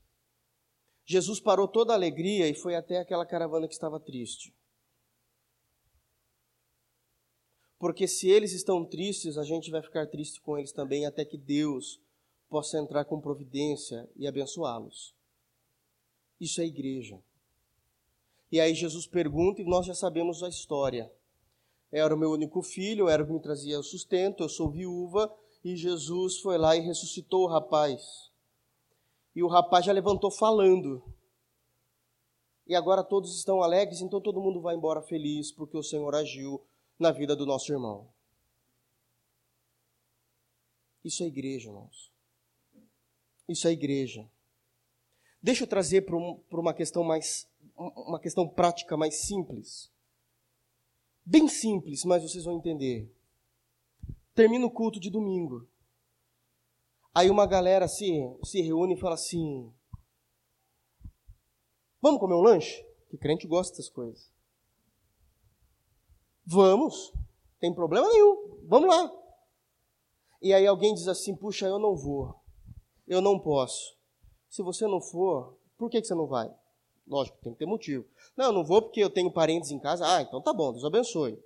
Jesus 1.13 1.39
parou 1.41 1.69
toda 1.69 1.93
a 1.93 1.97
alegria 1.97 2.49
e 2.49 2.55
foi 2.55 2.75
até 2.75 2.99
aquela 2.99 3.27
caravana 3.27 3.69
que 3.69 3.75
estava 3.75 4.01
triste. 4.01 4.55
Porque 7.79 8.09
se 8.09 8.31
eles 8.31 8.53
estão 8.53 8.83
tristes, 8.83 9.37
a 9.37 9.45
gente 9.45 9.71
vai 9.71 9.83
ficar 9.83 10.07
triste 10.07 10.41
com 10.41 10.57
eles 10.57 10.73
também, 10.73 11.05
até 11.05 11.23
que 11.23 11.37
Deus 11.37 12.01
possa 12.49 12.79
entrar 12.79 13.05
com 13.05 13.21
providência 13.21 14.09
e 14.17 14.27
abençoá-los. 14.27 15.15
Isso 16.41 16.63
é 16.63 16.65
igreja. 16.65 17.23
E 18.51 18.59
aí 18.59 18.75
Jesus 18.75 19.07
pergunta, 19.07 19.61
e 19.61 19.65
nós 19.67 19.85
já 19.85 19.95
sabemos 19.95 20.43
a 20.43 20.49
história. 20.49 21.13
Era 21.91 22.15
o 22.15 22.19
meu 22.19 22.31
único 22.31 22.63
filho, 22.63 23.07
era 23.07 23.23
o 23.23 23.27
que 23.27 23.33
me 23.35 23.41
trazia 23.41 23.79
o 23.79 23.83
sustento, 23.83 24.45
eu 24.45 24.49
sou 24.49 24.71
viúva, 24.71 25.31
e 25.63 25.77
Jesus 25.77 26.39
foi 26.39 26.57
lá 26.57 26.75
e 26.75 26.81
ressuscitou 26.81 27.43
o 27.43 27.49
rapaz. 27.49 28.32
E 29.35 29.43
o 29.43 29.49
rapaz 29.49 29.87
já 29.87 29.93
levantou 29.93 30.31
falando. 30.31 31.03
E 32.67 32.75
agora 32.75 33.03
todos 33.03 33.37
estão 33.37 33.63
alegres, 33.63 34.01
então 34.01 34.21
todo 34.21 34.41
mundo 34.41 34.61
vai 34.61 34.75
embora 34.75 35.03
feliz, 35.03 35.51
porque 35.51 35.77
o 35.77 35.83
Senhor 35.83 36.15
agiu 36.15 36.63
na 36.99 37.11
vida 37.11 37.35
do 37.35 37.45
nosso 37.45 37.73
irmão. 37.73 38.09
Isso 41.05 41.23
é 41.23 41.27
igreja, 41.27 41.69
irmãos. 41.69 42.13
Isso 43.49 43.67
é 43.67 43.73
igreja. 43.73 44.31
Deixa 45.43 45.65
eu 45.65 45.69
trazer 45.69 46.03
para 46.03 46.17
uma 46.61 46.73
questão 46.73 47.03
mais, 47.03 47.49
uma 47.77 48.21
questão 48.21 48.49
prática 48.49 48.97
mais 48.97 49.23
simples. 49.23 49.91
Bem 51.25 51.49
simples, 51.49 52.05
mas 52.05 52.23
vocês 52.23 52.45
vão 52.45 52.57
entender. 52.57 53.13
Termina 54.35 54.65
o 54.65 54.71
culto 54.71 55.01
de 55.01 55.11
domingo. 55.11 55.69
Aí 57.15 57.29
uma 57.29 57.47
galera 57.47 57.87
se, 57.89 58.11
se 58.43 58.63
reúne 58.63 58.95
e 58.95 58.99
fala 58.99 59.15
assim: 59.15 59.73
Vamos 62.01 62.21
comer 62.21 62.35
um 62.35 62.43
lanche? 62.43 62.85
Que 63.11 63.19
crente 63.19 63.47
gosta 63.47 63.77
dessas 63.77 63.91
coisas. 63.91 64.33
Vamos, 66.47 67.13
tem 67.61 67.73
problema 67.75 68.09
nenhum, 68.09 68.59
vamos 68.67 68.89
lá. 68.89 69.13
E 70.41 70.53
aí 70.53 70.67
alguém 70.67 70.95
diz 70.95 71.07
assim: 71.07 71.37
Puxa, 71.37 71.67
eu 71.67 71.79
não 71.79 71.95
vou, 71.95 72.35
eu 73.07 73.21
não 73.21 73.39
posso. 73.39 73.97
Se 74.49 74.63
você 74.63 74.87
não 74.87 75.01
for, 75.01 75.57
por 75.77 75.91
que, 75.91 76.01
que 76.01 76.07
você 76.07 76.15
não 76.15 76.27
vai? 76.27 76.53
Lógico, 77.07 77.39
tem 77.43 77.53
que 77.53 77.59
ter 77.59 77.67
motivo. 77.67 78.07
Não, 78.37 78.47
eu 78.47 78.53
não 78.53 78.65
vou 78.65 78.81
porque 78.81 79.01
eu 79.01 79.11
tenho 79.11 79.31
parentes 79.31 79.71
em 79.71 79.79
casa. 79.79 80.07
Ah, 80.07 80.23
então 80.23 80.41
tá 80.41 80.53
bom, 80.53 80.73
Deus 80.73 80.85
abençoe. 80.85 81.39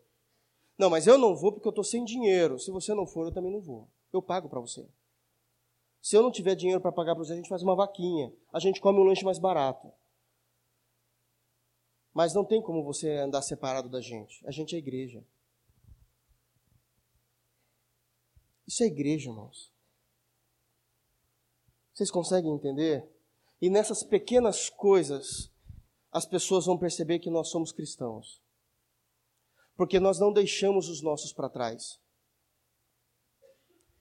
Não, 0.78 0.90
mas 0.90 1.06
eu 1.06 1.18
não 1.18 1.34
vou 1.34 1.52
porque 1.52 1.66
eu 1.66 1.70
estou 1.70 1.84
sem 1.84 2.04
dinheiro. 2.04 2.58
Se 2.58 2.70
você 2.70 2.94
não 2.94 3.06
for, 3.06 3.26
eu 3.26 3.32
também 3.32 3.50
não 3.50 3.60
vou. 3.60 3.88
Eu 4.12 4.22
pago 4.22 4.48
para 4.48 4.60
você. 4.60 4.86
Se 6.06 6.16
eu 6.16 6.22
não 6.22 6.30
tiver 6.30 6.54
dinheiro 6.54 6.80
para 6.80 6.92
pagar 6.92 7.16
para 7.16 7.24
você, 7.24 7.32
a 7.32 7.36
gente 7.36 7.48
faz 7.48 7.64
uma 7.64 7.74
vaquinha. 7.74 8.32
A 8.52 8.60
gente 8.60 8.80
come 8.80 9.00
um 9.00 9.02
lanche 9.02 9.24
mais 9.24 9.40
barato. 9.40 9.92
Mas 12.14 12.32
não 12.32 12.44
tem 12.44 12.62
como 12.62 12.84
você 12.84 13.10
andar 13.16 13.42
separado 13.42 13.88
da 13.88 14.00
gente. 14.00 14.40
A 14.46 14.52
gente 14.52 14.76
é 14.76 14.78
igreja. 14.78 15.26
Isso 18.68 18.84
é 18.84 18.86
igreja, 18.86 19.30
irmãos. 19.30 19.72
Vocês 21.92 22.08
conseguem 22.08 22.54
entender? 22.54 23.04
E 23.60 23.68
nessas 23.68 24.04
pequenas 24.04 24.70
coisas, 24.70 25.52
as 26.12 26.24
pessoas 26.24 26.66
vão 26.66 26.78
perceber 26.78 27.18
que 27.18 27.30
nós 27.30 27.48
somos 27.48 27.72
cristãos. 27.72 28.40
Porque 29.74 29.98
nós 29.98 30.20
não 30.20 30.32
deixamos 30.32 30.88
os 30.88 31.02
nossos 31.02 31.32
para 31.32 31.50
trás. 31.50 31.98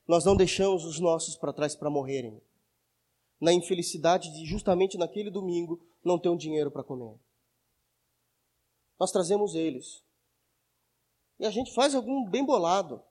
Nós 0.08 0.24
não 0.24 0.36
deixamos 0.36 0.86
os 0.86 1.00
nossos 1.00 1.36
para 1.36 1.54
trás 1.54 1.76
para 1.76 1.90
morrerem. 1.90 2.42
Na 3.40 3.52
infelicidade 3.52 4.32
de, 4.32 4.46
justamente 4.46 4.98
naquele 4.98 5.30
domingo, 5.30 5.80
não 6.04 6.20
ter 6.20 6.30
um 6.30 6.38
dinheiro 6.38 6.72
para 6.72 6.84
comer. 6.84 7.20
Nós 9.00 9.12
trazemos 9.12 9.56
eles. 9.56 10.04
E 11.40 11.46
a 11.46 11.52
gente 11.52 11.74
faz 11.74 11.94
algum 11.96 12.30
bem 12.30 12.46
bolado. 12.46 13.04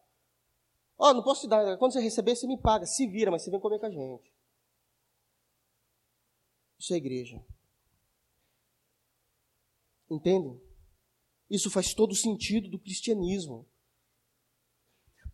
Ó, 0.96 1.10
oh, 1.10 1.14
não 1.14 1.22
posso 1.22 1.42
te 1.42 1.48
dar. 1.48 1.76
Quando 1.76 1.92
você 1.92 2.00
receber, 2.00 2.36
você 2.36 2.46
me 2.46 2.56
paga. 2.56 2.86
Se 2.86 3.06
vira, 3.06 3.30
mas 3.30 3.42
você 3.42 3.50
vem 3.50 3.60
comer 3.60 3.78
com 3.78 3.86
a 3.86 3.90
gente. 3.90 4.32
Isso 6.78 6.94
é 6.94 6.96
igreja. 6.96 7.44
Entendem? 10.10 10.60
Isso 11.50 11.70
faz 11.70 11.92
todo 11.92 12.12
o 12.12 12.16
sentido 12.16 12.70
do 12.70 12.78
cristianismo. 12.78 13.66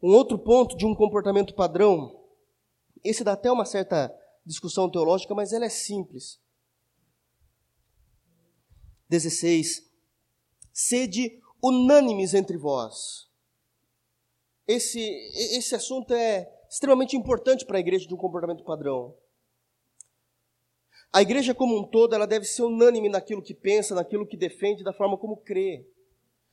Um 0.02 0.14
outro 0.14 0.38
ponto 0.38 0.76
de 0.76 0.86
um 0.86 0.94
comportamento 0.94 1.54
padrão, 1.54 2.24
esse 3.04 3.22
dá 3.22 3.32
até 3.32 3.50
uma 3.50 3.64
certa 3.64 4.14
discussão 4.44 4.90
teológica, 4.90 5.34
mas 5.34 5.52
ela 5.52 5.66
é 5.66 5.68
simples. 5.68 6.40
16. 9.08 9.90
Sede 10.72 11.40
unânimes 11.62 12.32
entre 12.32 12.56
vós. 12.56 13.28
Esse, 14.66 15.00
esse 15.00 15.74
assunto 15.74 16.14
é 16.14 16.48
extremamente 16.68 17.16
importante 17.16 17.66
para 17.66 17.76
a 17.76 17.80
igreja 17.80 18.06
de 18.06 18.14
um 18.14 18.16
comportamento 18.16 18.64
padrão. 18.64 19.14
A 21.12 21.20
igreja 21.20 21.52
como 21.52 21.76
um 21.76 21.82
todo, 21.82 22.14
ela 22.14 22.26
deve 22.26 22.44
ser 22.44 22.62
unânime 22.62 23.08
naquilo 23.08 23.42
que 23.42 23.52
pensa, 23.52 23.96
naquilo 23.96 24.26
que 24.26 24.36
defende, 24.36 24.84
da 24.84 24.92
forma 24.92 25.18
como 25.18 25.36
crê. 25.38 25.84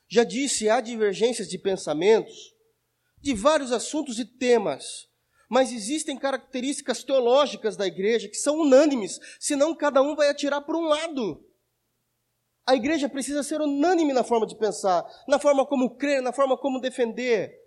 Já 0.07 0.23
disse, 0.23 0.67
há 0.67 0.81
divergências 0.81 1.47
de 1.47 1.59
pensamentos, 1.59 2.55
de 3.19 3.33
vários 3.33 3.71
assuntos 3.71 4.19
e 4.19 4.25
temas, 4.25 5.07
mas 5.49 5.71
existem 5.71 6.17
características 6.17 7.03
teológicas 7.03 7.75
da 7.75 7.87
igreja 7.87 8.27
que 8.27 8.35
são 8.35 8.59
unânimes, 8.59 9.19
senão 9.39 9.75
cada 9.75 10.01
um 10.01 10.15
vai 10.15 10.29
atirar 10.29 10.61
por 10.61 10.75
um 10.75 10.85
lado. 10.85 11.43
A 12.65 12.75
igreja 12.75 13.07
precisa 13.07 13.43
ser 13.43 13.61
unânime 13.61 14.11
na 14.11 14.23
forma 14.23 14.45
de 14.45 14.55
pensar, 14.55 15.05
na 15.27 15.39
forma 15.39 15.65
como 15.65 15.95
crer, 15.95 16.21
na 16.21 16.33
forma 16.33 16.57
como 16.57 16.81
defender. 16.81 17.57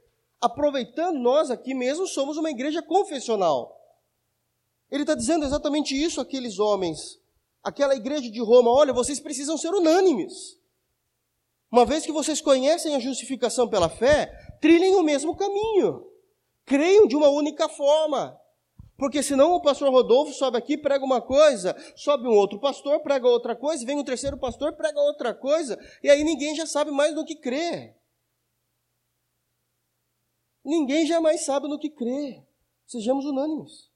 Aproveitando, 0.41 1.19
nós 1.19 1.51
aqui 1.51 1.75
mesmo 1.75 2.07
somos 2.07 2.37
uma 2.37 2.51
igreja 2.51 2.83
confessional. 2.83 3.79
Ele 4.91 5.03
está 5.03 5.15
dizendo 5.15 5.47
exatamente 5.47 5.95
isso 5.95 6.21
àqueles 6.21 6.59
homens, 6.59 7.19
aquela 7.63 7.95
igreja 7.95 8.31
de 8.31 8.41
Roma: 8.41 8.71
olha, 8.71 8.93
vocês 8.93 9.19
precisam 9.19 9.57
ser 9.57 9.73
unânimes. 9.73 10.59
Uma 11.71 11.87
vez 11.87 12.05
que 12.05 12.13
vocês 12.13 12.41
conhecem 12.41 12.97
a 12.97 13.01
justificação 13.01 13.69
pela 13.69 13.89
fé, 13.89 14.31
trilhem 14.61 14.95
o 14.95 15.03
mesmo 15.03 15.37
caminho. 15.37 16.07
Creiam 16.65 17.07
de 17.07 17.17
uma 17.17 17.29
única 17.29 17.69
forma. 17.69 18.39
Porque 18.97 19.23
senão 19.23 19.55
o 19.55 19.63
pastor 19.63 19.91
Rodolfo 19.91 20.35
sobe 20.35 20.59
aqui, 20.59 20.77
prega 20.77 21.03
uma 21.03 21.23
coisa, 21.23 21.75
sobe 21.97 22.29
um 22.29 22.37
outro 22.37 22.61
pastor, 22.61 23.01
prega 23.01 23.27
outra 23.27 23.57
coisa, 23.57 23.85
vem 23.87 23.97
um 23.97 24.05
terceiro 24.05 24.37
pastor, 24.37 24.75
prega 24.75 25.01
outra 25.01 25.33
coisa, 25.33 25.79
e 26.03 26.11
aí 26.11 26.23
ninguém 26.23 26.55
já 26.55 26.67
sabe 26.67 26.91
mais 26.91 27.15
no 27.15 27.25
que 27.25 27.35
crê. 27.35 27.95
Ninguém 30.63 31.07
jamais 31.07 31.47
sabe 31.47 31.67
no 31.67 31.79
que 31.79 31.89
crê. 31.89 32.43
Sejamos 32.87 33.25
unânimes. 33.25 33.91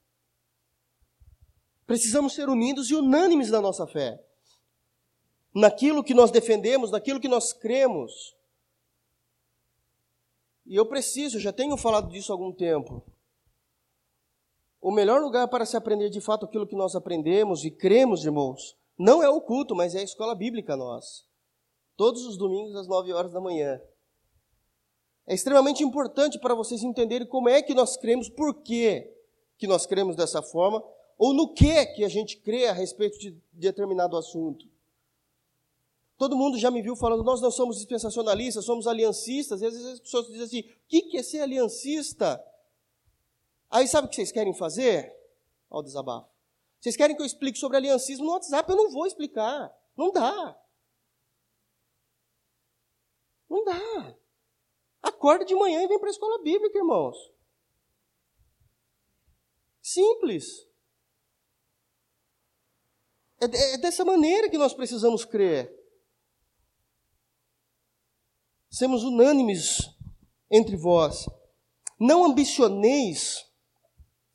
Precisamos 1.87 2.33
ser 2.33 2.49
unidos 2.49 2.91
e 2.91 2.95
unânimes 2.95 3.51
na 3.51 3.61
nossa 3.61 3.87
fé. 3.87 4.19
Naquilo 5.55 6.03
que 6.03 6.15
nós 6.15 6.31
defendemos, 6.31 6.91
naquilo 6.91 7.21
que 7.21 7.29
nós 7.29 7.53
cremos. 7.53 8.35
E 10.67 10.77
eu 10.77 10.87
preciso, 10.87 11.39
já 11.39 11.53
tenho 11.53 11.77
falado 11.77 12.11
disso 12.11 12.33
há 12.33 12.35
algum 12.35 12.53
tempo. 12.53 13.05
O 14.81 14.91
melhor 14.91 15.21
lugar 15.21 15.49
para 15.49 15.65
se 15.65 15.77
aprender 15.77 16.11
de 16.11 16.21
fato 16.21 16.45
aquilo 16.45 16.67
que 16.67 16.77
nós 16.77 16.95
aprendemos 16.95 17.65
e 17.65 17.71
cremos, 17.71 18.25
irmãos, 18.25 18.77
não 18.99 19.23
é 19.23 19.29
o 19.29 19.41
culto, 19.41 19.75
mas 19.75 19.95
é 19.95 20.01
a 20.01 20.05
escola 20.05 20.35
bíblica 20.35 20.77
nós. 20.77 21.27
Todos 21.97 22.27
os 22.27 22.37
domingos 22.37 22.75
às 22.77 22.87
nove 22.87 23.13
horas 23.13 23.33
da 23.33 23.41
manhã. 23.41 23.81
É 25.27 25.35
extremamente 25.35 25.83
importante 25.83 26.39
para 26.39 26.55
vocês 26.55 26.83
entenderem 26.83 27.27
como 27.27 27.49
é 27.49 27.63
que 27.63 27.75
nós 27.75 27.97
cremos, 27.97 28.29
por 28.29 28.63
que 28.63 29.11
que 29.57 29.67
nós 29.67 29.87
cremos 29.87 30.17
dessa 30.17 30.43
forma, 30.43 30.85
ou 31.17 31.33
no 31.33 31.55
que 31.55 31.87
que 31.87 32.05
a 32.05 32.09
gente 32.09 32.37
crê 32.39 32.67
a 32.67 32.73
respeito 32.73 33.19
de 33.19 33.41
determinado 33.53 34.17
assunto. 34.17 34.67
Todo 36.17 36.37
mundo 36.37 36.59
já 36.59 36.71
me 36.71 36.81
viu 36.81 36.95
falando, 36.95 37.25
nós 37.25 37.41
não 37.41 37.51
somos 37.51 37.77
dispensacionalistas, 37.77 38.65
somos 38.65 38.87
aliancistas, 38.87 39.61
e 39.61 39.67
às 39.67 39.73
vezes 39.75 39.95
as 39.95 40.01
pessoas 40.01 40.27
dizem 40.27 40.43
assim, 40.43 40.61
o 40.61 41.11
que 41.11 41.19
é 41.19 41.23
ser 41.23 41.41
aliancista? 41.41 42.43
Aí 43.69 43.89
sabe 43.89 44.07
o 44.07 44.11
que 44.11 44.17
vocês 44.17 44.31
querem 44.31 44.55
fazer? 44.55 45.13
Olha 45.69 45.81
o 45.81 45.83
desabafo. 45.83 46.29
Vocês 46.81 46.97
querem 46.97 47.17
que 47.17 47.23
eu 47.23 47.27
explique 47.27 47.59
sobre 47.59 47.77
aliancismo 47.77 48.27
no 48.27 48.33
WhatsApp? 48.33 48.71
Eu 48.71 48.77
não 48.77 48.91
vou 48.91 49.07
explicar. 49.07 49.75
Não 49.97 50.13
dá. 50.13 50.57
Não 53.49 53.65
dá. 53.65 54.17
Acorda 55.03 55.45
de 55.45 55.55
manhã 55.55 55.83
e 55.83 55.89
vem 55.89 55.99
para 55.99 56.09
a 56.09 56.13
escola 56.13 56.43
bíblica, 56.43 56.79
irmãos. 56.79 57.17
Simples. 59.83 60.69
É, 63.41 63.75
é 63.75 63.79
dessa 63.79 64.05
maneira 64.05 64.49
que 64.49 64.57
nós 64.57 64.73
precisamos 64.73 65.25
crer. 65.25 65.84
Semos 68.75 69.05
unânimes 69.05 69.89
entre 70.51 70.77
vós. 70.77 71.29
Não 71.97 72.25
ambicioneis, 72.25 73.45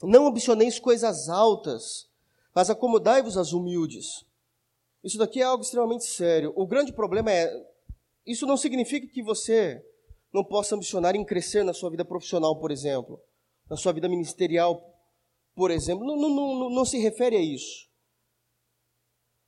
não 0.02 0.28
ambicioneis 0.28 0.80
coisas 0.80 1.28
altas, 1.28 2.10
mas 2.56 2.70
acomodai-vos 2.70 3.36
às 3.36 3.52
humildes. 3.52 4.26
Isso 5.04 5.18
daqui 5.18 5.42
é 5.42 5.44
algo 5.44 5.62
extremamente 5.62 6.06
sério. 6.06 6.54
O 6.56 6.66
grande 6.66 6.94
problema 6.94 7.30
é, 7.30 7.52
isso 8.26 8.46
não 8.46 8.56
significa 8.56 9.06
que 9.08 9.22
você 9.22 9.86
não 10.34 10.46
possa 10.46 10.74
ambicionar 10.74 11.18
em 11.18 11.26
crescer 11.26 11.66
na 11.66 11.74
sua 11.74 11.90
vida 11.90 12.06
profissional, 12.06 12.58
por 12.58 12.72
exemplo, 12.72 13.22
na 13.70 13.76
sua 13.76 13.92
vida 13.92 14.08
ministerial, 14.08 14.82
por 15.54 15.70
exemplo. 15.70 16.08
Não, 16.08 16.16
não, 16.16 16.30
não, 16.30 16.70
não 16.70 16.86
se 16.86 16.98
refere 16.98 17.36
a 17.36 17.42
isso. 17.42 17.90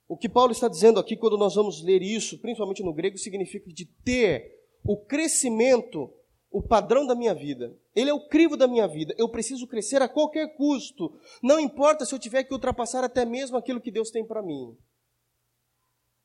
O 0.05 0.17
que 0.17 0.27
Paulo 0.27 0.51
está 0.51 0.67
dizendo 0.67 0.99
aqui, 0.99 1.15
quando 1.15 1.37
nós 1.37 1.55
vamos 1.55 1.81
ler 1.81 2.01
isso, 2.01 2.37
principalmente 2.39 2.83
no 2.83 2.93
grego, 2.93 3.17
significa 3.17 3.71
de 3.71 3.85
ter 4.03 4.59
o 4.83 4.97
crescimento, 4.97 6.11
o 6.49 6.61
padrão 6.61 7.05
da 7.05 7.15
minha 7.15 7.33
vida. 7.33 7.75
Ele 7.95 8.09
é 8.09 8.13
o 8.13 8.27
crivo 8.27 8.57
da 8.57 8.67
minha 8.67 8.87
vida. 8.87 9.13
Eu 9.17 9.29
preciso 9.29 9.67
crescer 9.67 10.01
a 10.01 10.09
qualquer 10.09 10.55
custo. 10.55 11.19
Não 11.41 11.59
importa 11.59 12.05
se 12.05 12.13
eu 12.13 12.19
tiver 12.19 12.43
que 12.43 12.53
ultrapassar 12.53 13.03
até 13.03 13.25
mesmo 13.25 13.57
aquilo 13.57 13.81
que 13.81 13.91
Deus 13.91 14.09
tem 14.09 14.25
para 14.25 14.41
mim. 14.41 14.77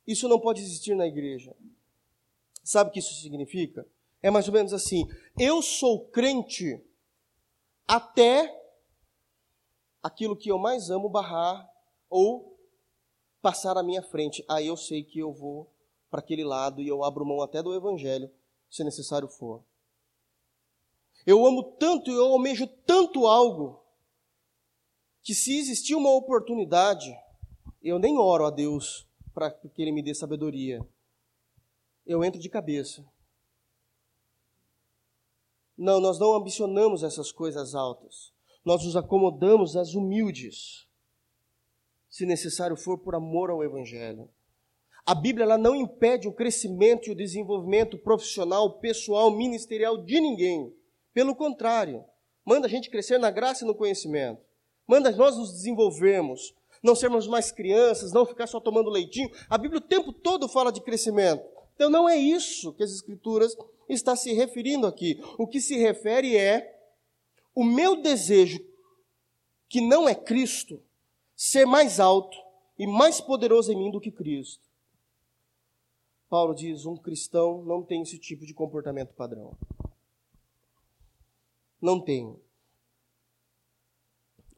Isso 0.06 0.28
não 0.28 0.40
pode 0.40 0.62
existir 0.62 0.94
na 0.94 1.06
igreja. 1.06 1.54
Sabe 2.62 2.90
o 2.90 2.92
que 2.92 3.00
isso 3.00 3.14
significa? 3.20 3.86
É 4.22 4.30
mais 4.30 4.48
ou 4.48 4.54
menos 4.54 4.72
assim: 4.72 5.06
eu 5.38 5.60
sou 5.60 6.06
crente 6.08 6.82
até 7.86 8.52
aquilo 10.02 10.36
que 10.36 10.50
eu 10.50 10.58
mais 10.58 10.90
amo 10.90 11.08
barrar 11.08 11.68
ou 12.08 12.56
passar 13.42 13.76
à 13.76 13.82
minha 13.82 14.02
frente. 14.02 14.44
Aí 14.48 14.68
eu 14.68 14.76
sei 14.76 15.02
que 15.02 15.18
eu 15.18 15.32
vou 15.32 15.70
para 16.10 16.20
aquele 16.20 16.44
lado 16.44 16.80
e 16.80 16.88
eu 16.88 17.04
abro 17.04 17.26
mão 17.26 17.42
até 17.42 17.62
do 17.62 17.74
evangelho 17.74 18.30
se 18.76 18.84
necessário 18.84 19.28
for. 19.28 19.64
Eu 21.26 21.44
amo 21.44 21.62
tanto 21.72 22.10
e 22.10 22.14
eu 22.14 22.26
almejo 22.26 22.66
tanto 22.66 23.26
algo 23.26 23.82
que 25.22 25.34
se 25.34 25.58
existir 25.58 25.94
uma 25.94 26.10
oportunidade, 26.10 27.12
eu 27.82 27.98
nem 27.98 28.16
oro 28.16 28.46
a 28.46 28.50
Deus 28.50 29.08
para 29.34 29.50
que 29.50 29.82
Ele 29.82 29.90
me 29.90 30.02
dê 30.02 30.14
sabedoria. 30.14 30.86
Eu 32.06 32.22
entro 32.22 32.40
de 32.40 32.48
cabeça. 32.48 33.04
Não, 35.76 36.00
nós 36.00 36.18
não 36.18 36.34
ambicionamos 36.34 37.02
essas 37.02 37.32
coisas 37.32 37.74
altas. 37.74 38.32
Nós 38.64 38.84
nos 38.84 38.96
acomodamos 38.96 39.76
às 39.76 39.94
humildes, 39.94 40.86
se 42.08 42.24
necessário 42.24 42.76
for 42.76 42.98
por 42.98 43.14
amor 43.14 43.50
ao 43.50 43.64
Evangelho. 43.64 44.30
A 45.06 45.14
Bíblia 45.14 45.44
ela 45.44 45.56
não 45.56 45.76
impede 45.76 46.26
o 46.26 46.32
crescimento 46.32 47.06
e 47.06 47.12
o 47.12 47.14
desenvolvimento 47.14 47.96
profissional, 47.96 48.80
pessoal, 48.80 49.30
ministerial 49.30 49.96
de 49.96 50.20
ninguém. 50.20 50.74
Pelo 51.14 51.32
contrário, 51.32 52.04
manda 52.44 52.66
a 52.66 52.70
gente 52.70 52.90
crescer 52.90 53.16
na 53.16 53.30
graça 53.30 53.62
e 53.62 53.66
no 53.68 53.74
conhecimento. 53.76 54.42
Manda 54.84 55.12
nós 55.12 55.36
nos 55.36 55.52
desenvolvermmos, 55.52 56.52
não 56.82 56.96
sermos 56.96 57.28
mais 57.28 57.52
crianças, 57.52 58.12
não 58.12 58.26
ficar 58.26 58.48
só 58.48 58.58
tomando 58.58 58.90
leitinho. 58.90 59.30
A 59.48 59.56
Bíblia 59.56 59.78
o 59.78 59.88
tempo 59.88 60.12
todo 60.12 60.48
fala 60.48 60.72
de 60.72 60.80
crescimento. 60.80 61.44
Então 61.76 61.88
não 61.88 62.08
é 62.08 62.16
isso 62.16 62.72
que 62.72 62.82
as 62.82 62.90
Escrituras 62.90 63.56
está 63.88 64.16
se 64.16 64.32
referindo 64.32 64.88
aqui. 64.88 65.22
O 65.38 65.46
que 65.46 65.60
se 65.60 65.76
refere 65.76 66.36
é 66.36 66.80
o 67.54 67.62
meu 67.62 68.02
desejo, 68.02 68.58
que 69.68 69.80
não 69.80 70.08
é 70.08 70.16
Cristo, 70.16 70.82
ser 71.36 71.64
mais 71.64 72.00
alto 72.00 72.36
e 72.76 72.88
mais 72.88 73.20
poderoso 73.20 73.70
em 73.72 73.76
mim 73.76 73.90
do 73.92 74.00
que 74.00 74.10
Cristo. 74.10 74.65
Paulo 76.28 76.54
diz: 76.54 76.84
um 76.86 76.96
cristão 76.96 77.62
não 77.64 77.82
tem 77.82 78.02
esse 78.02 78.18
tipo 78.18 78.44
de 78.44 78.52
comportamento 78.52 79.14
padrão. 79.14 79.56
Não 81.80 82.00
tem. 82.00 82.38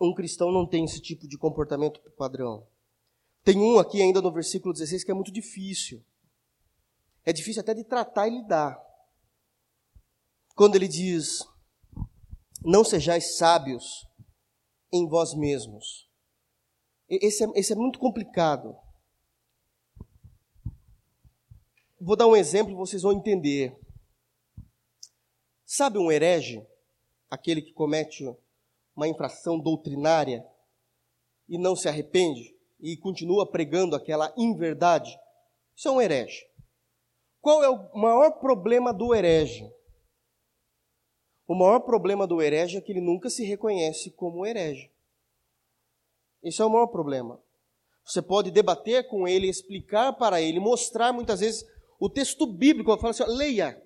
Um 0.01 0.15
cristão 0.15 0.53
não 0.53 0.67
tem 0.67 0.85
esse 0.85 1.01
tipo 1.01 1.27
de 1.27 1.37
comportamento 1.37 2.01
padrão. 2.13 2.67
Tem 3.43 3.59
um 3.59 3.79
aqui 3.79 4.01
ainda 4.01 4.23
no 4.23 4.33
versículo 4.33 4.73
16 4.73 5.05
que 5.05 5.11
é 5.11 5.15
muito 5.15 5.33
difícil. 5.33 6.05
É 7.25 7.33
difícil 7.33 7.61
até 7.61 7.75
de 7.75 7.85
tratar 7.85 8.29
e 8.29 8.31
lidar. 8.31 8.81
Quando 10.55 10.77
ele 10.77 10.89
diz: 10.89 11.45
Não 12.65 12.85
sejais 12.85 13.37
sábios 13.37 14.07
em 14.93 15.07
vós 15.07 15.35
mesmos. 15.35 16.09
Esse 17.09 17.45
é, 17.45 17.49
esse 17.55 17.73
é 17.73 17.77
muito 17.77 17.99
complicado. 17.99 18.77
Vou 22.01 22.15
dar 22.15 22.29
um 22.29 22.37
exemplo, 22.37 22.77
vocês 22.77 23.03
vão 23.03 23.13
entender. 23.13 23.77
Sabe 25.67 25.99
um 25.99 26.13
herege? 26.13 26.65
Aquele 27.29 27.61
que 27.61 27.73
comete 27.73 28.25
uma 28.95 29.09
infração 29.09 29.59
doutrinária 29.59 30.47
e 31.49 31.59
não 31.59 31.75
se 31.75 31.89
arrepende 31.89 32.57
e 32.81 32.97
continua 32.97 33.51
pregando 33.51 33.97
aquela 33.97 34.33
inverdade? 34.37 35.19
Isso 35.77 35.89
é 35.89 35.91
um 35.91 36.01
herege. 36.01 36.47
Qual 37.41 37.65
é 37.65 37.69
o 37.69 37.99
maior 37.99 38.39
problema 38.39 38.95
do 38.95 39.13
herege? 39.13 39.69
O 41.49 41.55
maior 41.55 41.81
problema 41.81 42.27
do 42.27 42.41
herege 42.41 42.77
é 42.77 42.81
que 42.81 42.93
ele 42.93 43.01
nunca 43.01 43.29
se 43.29 43.45
reconhece 43.45 44.13
como 44.13 44.47
herege. 44.47 44.91
Esse 46.43 46.63
é 46.63 46.65
o 46.65 46.71
maior 46.71 46.87
problema. 46.87 47.43
Você 48.05 48.23
pode 48.23 48.51
debater 48.53 49.09
com 49.09 49.27
ele, 49.27 49.49
explicar 49.49 50.13
para 50.13 50.41
ele, 50.41 50.61
mostrar 50.61 51.13
muitas 51.13 51.41
vezes 51.41 51.67
o 51.99 52.09
texto 52.09 52.47
bíblico 52.47 52.97
fala 52.99 53.11
assim: 53.11 53.25
leia. 53.27 53.83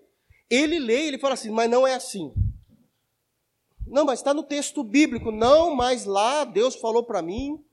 Ele 0.50 0.78
lê, 0.78 1.06
ele 1.06 1.18
fala 1.18 1.34
assim, 1.34 1.50
mas 1.50 1.70
não 1.70 1.86
é 1.86 1.94
assim. 1.94 2.32
Não, 3.86 4.04
mas 4.04 4.18
está 4.18 4.34
no 4.34 4.42
texto 4.42 4.84
bíblico. 4.84 5.30
Não, 5.30 5.74
mas 5.74 6.04
lá 6.04 6.44
Deus 6.44 6.76
falou 6.76 7.04
para 7.04 7.22
mim. 7.22 7.64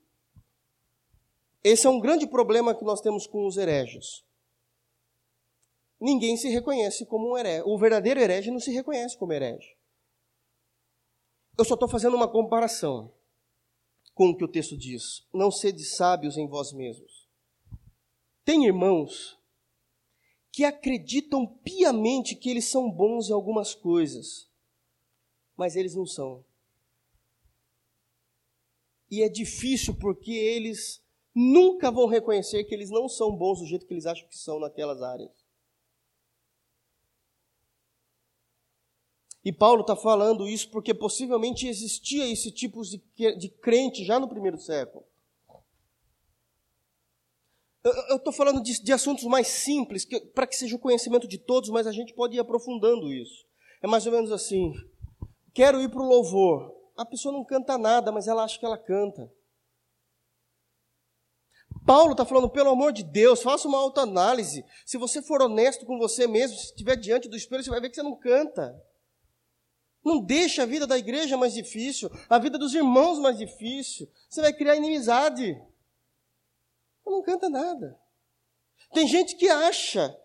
Esse 1.62 1.86
é 1.86 1.90
um 1.90 2.00
grande 2.00 2.26
problema 2.26 2.74
que 2.74 2.84
nós 2.84 3.02
temos 3.02 3.26
com 3.26 3.46
os 3.46 3.58
hereges. 3.58 4.24
Ninguém 6.00 6.38
se 6.38 6.48
reconhece 6.48 7.04
como 7.04 7.32
um 7.32 7.36
herege. 7.36 7.64
O 7.66 7.76
verdadeiro 7.76 8.18
herege 8.18 8.50
não 8.50 8.58
se 8.58 8.72
reconhece 8.72 9.18
como 9.18 9.34
herege. 9.34 9.76
Eu 11.58 11.64
só 11.66 11.74
estou 11.74 11.88
fazendo 11.88 12.16
uma 12.16 12.26
comparação 12.26 13.12
com 14.14 14.30
o 14.30 14.36
que 14.36 14.44
o 14.44 14.48
texto 14.48 14.76
diz. 14.76 15.26
Não 15.34 15.50
sede 15.50 15.84
sábios 15.84 16.38
em 16.38 16.48
vós 16.48 16.72
mesmos. 16.72 17.28
Tem 18.42 18.64
irmãos 18.64 19.38
que 20.60 20.64
acreditam 20.66 21.46
piamente 21.46 22.36
que 22.36 22.50
eles 22.50 22.66
são 22.66 22.90
bons 22.90 23.30
em 23.30 23.32
algumas 23.32 23.74
coisas, 23.74 24.46
mas 25.56 25.74
eles 25.74 25.94
não 25.94 26.04
são. 26.04 26.44
E 29.10 29.22
é 29.22 29.28
difícil 29.30 29.94
porque 29.94 30.30
eles 30.30 31.02
nunca 31.34 31.90
vão 31.90 32.06
reconhecer 32.06 32.64
que 32.64 32.74
eles 32.74 32.90
não 32.90 33.08
são 33.08 33.34
bons 33.34 33.60
do 33.60 33.66
jeito 33.66 33.86
que 33.86 33.94
eles 33.94 34.04
acham 34.04 34.28
que 34.28 34.36
são 34.36 34.60
naquelas 34.60 35.00
áreas. 35.00 35.32
E 39.42 39.50
Paulo 39.50 39.80
está 39.80 39.96
falando 39.96 40.46
isso 40.46 40.70
porque 40.70 40.92
possivelmente 40.92 41.66
existia 41.66 42.30
esse 42.30 42.52
tipo 42.52 42.82
de, 42.82 43.02
de 43.38 43.48
crente 43.48 44.04
já 44.04 44.20
no 44.20 44.28
primeiro 44.28 44.58
século. 44.58 45.06
Eu 47.82 48.16
estou 48.16 48.32
falando 48.32 48.62
de, 48.62 48.82
de, 48.82 48.92
assuntos 48.92 49.24
mais 49.24 49.46
simples, 49.46 50.06
para 50.34 50.46
que 50.46 50.54
seja 50.54 50.76
o 50.76 50.78
conhecimento 50.78 51.26
de 51.26 51.38
todos, 51.38 51.70
mas 51.70 51.86
a 51.86 51.92
gente 51.92 52.12
pode 52.14 52.36
ir 52.36 52.40
aprofundando 52.40 53.10
isso. 53.10 53.46
É 53.82 53.86
mais 53.86 54.04
ou 54.06 54.12
menos 54.12 54.30
assim: 54.30 54.72
quero 55.54 55.80
ir 55.80 55.90
para 55.90 56.02
o 56.02 56.08
louvor. 56.08 56.74
A 56.96 57.06
pessoa 57.06 57.32
não 57.32 57.42
canta 57.42 57.78
nada, 57.78 58.12
mas 58.12 58.28
ela 58.28 58.44
acha 58.44 58.58
que 58.58 58.66
ela 58.66 58.76
canta. 58.76 59.32
Paulo 61.86 62.12
está 62.12 62.26
falando, 62.26 62.50
pelo 62.50 62.68
amor 62.68 62.92
de 62.92 63.02
Deus, 63.02 63.42
faça 63.42 63.66
uma 63.66 63.78
autoanálise. 63.78 64.62
Se 64.84 64.98
você 64.98 65.22
for 65.22 65.40
honesto 65.40 65.86
com 65.86 65.98
você 65.98 66.26
mesmo, 66.26 66.58
se 66.58 66.66
estiver 66.66 66.96
diante 66.96 67.28
do 67.28 67.36
espelho, 67.36 67.64
você 67.64 67.70
vai 67.70 67.80
ver 67.80 67.88
que 67.88 67.96
você 67.96 68.02
não 68.02 68.16
canta. 68.16 68.78
Não 70.04 70.20
deixe 70.20 70.60
a 70.60 70.66
vida 70.66 70.86
da 70.86 70.98
igreja 70.98 71.36
mais 71.36 71.54
difícil, 71.54 72.10
a 72.28 72.38
vida 72.38 72.58
dos 72.58 72.74
irmãos 72.74 73.18
mais 73.18 73.38
difícil. 73.38 74.06
Você 74.28 74.42
vai 74.42 74.52
criar 74.52 74.76
inimizade. 74.76 75.56
Não 77.10 77.22
canta 77.22 77.48
nada. 77.48 78.00
Tem 78.92 79.06
gente 79.06 79.36
que 79.36 79.48
acha, 79.48 80.16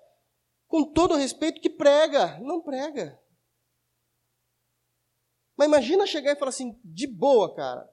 com 0.67 0.83
todo 0.83 1.15
respeito, 1.15 1.59
que 1.59 1.69
prega. 1.69 2.39
Não 2.39 2.61
prega. 2.61 3.19
Mas 5.57 5.67
imagina 5.67 6.05
chegar 6.05 6.31
e 6.31 6.35
falar 6.35 6.49
assim, 6.49 6.79
de 6.83 7.07
boa, 7.07 7.53
cara. 7.53 7.89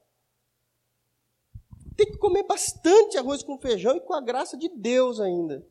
Tem 1.96 2.06
que 2.06 2.18
comer 2.18 2.42
bastante 2.42 3.16
arroz 3.16 3.42
com 3.42 3.58
feijão 3.58 3.96
e 3.96 4.00
com 4.00 4.14
a 4.14 4.20
graça 4.20 4.56
de 4.56 4.68
Deus 4.68 5.20
ainda. 5.20 5.66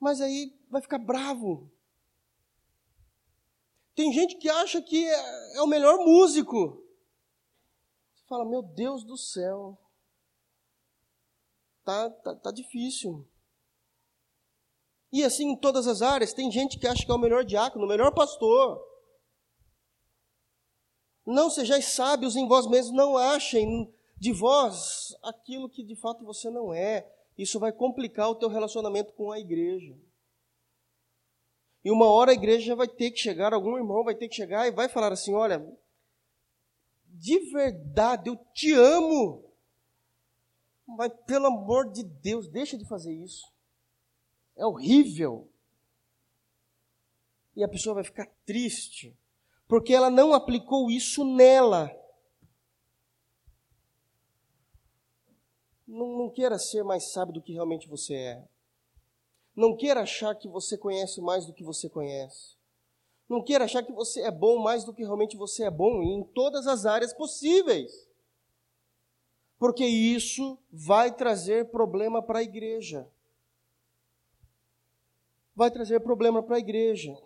Mas 0.00 0.20
aí 0.20 0.56
vai 0.68 0.80
ficar 0.80 0.98
bravo. 0.98 1.70
Tem 3.94 4.12
gente 4.12 4.36
que 4.36 4.48
acha 4.48 4.82
que 4.82 5.06
é, 5.06 5.56
é 5.56 5.62
o 5.62 5.66
melhor 5.66 5.98
músico. 5.98 6.84
Você 8.14 8.24
fala, 8.26 8.44
meu 8.44 8.62
Deus 8.62 9.04
do 9.04 9.16
céu. 9.16 9.78
Tá, 11.84 12.10
tá, 12.10 12.34
tá 12.36 12.50
difícil. 12.50 13.28
E 15.12 15.22
assim 15.22 15.50
em 15.50 15.56
todas 15.56 15.86
as 15.86 16.02
áreas, 16.02 16.32
tem 16.32 16.50
gente 16.50 16.78
que 16.78 16.86
acha 16.86 17.04
que 17.04 17.10
é 17.10 17.14
o 17.14 17.18
melhor 17.18 17.44
diácono, 17.44 17.84
o 17.84 17.88
melhor 17.88 18.12
pastor. 18.12 18.82
Não 21.26 21.48
sejais 21.48 21.86
sábios 21.86 22.36
em 22.36 22.48
vós 22.48 22.66
mesmos, 22.66 22.96
não 22.96 23.16
achem 23.16 23.92
de 24.18 24.32
vós 24.32 25.14
aquilo 25.22 25.68
que 25.68 25.84
de 25.84 25.94
fato 25.96 26.24
você 26.24 26.50
não 26.50 26.72
é. 26.72 27.08
Isso 27.36 27.58
vai 27.58 27.72
complicar 27.72 28.30
o 28.30 28.34
teu 28.34 28.48
relacionamento 28.48 29.12
com 29.12 29.30
a 29.30 29.38
igreja. 29.38 29.96
E 31.84 31.90
uma 31.90 32.06
hora 32.06 32.30
a 32.30 32.34
igreja 32.34 32.74
vai 32.74 32.88
ter 32.88 33.10
que 33.10 33.18
chegar, 33.18 33.52
algum 33.52 33.76
irmão 33.76 34.02
vai 34.02 34.14
ter 34.14 34.28
que 34.28 34.34
chegar 34.34 34.66
e 34.66 34.72
vai 34.72 34.88
falar 34.88 35.12
assim: 35.12 35.34
olha, 35.34 35.64
de 37.06 37.38
verdade, 37.52 38.30
eu 38.30 38.36
te 38.54 38.72
amo. 38.72 39.53
Mas 40.86 41.12
pelo 41.26 41.46
amor 41.46 41.90
de 41.90 42.02
Deus, 42.02 42.48
deixa 42.48 42.76
de 42.76 42.84
fazer 42.84 43.12
isso. 43.12 43.52
É 44.56 44.66
horrível. 44.66 45.48
E 47.56 47.64
a 47.64 47.68
pessoa 47.68 47.94
vai 47.94 48.04
ficar 48.04 48.26
triste 48.44 49.16
porque 49.66 49.94
ela 49.94 50.10
não 50.10 50.34
aplicou 50.34 50.90
isso 50.90 51.24
nela. 51.24 51.90
Não, 55.86 56.18
não 56.18 56.30
queira 56.30 56.58
ser 56.58 56.82
mais 56.82 57.12
sábio 57.12 57.34
do 57.34 57.42
que 57.42 57.52
realmente 57.52 57.88
você 57.88 58.14
é. 58.14 58.48
Não 59.56 59.76
queira 59.76 60.02
achar 60.02 60.34
que 60.34 60.48
você 60.48 60.76
conhece 60.76 61.20
mais 61.20 61.46
do 61.46 61.52
que 61.52 61.62
você 61.62 61.88
conhece. 61.88 62.56
Não 63.28 63.42
queira 63.42 63.64
achar 63.64 63.82
que 63.82 63.92
você 63.92 64.22
é 64.22 64.30
bom 64.30 64.58
mais 64.58 64.84
do 64.84 64.92
que 64.92 65.02
realmente 65.02 65.36
você 65.36 65.64
é 65.64 65.70
bom 65.70 66.02
em 66.02 66.22
todas 66.34 66.66
as 66.66 66.84
áreas 66.84 67.12
possíveis. 67.12 68.08
Porque 69.58 69.84
isso 69.84 70.58
vai 70.72 71.14
trazer 71.14 71.70
problema 71.70 72.22
para 72.22 72.40
a 72.40 72.42
igreja. 72.42 73.08
Vai 75.54 75.70
trazer 75.70 76.00
problema 76.00 76.42
para 76.42 76.56
a 76.56 76.58
igreja. 76.58 77.16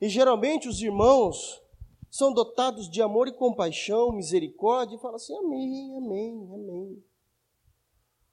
E 0.00 0.08
geralmente 0.08 0.68
os 0.68 0.80
irmãos 0.80 1.62
são 2.10 2.32
dotados 2.32 2.88
de 2.88 3.02
amor 3.02 3.28
e 3.28 3.32
compaixão, 3.32 4.12
misericórdia, 4.12 4.96
e 4.96 5.00
falam 5.00 5.16
assim: 5.16 5.36
Amém, 5.36 5.96
Amém, 5.96 6.48
Amém. 6.52 7.04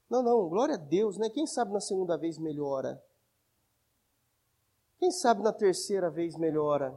Não, 0.08 0.22
não, 0.22 0.48
glória 0.48 0.74
a 0.74 0.78
Deus, 0.78 1.18
né? 1.18 1.28
Quem 1.28 1.46
sabe 1.46 1.72
na 1.72 1.80
segunda 1.80 2.16
vez 2.16 2.38
melhora? 2.38 3.02
Quem 4.98 5.10
sabe 5.10 5.42
na 5.42 5.52
terceira 5.52 6.08
vez 6.08 6.36
melhora? 6.36 6.96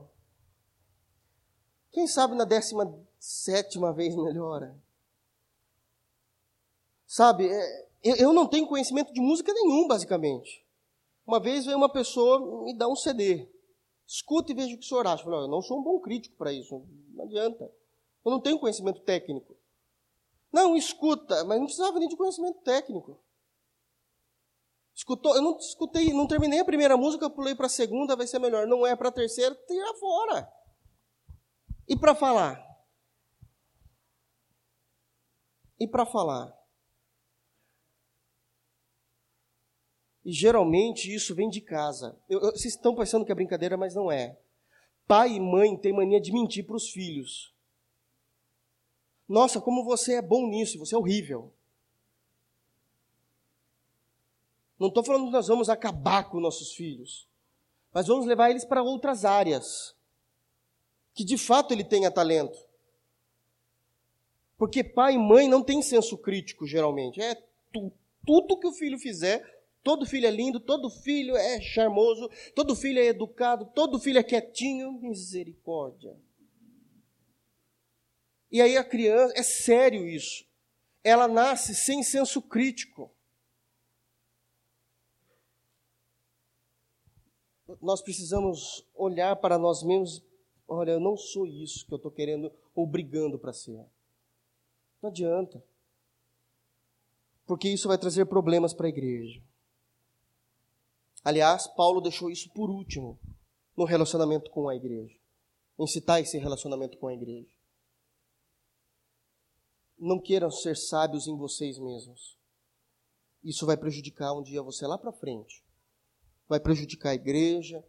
Quem 1.92 2.06
sabe 2.06 2.36
na 2.36 2.46
décima 2.46 2.94
sétima 3.20 3.92
vez 3.92 4.16
melhora? 4.16 4.78
Sabe, 7.08 7.48
é, 7.50 7.88
eu 8.04 8.34
não 8.34 8.46
tenho 8.46 8.68
conhecimento 8.68 9.14
de 9.14 9.22
música 9.22 9.54
nenhum, 9.54 9.88
basicamente. 9.88 10.68
Uma 11.26 11.40
vez 11.40 11.66
veio 11.66 11.78
uma 11.78 11.90
pessoa 11.90 12.66
me 12.66 12.78
dar 12.78 12.90
um 12.90 12.96
CD. 12.96 13.50
Escuta 14.06 14.52
e 14.52 14.56
veja 14.56 14.76
o 14.76 14.78
que 14.78 14.86
o 14.86 14.88
senhor 14.88 15.08
acha. 15.08 15.22
Eu, 15.22 15.26
falei, 15.26 15.40
eu 15.40 15.48
não 15.48 15.62
sou 15.62 15.80
um 15.80 15.84
bom 15.84 16.00
crítico 16.02 16.36
para 16.36 16.52
isso, 16.52 16.86
não 17.14 17.24
adianta. 17.24 17.72
Eu 18.26 18.32
não 18.32 18.42
tenho 18.42 18.60
conhecimento 18.60 19.00
técnico. 19.02 19.56
Não, 20.52 20.76
escuta, 20.76 21.46
mas 21.46 21.58
não 21.58 21.66
precisava 21.66 21.98
nem 21.98 22.10
de 22.10 22.16
conhecimento 22.16 22.60
técnico. 22.62 23.18
Escutou, 24.94 25.36
eu 25.36 25.42
não 25.42 25.58
escutei, 25.58 26.12
não 26.12 26.28
terminei 26.28 26.60
a 26.60 26.66
primeira 26.66 26.98
música, 26.98 27.30
pulei 27.30 27.56
para 27.56 27.68
a 27.68 27.70
segunda, 27.70 28.16
vai 28.16 28.28
ser 28.28 28.40
melhor. 28.40 28.68
Não 28.68 28.86
é 28.86 28.96
para 28.96 29.10
a 29.10 29.12
terceira, 29.12 29.56
tira 29.68 29.94
fora. 29.96 30.52
E 31.88 31.96
para 31.96 32.16
falar? 32.16 32.62
E 35.80 35.88
para 35.88 36.06
falar? 36.06 36.57
E 40.28 40.34
geralmente 40.34 41.14
isso 41.14 41.34
vem 41.34 41.50
de 41.50 41.62
casa. 41.62 42.14
Eu, 42.30 42.42
eu, 42.42 42.52
vocês 42.52 42.74
estão 42.74 42.94
pensando 42.94 43.24
que 43.24 43.32
é 43.32 43.36
brincadeira, 43.36 43.78
mas 43.78 43.96
não 43.96 44.12
é. 44.12 44.38
Pai 45.08 45.32
e 45.32 45.40
mãe 45.40 45.78
têm 45.78 45.94
mania 45.94 46.20
de 46.20 46.34
mentir 46.34 46.66
para 46.66 46.76
os 46.76 46.90
filhos. 46.90 47.54
Nossa, 49.26 49.62
como 49.62 49.86
você 49.86 50.16
é 50.16 50.22
bom 50.22 50.46
nisso, 50.50 50.78
você 50.80 50.96
é 50.96 50.98
horrível. 50.98 51.54
Não 54.78 54.90
estou 54.90 55.02
falando 55.02 55.28
que 55.28 55.32
nós 55.32 55.48
vamos 55.48 55.70
acabar 55.70 56.30
com 56.30 56.42
nossos 56.42 56.74
filhos, 56.74 57.26
mas 57.94 58.08
vamos 58.08 58.26
levar 58.26 58.50
eles 58.50 58.66
para 58.66 58.84
outras 58.84 59.24
áreas 59.24 59.96
que 61.14 61.24
de 61.24 61.38
fato 61.38 61.74
ele 61.74 61.86
tenha 61.86 62.12
talento. 62.12 62.60
Porque 64.58 64.84
pai 64.84 65.14
e 65.14 65.18
mãe 65.18 65.48
não 65.48 65.64
têm 65.64 65.82
senso 65.82 66.18
crítico, 66.18 66.68
geralmente. 66.68 67.22
É 67.22 67.34
tu, 67.72 67.94
tudo 68.26 68.60
que 68.60 68.68
o 68.68 68.74
filho 68.74 69.00
fizer, 69.00 69.57
Todo 69.88 70.06
filho 70.06 70.28
é 70.28 70.32
lindo, 70.32 70.60
todo 70.60 70.90
filho 70.90 71.38
é 71.38 71.62
charmoso, 71.62 72.30
todo 72.54 72.76
filho 72.76 73.00
é 73.00 73.06
educado, 73.06 73.66
todo 73.68 73.98
filho 73.98 74.20
é 74.20 74.24
quietinho. 74.24 75.00
Misericórdia. 75.00 76.14
E 78.52 78.62
aí 78.62 78.76
a 78.76 78.84
criança, 78.84 79.34
é 79.38 79.42
sério 79.42 80.06
isso. 80.06 80.46
Ela 81.06 81.26
nasce 81.26 81.74
sem 81.74 82.04
senso 82.04 82.42
crítico. 82.42 83.10
Nós 87.82 88.02
precisamos 88.02 88.86
olhar 88.94 89.38
para 89.38 89.58
nós 89.58 89.84
mesmos. 89.84 90.22
Olha, 90.68 90.92
eu 90.92 91.00
não 91.00 91.16
sou 91.16 91.48
isso 91.48 91.88
que 91.88 91.94
eu 91.94 91.96
estou 91.96 92.12
querendo, 92.12 92.52
obrigando 92.76 93.40
para 93.40 93.54
ser. 93.54 93.86
Não 95.02 95.10
adianta. 95.10 95.64
Porque 97.46 97.70
isso 97.70 97.88
vai 97.88 97.98
trazer 97.98 98.26
problemas 98.26 98.74
para 98.74 98.88
a 98.88 98.90
igreja. 98.90 99.42
Aliás, 101.28 101.68
Paulo 101.68 102.00
deixou 102.00 102.30
isso 102.30 102.50
por 102.54 102.70
último 102.70 103.20
no 103.76 103.84
relacionamento 103.84 104.50
com 104.50 104.70
a 104.70 104.76
igreja. 104.78 105.14
Em 105.78 105.86
citar 105.86 106.22
esse 106.22 106.38
relacionamento 106.38 106.98
com 106.98 107.08
a 107.08 107.14
igreja. 107.14 107.52
Não 110.00 110.22
queiram 110.22 110.50
ser 110.50 110.78
sábios 110.78 111.28
em 111.28 111.36
vocês 111.36 111.78
mesmos. 111.78 112.40
Isso 113.44 113.66
vai 113.66 113.76
prejudicar 113.76 114.32
um 114.36 114.42
dia 114.42 114.64
você 114.64 114.88
lá 114.88 114.98
para 114.98 115.12
frente. 115.12 115.62
Vai 116.48 116.62
prejudicar 116.62 117.10
a 117.10 117.16
igreja, 117.16 117.84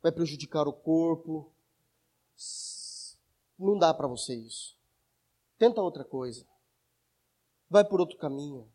vai 0.00 0.10
prejudicar 0.10 0.66
o 0.66 0.72
corpo. 0.72 1.52
Não 3.58 3.76
dá 3.76 3.92
para 3.92 4.08
você 4.08 4.34
isso. 4.34 4.78
Tenta 5.58 5.82
outra 5.82 6.06
coisa. 6.06 6.46
Vai 7.68 7.84
por 7.84 8.00
outro 8.00 8.16
caminho. 8.16 8.66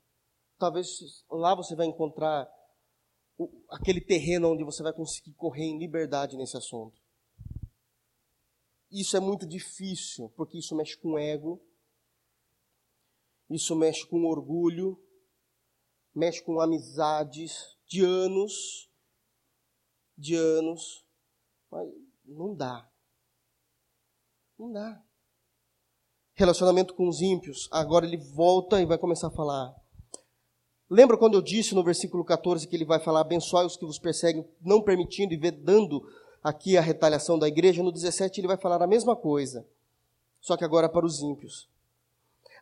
Talvez 0.60 1.26
lá 1.32 1.56
você 1.56 1.76
vai 1.76 1.88
encontrar 1.88 2.48
aquele 3.70 4.02
terreno 4.02 4.52
onde 4.52 4.64
você 4.64 4.82
vai 4.82 4.94
conseguir 4.94 5.34
correr 5.34 5.66
em 5.66 5.78
liberdade 5.78 6.38
nesse 6.38 6.58
assunto. 6.58 7.02
Isso 8.92 9.18
é 9.18 9.20
muito 9.20 9.46
difícil, 9.46 10.30
porque 10.36 10.58
isso 10.58 10.76
mexe 10.76 10.98
com 10.98 11.18
ego, 11.18 11.62
Isso 13.50 13.76
mexe 13.76 14.06
com 14.06 14.26
orgulho, 14.26 15.02
mexe 16.14 16.44
com 16.44 16.60
amizades 16.60 17.78
de 17.86 18.04
anos, 18.04 18.92
de 20.18 20.36
anos, 20.36 21.06
mas 21.72 21.88
não 22.26 22.54
dá. 22.54 22.92
Não 24.60 24.72
dá. 24.72 25.02
Relacionamento 26.34 26.94
com 26.94 27.08
os 27.08 27.22
ímpios. 27.22 27.70
Agora 27.72 28.06
ele 28.06 28.18
volta 28.18 28.82
e 28.82 28.86
vai 28.86 28.98
começar 28.98 29.28
a 29.28 29.32
falar. 29.32 29.74
Lembra 30.90 31.18
quando 31.18 31.34
eu 31.34 31.42
disse 31.42 31.76
no 31.76 31.84
versículo 31.84 32.24
14 32.24 32.68
que 32.68 32.76
ele 32.76 32.86
vai 32.86 33.00
falar: 33.00 33.22
abençoai 33.22 33.66
os 33.66 33.76
que 33.76 33.86
vos 33.86 34.00
perseguem, 34.00 34.46
não 34.62 34.82
permitindo 34.82 35.34
e 35.34 35.38
vedando 35.38 36.02
aqui 36.44 36.78
a 36.78 36.82
retaliação 36.82 37.38
da 37.38 37.48
igreja? 37.48 37.84
No 37.84 37.92
17 37.92 38.40
ele 38.40 38.48
vai 38.48 38.58
falar 38.58 38.82
a 38.82 38.88
mesma 38.88 39.16
coisa, 39.16 39.66
só 40.40 40.56
que 40.56 40.64
agora 40.64 40.88
para 40.88 41.06
os 41.06 41.22
ímpios. 41.22 41.68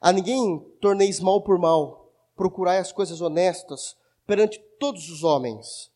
A 0.01 0.11
ninguém 0.11 0.59
torneis 0.81 1.19
mal 1.19 1.41
por 1.41 1.59
mal, 1.59 2.11
procurai 2.35 2.79
as 2.79 2.91
coisas 2.91 3.21
honestas 3.21 3.95
perante 4.25 4.59
todos 4.79 5.09
os 5.09 5.23
homens. 5.23 5.91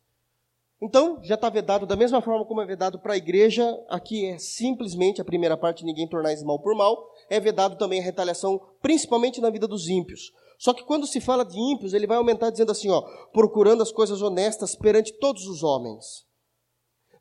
Então, 0.82 1.20
já 1.22 1.36
está 1.36 1.50
vedado 1.50 1.86
da 1.86 1.96
mesma 1.96 2.22
forma 2.22 2.46
como 2.46 2.62
é 2.62 2.66
vedado 2.66 3.00
para 3.00 3.14
a 3.14 3.18
igreja, 3.18 3.78
aqui 3.90 4.26
é 4.26 4.38
simplesmente 4.38 5.20
a 5.20 5.26
primeira 5.26 5.58
parte, 5.58 5.84
ninguém 5.84 6.08
tornais 6.08 6.42
mal 6.42 6.58
por 6.58 6.74
mal, 6.74 7.14
é 7.30 7.38
vedado 7.38 7.76
também 7.76 8.00
a 8.00 8.04
retaliação, 8.04 8.62
principalmente 8.82 9.42
na 9.42 9.50
vida 9.50 9.68
dos 9.68 9.90
ímpios. 9.90 10.32
Só 10.60 10.74
que 10.74 10.84
quando 10.84 11.08
se 11.08 11.22
fala 11.22 11.46
de 11.46 11.58
ímpios, 11.58 11.94
ele 11.94 12.06
vai 12.06 12.18
aumentar 12.18 12.50
dizendo 12.50 12.74
assim, 12.74 12.90
ó, 12.90 13.02
procurando 13.32 13.82
as 13.82 13.94
coisas 13.94 14.22
honestas 14.22 14.76
perante 14.76 15.14
todos 15.14 15.48
os 15.48 15.64
homens. 15.64 16.28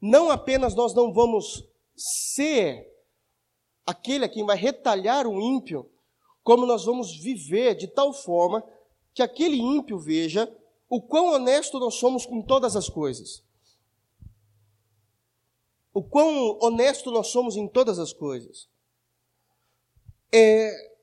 Não 0.02 0.28
apenas 0.28 0.74
nós 0.74 0.92
não 0.92 1.12
vamos 1.12 1.64
ser 1.96 2.92
aquele 3.86 4.24
a 4.24 4.28
quem 4.28 4.44
vai 4.44 4.56
retalhar 4.56 5.24
o 5.24 5.40
ímpio, 5.40 5.88
como 6.42 6.66
nós 6.66 6.84
vamos 6.84 7.16
viver 7.16 7.76
de 7.76 7.86
tal 7.86 8.12
forma 8.12 8.64
que 9.14 9.22
aquele 9.22 9.56
ímpio 9.56 10.00
veja 10.00 10.52
o 10.90 11.00
quão 11.00 11.32
honesto 11.32 11.78
nós 11.78 11.94
somos 11.94 12.26
com 12.26 12.42
todas 12.42 12.74
as 12.74 12.88
coisas. 12.88 13.44
O 15.94 16.02
quão 16.02 16.58
honesto 16.60 17.12
nós 17.12 17.28
somos 17.28 17.56
em 17.56 17.68
todas 17.68 18.00
as 18.00 18.12
coisas. 18.12 18.68
É, 20.32 20.97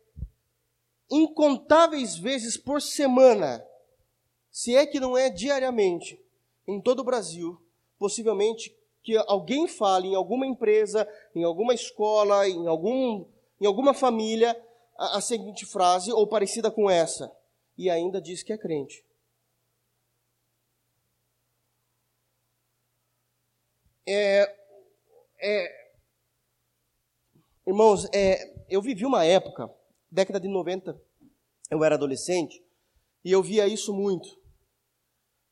incontáveis 1.09 2.17
vezes 2.17 2.57
por 2.57 2.81
semana, 2.81 3.65
se 4.51 4.75
é 4.75 4.85
que 4.85 4.99
não 4.99 5.17
é 5.17 5.29
diariamente, 5.29 6.19
em 6.67 6.81
todo 6.81 6.99
o 6.99 7.03
Brasil, 7.03 7.61
possivelmente 7.99 8.75
que 9.03 9.15
alguém 9.27 9.67
fale 9.67 10.07
em 10.07 10.15
alguma 10.15 10.47
empresa, 10.47 11.07
em 11.35 11.43
alguma 11.43 11.73
escola, 11.73 12.47
em, 12.49 12.65
algum, 12.67 13.25
em 13.61 13.65
alguma 13.67 13.93
família, 13.93 14.59
a, 14.97 15.17
a 15.17 15.21
seguinte 15.21 15.65
frase, 15.65 16.11
ou 16.11 16.25
parecida 16.25 16.71
com 16.71 16.89
essa, 16.89 17.31
e 17.77 17.89
ainda 17.89 18.19
diz 18.19 18.41
que 18.41 18.51
é 18.51 18.57
crente. 18.57 19.05
É, 24.07 24.55
é, 25.39 25.91
irmãos, 27.67 28.07
é, 28.13 28.53
eu 28.69 28.81
vivi 28.81 29.05
uma 29.05 29.25
época, 29.25 29.71
década 30.15 30.39
de 30.39 30.47
90, 30.47 30.99
eu 31.69 31.83
era 31.83 31.95
adolescente, 31.95 32.63
e 33.23 33.31
eu 33.31 33.43
via 33.43 33.67
isso 33.67 33.93
muito. 33.93 34.27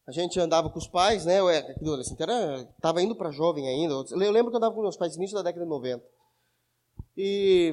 A 0.08 0.12
gente 0.12 0.40
andava 0.40 0.70
com 0.70 0.80
os 0.80 0.88
pais, 0.88 1.26
né? 1.26 1.40
Eu 1.40 1.50
era 1.50 1.72
adolescente, 1.74 2.20
estava 2.22 3.02
indo 3.02 3.16
para 3.16 3.32
jovem 3.32 3.68
ainda. 3.68 3.94
Eu 3.94 4.32
lembro 4.32 4.52
que 4.52 4.56
eu 4.56 4.58
andava 4.58 4.74
com 4.74 4.82
meus 4.82 4.98
pais 4.98 5.16
início 5.16 5.36
da 5.36 5.44
década 5.44 5.64
de 5.64 5.70
90. 5.70 6.04
E 7.16 7.72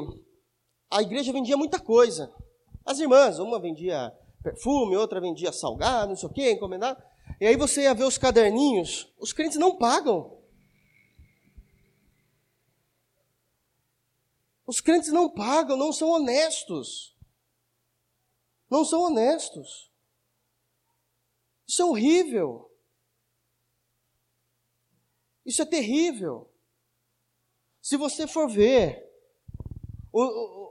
a 0.91 1.03
igreja 1.03 1.33
vendia 1.33 1.57
muita 1.57 1.81
coisa. 1.81 2.33
As 2.85 2.99
irmãs, 2.99 3.39
uma 3.39 3.61
vendia 3.61 4.13
perfume, 4.43 4.97
outra 4.97 5.21
vendia 5.21 5.53
salgado, 5.53 6.11
não 6.11 6.17
sei 6.17 6.29
o 6.29 6.33
quê, 6.33 6.53
encomendado. 6.53 7.03
E 7.41 7.47
aí 7.47 7.57
você 7.57 7.83
ia 7.83 7.95
ver 7.95 8.05
os 8.05 8.19
caderninhos, 8.19 9.13
os 9.19 9.33
crentes 9.33 9.59
não 9.59 9.77
pagam. 9.77 10.40
Os 14.71 14.81
crentes 14.81 15.11
não 15.11 15.29
pagam, 15.29 15.77
não 15.77 15.93
são 15.93 16.09
honestos. 16.11 17.13
Não 18.71 18.85
são 18.85 19.01
honestos. 19.01 19.91
Isso 21.67 21.83
é 21.83 21.85
horrível. 21.85 22.71
Isso 25.45 25.61
é 25.61 25.67
terrível. 25.67 26.49
Se 27.83 27.97
você 27.97 28.29
for 28.29 28.49
ver 28.49 29.05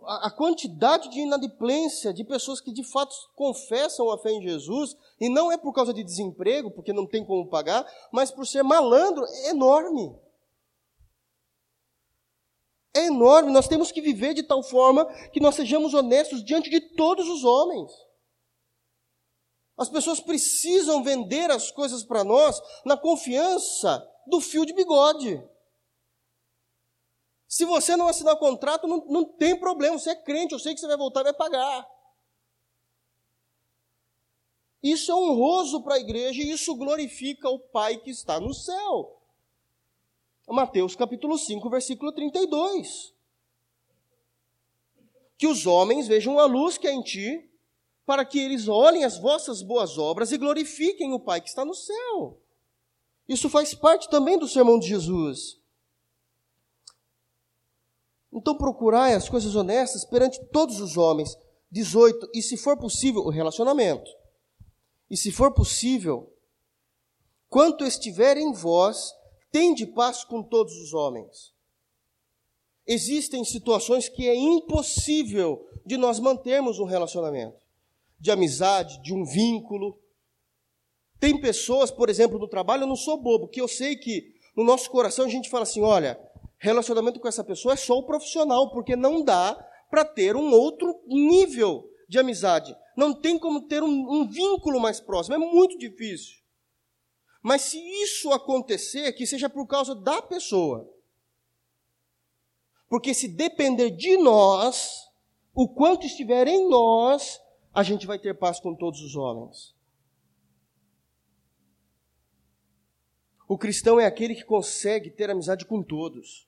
a 0.06 0.32
quantidade 0.32 1.10
de 1.10 1.20
inadimplência 1.20 2.14
de 2.14 2.24
pessoas 2.24 2.62
que 2.62 2.72
de 2.72 2.86
fato 2.86 3.14
confessam 3.36 4.10
a 4.12 4.18
fé 4.18 4.32
em 4.32 4.42
Jesus, 4.42 4.96
e 5.20 5.28
não 5.28 5.52
é 5.52 5.58
por 5.58 5.74
causa 5.74 5.94
de 5.94 6.06
desemprego, 6.06 6.72
porque 6.72 6.94
não 6.94 7.06
tem 7.06 7.26
como 7.26 7.50
pagar, 7.50 7.86
mas 8.14 8.32
por 8.32 8.48
ser 8.48 8.64
malandro, 8.64 9.26
é 9.26 9.50
enorme 9.50 10.18
é 12.94 13.06
enorme. 13.06 13.52
Nós 13.52 13.68
temos 13.68 13.92
que 13.92 14.02
viver 14.02 14.34
de 14.34 14.44
tal 14.44 14.64
forma 14.64 15.06
que 15.32 15.40
nós 15.40 15.56
sejamos 15.56 15.94
honestos 15.94 16.44
diante 16.44 16.70
de 16.70 16.80
todos 16.96 17.28
os 17.28 17.44
homens. 17.44 17.92
As 19.78 19.90
pessoas 19.90 20.20
precisam 20.20 21.04
vender 21.04 21.50
as 21.52 21.72
coisas 21.72 22.04
para 22.04 22.24
nós 22.24 22.62
na 22.86 22.98
confiança 22.98 24.06
do 24.28 24.42
fio 24.42 24.66
de 24.66 24.74
bigode. 24.74 25.42
Se 27.48 27.66
você 27.66 27.96
não 27.96 28.08
assinar 28.08 28.38
contrato, 28.38 28.88
não, 28.88 29.06
não 29.08 29.26
tem 29.26 29.60
problema, 29.60 29.98
você 29.98 30.12
é 30.12 30.16
crente, 30.16 30.54
eu 30.54 30.60
sei 30.60 30.74
que 30.74 30.80
você 30.80 30.88
vai 30.88 30.98
voltar 30.98 31.22
e 31.22 31.24
vai 31.24 31.34
pagar. 31.34 31.90
Isso 34.84 35.12
é 35.12 35.16
honroso 35.16 35.82
para 35.82 35.96
a 35.96 36.00
igreja 36.00 36.42
e 36.42 36.52
isso 36.52 36.76
glorifica 36.76 37.50
o 37.50 37.60
Pai 37.60 37.98
que 37.98 38.12
está 38.12 38.40
no 38.40 38.54
céu. 38.54 39.19
Mateus 40.54 40.96
capítulo 40.96 41.38
5, 41.38 41.70
versículo 41.70 42.12
32. 42.12 43.14
Que 45.38 45.48
os 45.48 45.66
homens 45.66 46.08
vejam 46.08 46.40
a 46.40 46.46
luz 46.46 46.78
que 46.78 46.88
é 46.88 46.92
em 46.92 47.02
ti, 47.02 47.50
para 48.06 48.26
que 48.26 48.40
eles 48.40 48.68
olhem 48.68 49.04
as 49.04 49.18
vossas 49.18 49.62
boas 49.62 49.98
obras 49.98 50.32
e 50.32 50.38
glorifiquem 50.38 51.14
o 51.14 51.20
Pai 51.20 51.40
que 51.40 51.50
está 51.50 51.64
no 51.64 51.74
céu. 51.74 52.42
Isso 53.28 53.48
faz 53.48 53.76
parte 53.76 54.10
também 54.10 54.38
do 54.38 54.48
sermão 54.48 54.80
de 54.80 54.88
Jesus. 54.88 55.60
Então 58.34 58.58
procurai 58.58 59.14
as 59.14 59.30
coisas 59.30 59.56
honestas 59.56 60.04
perante 60.06 60.44
todos 60.46 60.80
os 60.80 60.98
homens. 60.98 61.38
18. 61.72 62.32
E 62.34 62.42
se 62.42 62.58
for 62.58 62.78
possível, 62.78 63.22
o 63.22 63.30
relacionamento. 63.30 64.10
E 65.10 65.16
se 65.16 65.32
for 65.32 65.54
possível, 65.54 66.34
quanto 67.48 67.84
estiver 67.84 68.38
em 68.38 68.52
vós, 68.52 69.14
Tende 69.52 69.86
paz 69.86 70.24
com 70.24 70.44
todos 70.44 70.76
os 70.76 70.94
homens. 70.94 71.54
Existem 72.86 73.44
situações 73.44 74.10
que 74.10 74.28
é 74.28 74.36
impossível 74.36 75.68
de 75.86 75.98
nós 75.98 76.20
mantermos 76.20 76.80
um 76.80 76.86
relacionamento, 76.86 77.64
de 78.20 78.32
amizade, 78.32 79.02
de 79.02 79.14
um 79.14 79.24
vínculo. 79.24 80.00
Tem 81.20 81.40
pessoas, 81.40 81.92
por 81.92 82.10
exemplo, 82.10 82.40
no 82.40 82.48
trabalho, 82.48 82.84
eu 82.84 82.88
não 82.88 82.96
sou 82.96 83.22
bobo, 83.22 83.48
que 83.48 83.62
eu 83.62 83.68
sei 83.68 83.96
que 83.96 84.34
no 84.56 84.64
nosso 84.64 84.90
coração 84.90 85.26
a 85.26 85.30
gente 85.30 85.50
fala 85.50 85.64
assim: 85.64 85.82
olha, 85.82 86.20
relacionamento 86.58 87.20
com 87.20 87.28
essa 87.28 87.44
pessoa 87.44 87.74
é 87.74 87.78
só 87.78 87.98
o 87.98 88.06
profissional, 88.06 88.72
porque 88.72 88.96
não 88.96 89.24
dá 89.24 89.56
para 89.90 90.06
ter 90.06 90.36
um 90.36 90.52
outro 90.52 91.00
nível 91.08 91.90
de 92.08 92.20
amizade. 92.20 92.76
Não 92.96 93.14
tem 93.14 93.38
como 93.38 93.68
ter 93.68 93.82
um, 93.82 94.12
um 94.12 94.28
vínculo 94.28 94.80
mais 94.80 95.00
próximo, 95.00 95.36
é 95.36 95.38
muito 95.38 95.78
difícil. 95.78 96.40
Mas 97.42 97.62
se 97.64 97.80
isso 98.04 98.32
acontecer, 98.32 99.14
que 99.14 99.26
seja 99.26 99.50
por 99.50 99.66
causa 99.66 99.96
da 99.96 100.22
pessoa. 100.22 100.92
Porque 102.90 103.14
se 103.14 103.28
depender 103.28 103.92
de 103.92 104.18
nós, 104.18 105.10
o 105.54 105.68
quanto 105.68 106.06
estiver 106.06 106.48
em 106.48 106.68
nós, 106.70 107.40
a 107.74 107.84
gente 107.84 108.06
vai 108.06 108.20
ter 108.20 108.38
paz 108.38 108.60
com 108.60 108.76
todos 108.76 109.02
os 109.02 109.16
homens. 109.16 109.76
O 113.48 113.58
cristão 113.58 114.00
é 114.00 114.06
aquele 114.06 114.36
que 114.36 114.44
consegue 114.44 115.10
ter 115.10 115.30
amizade 115.30 115.66
com 115.66 115.82
todos. 115.82 116.48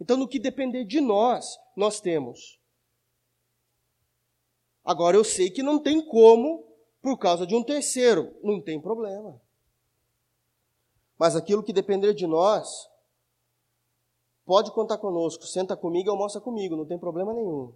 Então, 0.00 0.16
no 0.16 0.26
que 0.26 0.40
depender 0.40 0.84
de 0.84 1.00
nós, 1.00 1.56
nós 1.76 2.00
temos. 2.00 2.60
Agora, 4.84 5.16
eu 5.16 5.22
sei 5.22 5.50
que 5.50 5.62
não 5.62 5.78
tem 5.78 6.04
como, 6.04 6.66
por 7.00 7.16
causa 7.18 7.46
de 7.46 7.54
um 7.54 7.62
terceiro. 7.62 8.34
Não 8.42 8.60
tem 8.60 8.80
problema. 8.80 9.40
Mas 11.22 11.36
aquilo 11.36 11.62
que 11.62 11.72
depender 11.72 12.14
de 12.14 12.26
nós, 12.26 12.90
pode 14.44 14.72
contar 14.72 14.98
conosco. 14.98 15.46
Senta 15.46 15.76
comigo 15.76 16.08
e 16.08 16.10
almoça 16.10 16.40
comigo, 16.40 16.74
não 16.74 16.84
tem 16.84 16.98
problema 16.98 17.32
nenhum. 17.32 17.72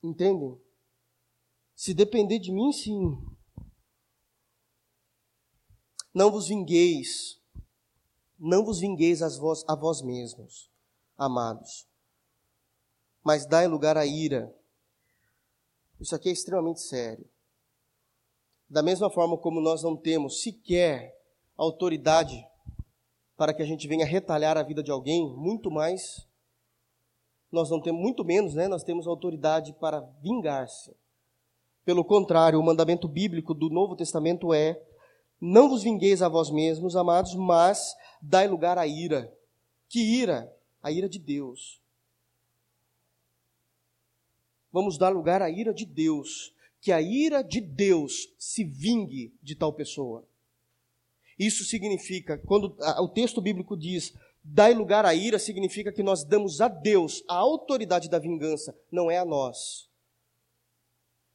Entendem? 0.00 0.56
Se 1.74 1.92
depender 1.92 2.38
de 2.38 2.52
mim, 2.52 2.70
sim. 2.70 3.20
Não 6.14 6.30
vos 6.30 6.46
vingueis, 6.46 7.42
não 8.38 8.64
vos 8.64 8.78
vingueis 8.78 9.20
a 9.20 9.28
vós, 9.28 9.64
a 9.66 9.74
vós 9.74 10.00
mesmos, 10.00 10.70
amados. 11.18 11.88
mas 13.20 13.46
dai 13.46 13.66
lugar 13.66 13.96
à 13.96 14.06
ira. 14.06 14.56
Isso 15.98 16.14
aqui 16.14 16.28
é 16.28 16.32
extremamente 16.32 16.82
sério. 16.82 17.28
Da 18.68 18.82
mesma 18.82 19.10
forma 19.10 19.36
como 19.36 19.60
nós 19.60 19.82
não 19.82 19.96
temos 19.96 20.42
sequer 20.42 21.14
autoridade 21.56 22.44
para 23.36 23.52
que 23.52 23.62
a 23.62 23.66
gente 23.66 23.86
venha 23.86 24.06
retalhar 24.06 24.56
a 24.56 24.62
vida 24.62 24.82
de 24.82 24.90
alguém, 24.90 25.28
muito 25.36 25.70
mais 25.70 26.26
nós 27.50 27.70
não 27.70 27.80
temos, 27.80 28.00
muito 28.00 28.24
menos, 28.24 28.54
né, 28.54 28.66
nós 28.66 28.82
temos 28.82 29.06
autoridade 29.06 29.72
para 29.74 30.00
vingar-se. 30.20 30.94
Pelo 31.84 32.04
contrário, 32.04 32.58
o 32.58 32.62
mandamento 32.62 33.06
bíblico 33.06 33.54
do 33.54 33.68
Novo 33.68 33.94
Testamento 33.94 34.52
é: 34.52 34.82
não 35.40 35.68
vos 35.68 35.82
vingueis 35.82 36.22
a 36.22 36.28
vós 36.28 36.50
mesmos, 36.50 36.96
amados, 36.96 37.34
mas 37.34 37.94
dai 38.20 38.48
lugar 38.48 38.78
à 38.78 38.86
ira. 38.86 39.32
Que 39.88 40.00
ira? 40.00 40.52
A 40.82 40.90
ira 40.90 41.08
de 41.08 41.18
Deus. 41.18 41.80
Vamos 44.72 44.98
dar 44.98 45.10
lugar 45.10 45.40
à 45.40 45.50
ira 45.50 45.72
de 45.72 45.84
Deus. 45.84 46.53
Que 46.84 46.92
a 46.92 47.00
ira 47.00 47.42
de 47.42 47.62
Deus 47.62 48.28
se 48.38 48.62
vingue 48.62 49.34
de 49.42 49.54
tal 49.54 49.72
pessoa. 49.72 50.28
Isso 51.38 51.64
significa, 51.64 52.36
quando 52.36 52.76
o 53.00 53.08
texto 53.08 53.40
bíblico 53.40 53.74
diz 53.74 54.12
Dai 54.46 54.74
lugar 54.74 55.06
à 55.06 55.14
ira 55.14 55.38
significa 55.38 55.90
que 55.90 56.02
nós 56.02 56.22
damos 56.22 56.60
a 56.60 56.68
Deus 56.68 57.24
a 57.26 57.36
autoridade 57.36 58.10
da 58.10 58.18
vingança, 58.18 58.78
não 58.92 59.10
é 59.10 59.16
a 59.16 59.24
nós. 59.24 59.88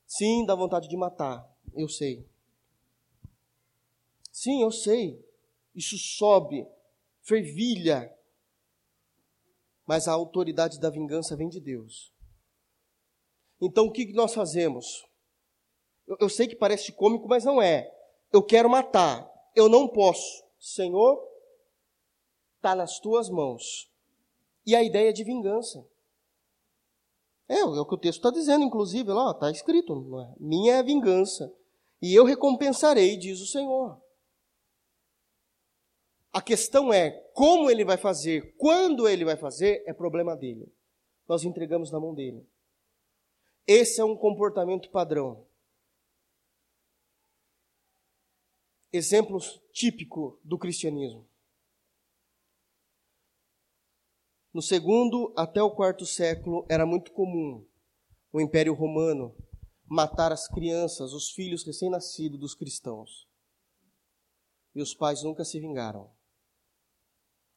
Sim, 0.05 0.45
dá 0.45 0.53
vontade 0.53 0.87
de 0.87 0.95
matar, 0.95 1.43
eu 1.73 1.89
sei. 1.89 2.23
Sim, 4.31 4.61
eu 4.61 4.71
sei. 4.71 5.19
Isso 5.73 5.97
sobe, 5.97 6.67
fervilha. 7.23 8.15
Mas 9.87 10.07
a 10.07 10.11
autoridade 10.11 10.79
da 10.79 10.91
vingança 10.91 11.35
vem 11.35 11.49
de 11.49 11.59
Deus. 11.59 12.13
Então 13.59 13.87
o 13.87 13.91
que 13.91 14.13
nós 14.13 14.35
fazemos? 14.35 15.08
Eu, 16.09 16.17
eu 16.21 16.29
sei 16.29 16.47
que 16.47 16.55
parece 16.55 16.91
cômico, 16.91 17.27
mas 17.27 17.45
não 17.45 17.61
é. 17.61 17.95
Eu 18.33 18.41
quero 18.41 18.67
matar, 18.67 19.31
eu 19.55 19.69
não 19.69 19.87
posso. 19.87 20.43
Senhor, 20.59 21.23
está 22.55 22.75
nas 22.75 22.99
tuas 22.99 23.29
mãos. 23.29 23.89
E 24.65 24.75
a 24.75 24.83
ideia 24.83 25.13
de 25.13 25.23
vingança. 25.23 25.87
É, 27.47 27.59
é 27.59 27.63
o 27.63 27.85
que 27.85 27.93
o 27.93 27.97
texto 27.97 28.17
está 28.19 28.31
dizendo, 28.31 28.65
inclusive, 28.65 29.11
lá 29.11 29.31
está 29.31 29.51
escrito: 29.51 29.93
é? 30.19 30.33
minha 30.39 30.73
é 30.73 30.79
a 30.79 30.83
vingança, 30.83 31.53
e 32.01 32.13
eu 32.13 32.25
recompensarei, 32.25 33.15
diz 33.15 33.39
o 33.39 33.47
Senhor. 33.47 33.99
A 36.31 36.41
questão 36.41 36.93
é 36.93 37.11
como 37.33 37.69
ele 37.69 37.83
vai 37.83 37.97
fazer, 37.97 38.55
quando 38.57 39.07
ele 39.07 39.25
vai 39.25 39.35
fazer, 39.35 39.83
é 39.87 39.93
problema 39.93 40.35
dele. 40.35 40.71
Nós 41.27 41.43
entregamos 41.43 41.91
na 41.91 41.99
mão 41.99 42.13
dele. 42.13 42.45
Esse 43.65 44.01
é 44.01 44.03
um 44.03 44.15
comportamento 44.15 44.89
padrão. 44.89 45.48
Exemplo 48.91 49.39
típico 49.71 50.39
do 50.43 50.57
cristianismo. 50.57 51.29
No 54.51 54.63
segundo 54.63 55.31
até 55.37 55.61
o 55.61 55.69
quarto 55.69 56.07
século 56.07 56.65
era 56.67 56.87
muito 56.87 57.11
comum 57.11 57.63
o 58.33 58.41
Império 58.41 58.73
Romano 58.73 59.35
matar 59.85 60.31
as 60.31 60.47
crianças, 60.47 61.13
os 61.13 61.29
filhos 61.29 61.63
recém-nascidos 61.63 62.39
dos 62.39 62.55
cristãos. 62.55 63.27
E 64.73 64.81
os 64.81 64.95
pais 64.95 65.21
nunca 65.21 65.45
se 65.45 65.59
vingaram, 65.59 66.11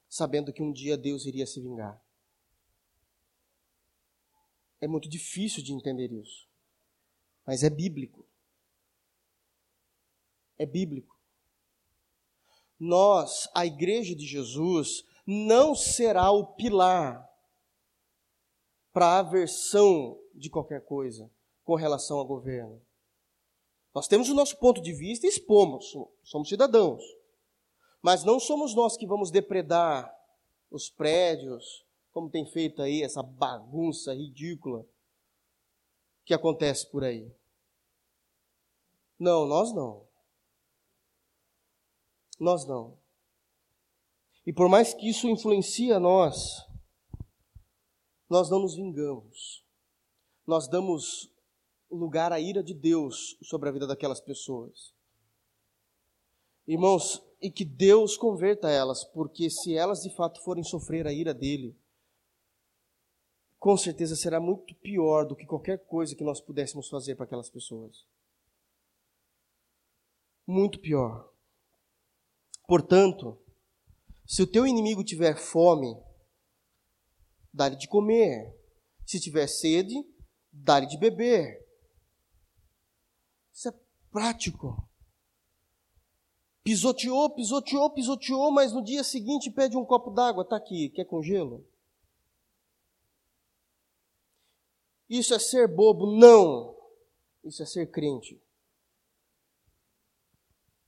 sabendo 0.09 0.53
que 0.53 0.63
um 0.63 0.73
dia 0.73 0.99
Deus 0.99 1.25
iria 1.25 1.47
se 1.47 1.61
vingar. 1.63 2.03
É 4.83 4.87
muito 4.87 5.09
difícil 5.09 5.63
de 5.63 5.73
entender 5.73 6.13
isso, 6.13 6.47
mas 7.47 7.63
é 7.63 7.71
bíblico. 7.71 8.27
É 10.59 10.67
bíblico. 10.67 11.12
Nós, 12.85 13.49
a 13.55 13.65
Igreja 13.65 14.13
de 14.13 14.27
Jesus, 14.27 15.05
não 15.25 15.73
será 15.73 16.33
o 16.33 16.45
pilar 16.57 17.25
para 18.93 19.07
a 19.07 19.19
aversão 19.21 20.19
de 20.35 20.51
qualquer 20.51 20.85
coisa 20.85 21.31
com 21.63 21.77
relação 21.77 22.19
ao 22.19 22.27
governo. 22.27 22.83
Nós 23.95 24.09
temos 24.09 24.29
o 24.29 24.35
nosso 24.35 24.59
ponto 24.59 24.83
de 24.83 24.93
vista 24.93 25.27
e 25.27 25.29
expomos, 25.29 25.95
somos 26.25 26.49
cidadãos. 26.49 27.01
Mas 28.03 28.25
não 28.25 28.41
somos 28.41 28.75
nós 28.75 28.97
que 28.97 29.07
vamos 29.07 29.31
depredar 29.31 30.13
os 30.69 30.91
prédios, 30.91 31.87
como 32.11 32.29
tem 32.29 32.45
feito 32.45 32.83
aí 32.83 33.05
essa 33.05 33.23
bagunça 33.23 34.13
ridícula 34.13 34.85
que 36.25 36.35
acontece 36.35 36.91
por 36.91 37.05
aí. 37.05 37.33
Não, 39.17 39.47
nós 39.47 39.73
não. 39.73 40.05
Nós 42.39 42.67
não. 42.67 42.99
E 44.47 44.53
por 44.53 44.69
mais 44.69 44.93
que 44.93 45.09
isso 45.09 45.29
influencie 45.29 45.93
a 45.93 46.01
nós, 46.01 46.67
nós 48.29 48.51
não 48.51 48.61
nos 48.61 48.75
vingamos. 48.75 49.65
Nós 50.47 50.67
damos 50.67 51.33
lugar 51.91 52.33
à 52.33 52.41
ira 52.41 52.63
de 52.63 52.75
Deus 52.75 53.37
sobre 53.43 53.69
a 53.69 53.73
vida 53.73 53.87
daquelas 53.87 54.21
pessoas. 54.21 54.93
Irmãos, 56.67 57.23
e 57.41 57.51
que 57.51 57.65
Deus 57.65 58.17
converta 58.17 58.71
elas, 58.71 59.05
porque 59.05 59.51
se 59.51 59.75
elas 59.77 60.03
de 60.03 60.15
fato 60.15 60.41
forem 60.43 60.63
sofrer 60.63 61.07
a 61.07 61.13
ira 61.13 61.35
dele, 61.35 61.77
com 63.59 63.77
certeza 63.77 64.17
será 64.17 64.41
muito 64.41 64.75
pior 64.77 65.25
do 65.27 65.37
que 65.37 65.47
qualquer 65.47 65.79
coisa 65.87 66.15
que 66.17 66.25
nós 66.25 66.41
pudéssemos 66.41 66.89
fazer 66.89 67.15
para 67.17 67.25
aquelas 67.25 67.51
pessoas. 67.51 68.07
Muito 70.47 70.81
pior. 70.81 71.32
Portanto, 72.67 73.39
se 74.27 74.43
o 74.43 74.47
teu 74.47 74.67
inimigo 74.67 75.05
tiver 75.05 75.37
fome, 75.37 75.95
dá-lhe 77.53 77.77
de 77.77 77.89
comer. 77.89 78.57
Se 79.07 79.21
tiver 79.21 79.47
sede, 79.47 79.95
dá-lhe 80.51 80.87
de 80.87 80.97
beber. 80.97 81.63
Isso 83.53 83.69
é 83.69 83.75
prático. 84.11 84.89
Pisoteou, 86.63 87.29
pisoteou, 87.31 87.91
pisoteou, 87.91 88.51
mas 88.51 88.73
no 88.73 88.83
dia 88.83 89.03
seguinte 89.03 89.51
pede 89.51 89.77
um 89.77 89.85
copo 89.85 90.11
d'água. 90.11 90.45
Está 90.45 90.57
aqui, 90.57 90.89
quer 90.91 91.05
com 91.05 91.23
gelo? 91.23 91.67
Isso 95.11 95.35
é 95.35 95.39
ser 95.39 95.69
bobo? 95.69 96.07
Não. 96.17 96.75
Isso 97.45 97.63
é 97.63 97.67
ser 97.67 97.91
crente. 97.91 98.41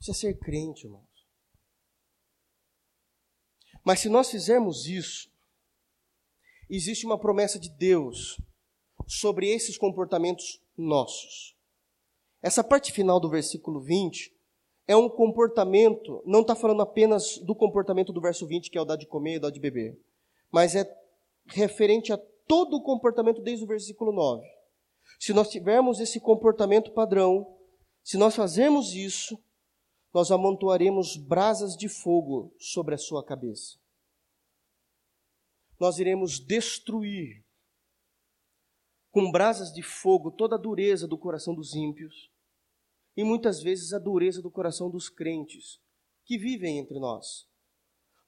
Isso 0.00 0.10
é 0.12 0.14
ser 0.14 0.38
crente, 0.38 0.86
irmão. 0.86 1.04
Mas 3.84 4.00
se 4.00 4.08
nós 4.08 4.30
fizermos 4.30 4.86
isso, 4.86 5.30
existe 6.70 7.04
uma 7.04 7.18
promessa 7.18 7.58
de 7.58 7.68
Deus 7.68 8.40
sobre 9.06 9.48
esses 9.48 9.76
comportamentos 9.76 10.60
nossos. 10.76 11.54
Essa 12.42 12.64
parte 12.64 12.92
final 12.92 13.20
do 13.20 13.28
versículo 13.28 13.80
20 13.80 14.34
é 14.86 14.96
um 14.96 15.08
comportamento, 15.08 16.22
não 16.26 16.40
está 16.40 16.54
falando 16.54 16.82
apenas 16.82 17.38
do 17.38 17.54
comportamento 17.54 18.12
do 18.12 18.20
verso 18.20 18.46
20, 18.46 18.70
que 18.70 18.78
é 18.78 18.80
o 18.80 18.84
dar 18.84 18.96
de 18.96 19.06
comer 19.06 19.36
e 19.36 19.38
dar 19.38 19.50
de 19.50 19.60
beber, 19.60 19.98
mas 20.50 20.74
é 20.74 20.90
referente 21.46 22.12
a 22.12 22.18
todo 22.46 22.76
o 22.76 22.82
comportamento 22.82 23.42
desde 23.42 23.64
o 23.64 23.68
versículo 23.68 24.12
9. 24.12 24.46
Se 25.18 25.32
nós 25.32 25.48
tivermos 25.48 26.00
esse 26.00 26.20
comportamento 26.20 26.90
padrão, 26.90 27.54
se 28.02 28.16
nós 28.18 28.34
fazermos 28.34 28.94
isso, 28.94 29.38
nós 30.14 30.30
amontoaremos 30.30 31.16
brasas 31.16 31.76
de 31.76 31.88
fogo 31.88 32.54
sobre 32.56 32.94
a 32.94 32.98
sua 32.98 33.24
cabeça. 33.24 33.76
Nós 35.78 35.98
iremos 35.98 36.38
destruir 36.38 37.44
com 39.10 39.30
brasas 39.32 39.72
de 39.72 39.82
fogo 39.82 40.30
toda 40.30 40.54
a 40.54 40.58
dureza 40.58 41.08
do 41.08 41.18
coração 41.18 41.52
dos 41.52 41.74
ímpios 41.74 42.30
e 43.16 43.24
muitas 43.24 43.60
vezes 43.60 43.92
a 43.92 43.98
dureza 43.98 44.40
do 44.40 44.52
coração 44.52 44.88
dos 44.88 45.08
crentes 45.08 45.80
que 46.24 46.38
vivem 46.38 46.78
entre 46.78 47.00
nós. 47.00 47.48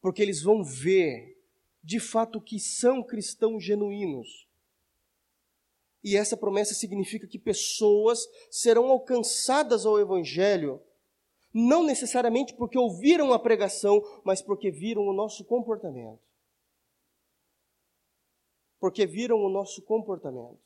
Porque 0.01 0.21
eles 0.21 0.43
vão 0.43 0.65
ver 0.65 1.41
de 1.85 2.01
fato 2.01 2.41
que 2.41 2.59
são 2.59 3.01
cristãos 3.01 3.63
genuínos. 3.63 4.49
E 6.03 6.17
essa 6.17 6.37
promessa 6.37 6.75
significa 6.75 7.29
que 7.29 7.39
pessoas 7.39 8.29
serão 8.51 8.87
alcançadas 8.87 9.87
ao 9.87 10.01
Evangelho 10.01 10.83
não 11.57 11.83
necessariamente 11.83 12.53
porque 12.55 12.79
ouviram 12.79 13.33
a 13.33 13.39
pregação, 13.39 14.03
mas 14.23 14.43
porque 14.43 14.71
viram 14.71 15.09
o 15.09 15.13
nosso 15.15 15.43
comportamento. 15.43 16.21
Porque 18.79 19.07
viram 19.07 19.39
o 19.39 19.49
nosso 19.49 19.81
comportamento. 19.81 20.61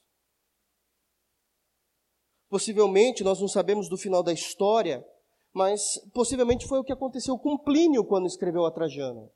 Possivelmente, 2.48 3.22
nós 3.22 3.40
não 3.40 3.46
sabemos 3.46 3.88
do 3.88 3.96
final 3.96 4.20
da 4.20 4.32
história, 4.32 5.06
mas 5.52 5.80
possivelmente 6.12 6.66
foi 6.66 6.80
o 6.80 6.84
que 6.84 6.92
aconteceu 6.92 7.38
com 7.38 7.56
Plínio 7.56 8.04
quando 8.04 8.26
escreveu 8.26 8.66
a 8.66 8.72
Trajano. 8.72 9.30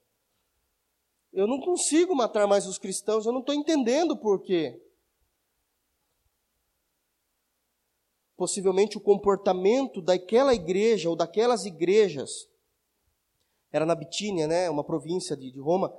Eu 1.33 1.47
não 1.47 1.61
consigo 1.61 2.17
matar 2.17 2.49
mais 2.49 2.67
os 2.67 2.79
cristãos, 2.79 3.27
eu 3.27 3.33
não 3.33 3.41
estou 3.41 3.55
entendendo 3.55 4.17
por 4.17 4.43
quê. 4.43 4.77
Possivelmente 8.37 8.97
o 8.97 9.01
comportamento 9.01 10.03
daquela 10.03 10.55
igreja 10.55 11.09
ou 11.09 11.17
daquelas 11.17 11.65
igrejas, 11.65 12.49
era 13.73 13.87
na 13.87 13.95
Bitínia, 13.95 14.47
né, 14.47 14.71
uma 14.71 14.85
província 14.85 15.37
de, 15.37 15.51
de 15.51 15.61
Roma, 15.61 15.93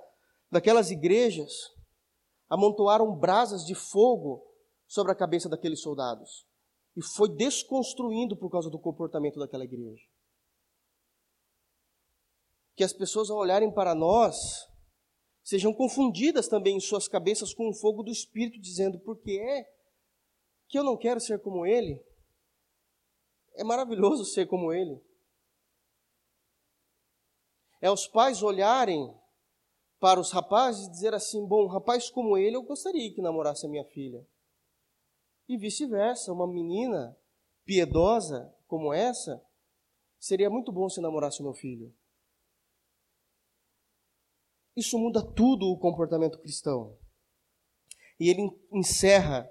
daquelas 0.51 0.91
igrejas, 0.91 1.51
amontoaram 2.49 3.13
brasas 3.15 3.65
de 3.65 3.75
fogo 3.75 4.45
sobre 4.87 5.11
a 5.11 5.15
cabeça 5.15 5.49
daqueles 5.49 5.81
soldados. 5.81 6.45
E 6.95 7.01
foi 7.01 7.27
desconstruindo 7.29 8.37
por 8.37 8.49
causa 8.49 8.69
do 8.69 8.79
comportamento 8.79 9.39
daquela 9.39 9.65
igreja. 9.65 10.03
Que 12.75 12.83
as 12.83 12.93
pessoas, 12.93 13.29
ao 13.29 13.37
olharem 13.37 13.73
para 13.73 13.93
nós, 13.93 14.65
sejam 15.43 15.73
confundidas 15.73 16.47
também 16.47 16.77
em 16.77 16.79
suas 16.79 17.07
cabeças 17.07 17.53
com 17.53 17.69
o 17.69 17.73
fogo 17.73 18.03
do 18.03 18.11
Espírito, 18.11 18.59
dizendo: 18.59 18.99
por 18.99 19.17
que 19.21 19.39
é 19.39 19.65
que 20.67 20.79
eu 20.79 20.83
não 20.83 20.97
quero 20.97 21.19
ser 21.19 21.41
como 21.41 21.65
ele? 21.65 22.01
É 23.55 23.63
maravilhoso 23.63 24.25
ser 24.25 24.47
como 24.47 24.71
ele. 24.71 25.01
É 27.81 27.89
os 27.89 28.07
pais 28.07 28.41
olharem 28.41 29.13
para 29.99 30.19
os 30.19 30.31
rapazes 30.31 30.87
e 30.87 30.91
dizer 30.91 31.13
assim: 31.13 31.45
bom, 31.45 31.65
um 31.65 31.67
rapaz 31.67 32.09
como 32.09 32.37
ele 32.37 32.55
eu 32.55 32.63
gostaria 32.63 33.13
que 33.13 33.21
namorasse 33.21 33.65
a 33.65 33.69
minha 33.69 33.85
filha. 33.85 34.25
E 35.47 35.57
vice-versa, 35.57 36.33
uma 36.33 36.47
menina 36.47 37.17
piedosa 37.63 38.53
como 38.67 38.93
essa, 38.93 39.43
seria 40.19 40.49
muito 40.49 40.71
bom 40.71 40.89
se 40.89 40.99
namorasse 40.99 41.41
o 41.41 41.43
meu 41.43 41.53
filho. 41.53 41.95
Isso 44.75 44.97
muda 44.97 45.23
tudo 45.23 45.67
o 45.67 45.79
comportamento 45.79 46.39
cristão. 46.39 46.97
E 48.19 48.29
ele 48.29 48.49
encerra 48.71 49.49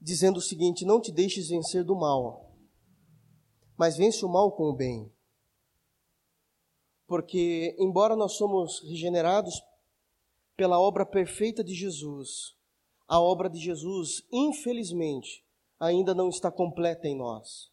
dizendo 0.00 0.38
o 0.38 0.42
seguinte: 0.42 0.84
Não 0.84 1.00
te 1.00 1.12
deixes 1.12 1.48
vencer 1.48 1.84
do 1.84 1.94
mal, 1.94 2.49
mas 3.80 3.96
vence 3.96 4.22
o 4.26 4.28
mal 4.28 4.52
com 4.52 4.64
o 4.64 4.76
bem. 4.76 5.10
Porque, 7.06 7.74
embora 7.78 8.14
nós 8.14 8.34
somos 8.34 8.78
regenerados 8.80 9.58
pela 10.54 10.78
obra 10.78 11.06
perfeita 11.06 11.64
de 11.64 11.72
Jesus, 11.72 12.54
a 13.08 13.18
obra 13.18 13.48
de 13.48 13.58
Jesus, 13.58 14.22
infelizmente, 14.30 15.42
ainda 15.78 16.14
não 16.14 16.28
está 16.28 16.52
completa 16.52 17.08
em 17.08 17.16
nós. 17.16 17.72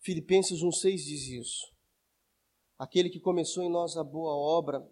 Filipenses 0.00 0.62
1,6 0.62 0.96
diz 0.96 1.28
isso. 1.28 1.70
Aquele 2.78 3.10
que 3.10 3.20
começou 3.20 3.62
em 3.62 3.70
nós 3.70 3.98
a 3.98 4.02
boa 4.02 4.34
obra 4.34 4.82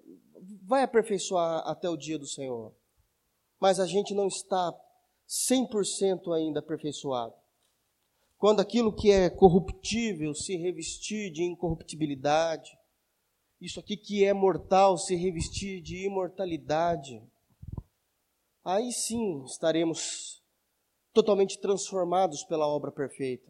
vai 0.64 0.82
aperfeiçoar 0.82 1.66
até 1.66 1.88
o 1.88 1.96
dia 1.96 2.18
do 2.18 2.26
Senhor. 2.26 2.76
Mas 3.58 3.80
a 3.80 3.86
gente 3.86 4.12
não 4.12 4.26
está 4.26 4.70
100% 5.26 6.30
ainda 6.36 6.60
aperfeiçoado. 6.60 7.41
Quando 8.42 8.58
aquilo 8.58 8.92
que 8.92 9.08
é 9.08 9.30
corruptível 9.30 10.34
se 10.34 10.56
revestir 10.56 11.30
de 11.30 11.44
incorruptibilidade, 11.44 12.76
isso 13.60 13.78
aqui 13.78 13.96
que 13.96 14.24
é 14.24 14.32
mortal 14.32 14.98
se 14.98 15.14
revestir 15.14 15.80
de 15.80 16.06
imortalidade, 16.06 17.22
aí 18.64 18.90
sim 18.90 19.44
estaremos 19.44 20.42
totalmente 21.12 21.56
transformados 21.60 22.42
pela 22.42 22.66
obra 22.66 22.90
perfeita. 22.90 23.48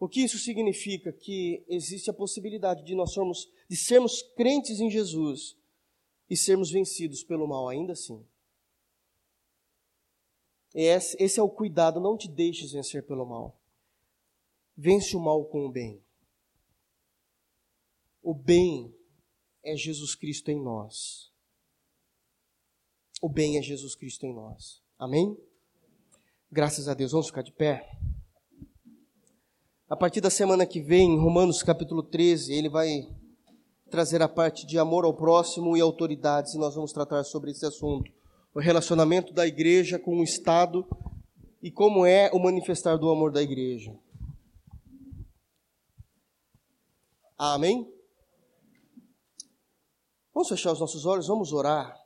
O 0.00 0.08
que 0.08 0.22
isso 0.22 0.38
significa? 0.38 1.12
Que 1.12 1.62
existe 1.68 2.08
a 2.08 2.14
possibilidade 2.14 2.82
de 2.86 2.94
nós 2.94 3.12
sermos, 3.12 3.52
de 3.68 3.76
sermos 3.76 4.22
crentes 4.34 4.80
em 4.80 4.90
Jesus 4.90 5.58
e 6.30 6.38
sermos 6.38 6.70
vencidos 6.70 7.22
pelo 7.22 7.46
mal 7.46 7.68
ainda 7.68 7.92
assim. 7.92 8.26
Esse, 10.72 11.22
esse 11.22 11.38
é 11.38 11.42
o 11.42 11.50
cuidado, 11.50 12.00
não 12.00 12.16
te 12.16 12.28
deixes 12.28 12.72
vencer 12.72 13.06
pelo 13.06 13.26
mal. 13.26 13.60
Vence 14.76 15.16
o 15.16 15.20
mal 15.20 15.44
com 15.44 15.66
o 15.66 15.70
bem. 15.70 16.02
O 18.22 18.34
bem 18.34 18.94
é 19.62 19.76
Jesus 19.76 20.14
Cristo 20.14 20.50
em 20.50 20.60
nós. 20.60 21.30
O 23.22 23.28
bem 23.28 23.56
é 23.56 23.62
Jesus 23.62 23.94
Cristo 23.94 24.26
em 24.26 24.34
nós. 24.34 24.82
Amém? 24.98 25.36
Graças 26.50 26.88
a 26.88 26.94
Deus. 26.94 27.12
Vamos 27.12 27.28
ficar 27.28 27.42
de 27.42 27.52
pé. 27.52 27.88
A 29.88 29.96
partir 29.96 30.20
da 30.20 30.30
semana 30.30 30.66
que 30.66 30.80
vem, 30.80 31.18
Romanos 31.18 31.62
capítulo 31.62 32.02
13, 32.02 32.52
ele 32.52 32.68
vai 32.68 33.06
trazer 33.90 34.22
a 34.22 34.28
parte 34.28 34.66
de 34.66 34.78
amor 34.78 35.04
ao 35.04 35.14
próximo 35.14 35.76
e 35.76 35.80
autoridades, 35.80 36.54
e 36.54 36.58
nós 36.58 36.74
vamos 36.74 36.92
tratar 36.92 37.22
sobre 37.22 37.50
esse 37.50 37.64
assunto. 37.64 38.10
O 38.54 38.60
relacionamento 38.60 39.32
da 39.32 39.46
igreja 39.46 39.98
com 39.98 40.18
o 40.18 40.24
Estado 40.24 40.84
e 41.62 41.70
como 41.70 42.04
é 42.04 42.30
o 42.32 42.38
manifestar 42.38 42.96
do 42.96 43.08
amor 43.10 43.30
da 43.30 43.42
igreja. 43.42 43.96
Amém? 47.36 47.92
Vamos 50.32 50.48
fechar 50.48 50.72
os 50.72 50.80
nossos 50.80 51.04
olhos, 51.04 51.26
vamos 51.26 51.52
orar 51.52 52.04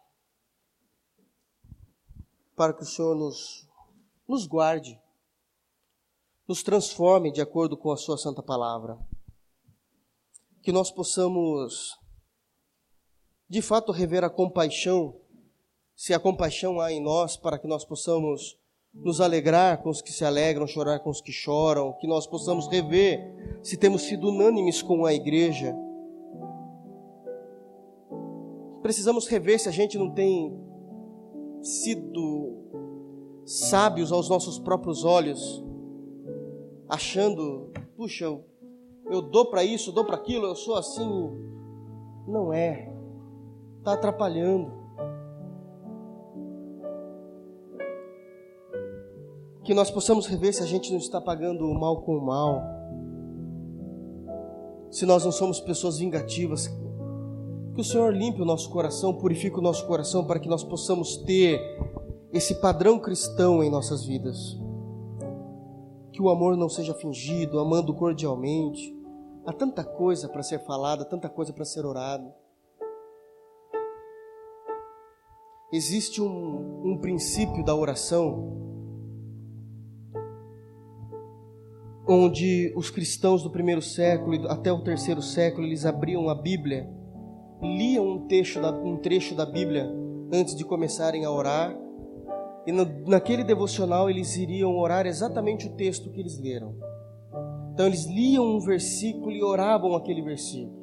para 2.59 2.75
que 2.75 2.83
o 2.83 2.87
Senhor 2.87 3.15
nos, 3.15 3.69
nos 4.27 4.45
guarde, 4.45 5.01
nos 6.47 6.63
transforme 6.63 7.31
de 7.31 7.41
acordo 7.41 7.77
com 7.77 7.93
a 7.93 7.97
Sua 7.97 8.19
Santa 8.19 8.43
Palavra. 8.43 8.99
Que 10.61 10.73
nós 10.73 10.91
possamos, 10.91 11.97
de 13.49 13.63
fato, 13.63 13.93
rever 13.93 14.25
a 14.25 14.31
compaixão, 14.31 15.21
se 15.95 16.13
a 16.13 16.19
compaixão 16.19 16.81
há 16.81 16.91
em 16.91 17.01
nós, 17.01 17.37
para 17.37 17.59
que 17.59 17.69
nós 17.69 17.85
possamos 17.85 18.59
nos 18.95 19.21
alegrar 19.21 19.83
com 19.83 19.91
os 19.91 20.03
que 20.03 20.13
se 20.13 20.25
alegram, 20.25 20.67
chorar 20.67 20.99
com 21.01 21.11
os 21.11 21.21
que 21.21 21.33
choram, 21.33 21.93
que 22.01 22.07
nós 22.07 22.27
possamos 22.27 22.69
rever 22.69 23.59
se 23.63 23.77
temos 23.77 24.03
sido 24.03 24.29
unânimes 24.29 24.83
com 24.83 25.05
a 25.05 25.15
igreja 25.15 25.75
precisamos 28.89 29.27
rever 29.27 29.61
se 29.61 29.69
a 29.69 29.73
gente 29.73 29.99
não 29.99 30.11
tem 30.11 30.59
sido 31.61 32.57
sábios 33.45 34.11
aos 34.11 34.31
nossos 34.31 34.59
próprios 34.59 35.05
olhos, 35.05 35.63
achando, 36.89 37.71
puxa, 37.99 38.25
eu, 38.25 38.45
eu 39.11 39.21
dou 39.21 39.51
para 39.51 39.63
isso, 39.63 39.93
dou 39.93 40.07
para 40.07 40.17
aquilo, 40.17 40.47
eu 40.47 40.57
sou 40.57 40.75
assim. 40.75 41.07
Não 42.27 42.51
é, 42.51 42.91
está 43.79 43.93
atrapalhando. 43.93 44.73
Que 49.69 49.75
nós 49.75 49.91
possamos 49.91 50.27
rever 50.27 50.55
se 50.55 50.63
a 50.63 50.67
gente 50.67 50.91
não 50.91 50.97
está 50.97 51.21
pagando 51.21 51.67
o 51.67 51.79
mal 51.79 52.01
com 52.01 52.17
o 52.17 52.25
mal, 52.25 52.63
se 54.91 55.05
nós 55.05 55.27
não 55.27 55.31
somos 55.31 55.61
pessoas 55.61 55.99
vingativas, 55.99 56.69
que 57.75 57.81
o 57.83 57.85
Senhor 57.85 58.17
limpe 58.17 58.41
o 58.41 58.47
nosso 58.47 58.71
coração, 58.71 59.13
purifique 59.13 59.59
o 59.59 59.61
nosso 59.61 59.87
coração 59.87 60.25
para 60.25 60.41
que 60.41 60.49
nós 60.49 60.65
possamos 60.65 61.19
ter 61.19 61.61
esse 62.33 62.55
padrão 62.63 62.99
cristão 62.99 63.63
em 63.63 63.69
nossas 63.69 64.07
vidas. 64.07 64.59
Que 66.13 66.23
o 66.23 66.31
amor 66.31 66.57
não 66.57 66.71
seja 66.71 66.95
fingido, 66.95 67.59
amando 67.59 67.93
cordialmente. 67.93 68.97
Há 69.45 69.53
tanta 69.53 69.85
coisa 69.85 70.31
para 70.31 70.43
ser 70.43 70.61
falada, 70.61 71.05
tanta 71.05 71.29
coisa 71.29 71.53
para 71.53 71.67
ser 71.67 71.85
orada. 71.85 72.35
Existe 75.71 76.23
um, 76.23 76.81
um 76.87 76.97
princípio 76.97 77.63
da 77.63 77.75
oração 77.75 78.67
onde 82.09 82.73
os 82.77 82.91
cristãos 82.91 83.43
do 83.43 83.51
primeiro 83.51 83.83
século 83.83 84.49
até 84.49 84.73
o 84.73 84.83
terceiro 84.83 85.21
século 85.21 85.67
eles 85.67 85.85
abriam 85.85 86.29
a 86.29 86.35
Bíblia 86.35 86.89
liam 87.63 88.07
um 88.07 88.27
trecho 88.27 88.61
da, 88.61 88.71
um 88.71 88.97
trecho 88.97 89.35
da 89.35 89.45
Bíblia 89.45 89.91
antes 90.33 90.55
de 90.55 90.65
começarem 90.65 91.25
a 91.25 91.31
orar, 91.31 91.77
e 92.67 92.73
no, 92.73 92.85
naquele 93.07 93.43
devocional 93.43 94.11
eles 94.11 94.37
iriam 94.37 94.77
orar 94.77 95.07
exatamente 95.07 95.67
o 95.67 95.75
texto 95.75 96.11
que 96.11 96.21
eles 96.21 96.39
leram. 96.39 96.75
Então 97.73 97.87
eles 97.87 98.07
liam 98.07 98.45
um 98.45 98.61
versículo 98.61 99.31
e 99.31 99.43
oravam 99.43 99.95
aquele 99.95 100.23
versículo. 100.23 100.77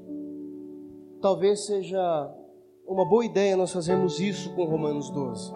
Talvez 1.21 1.65
seja 1.65 2.33
uma 2.87 3.07
boa 3.07 3.25
ideia 3.25 3.57
nós 3.57 3.71
fazermos 3.71 4.19
isso 4.19 4.53
com 4.55 4.65
Romanos 4.65 5.09
12. 5.09 5.53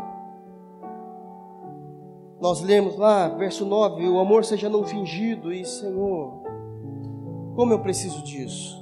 Nós 2.42 2.62
lemos 2.62 2.98
lá, 2.98 3.28
verso 3.30 3.66
9: 3.66 4.08
O 4.08 4.20
amor 4.20 4.46
seja 4.46 4.70
não 4.70 4.84
fingido, 4.84 5.52
e 5.52 5.66
Senhor, 5.66 6.42
como 7.56 7.74
eu 7.74 7.80
preciso 7.80 8.24
disso 8.24 8.80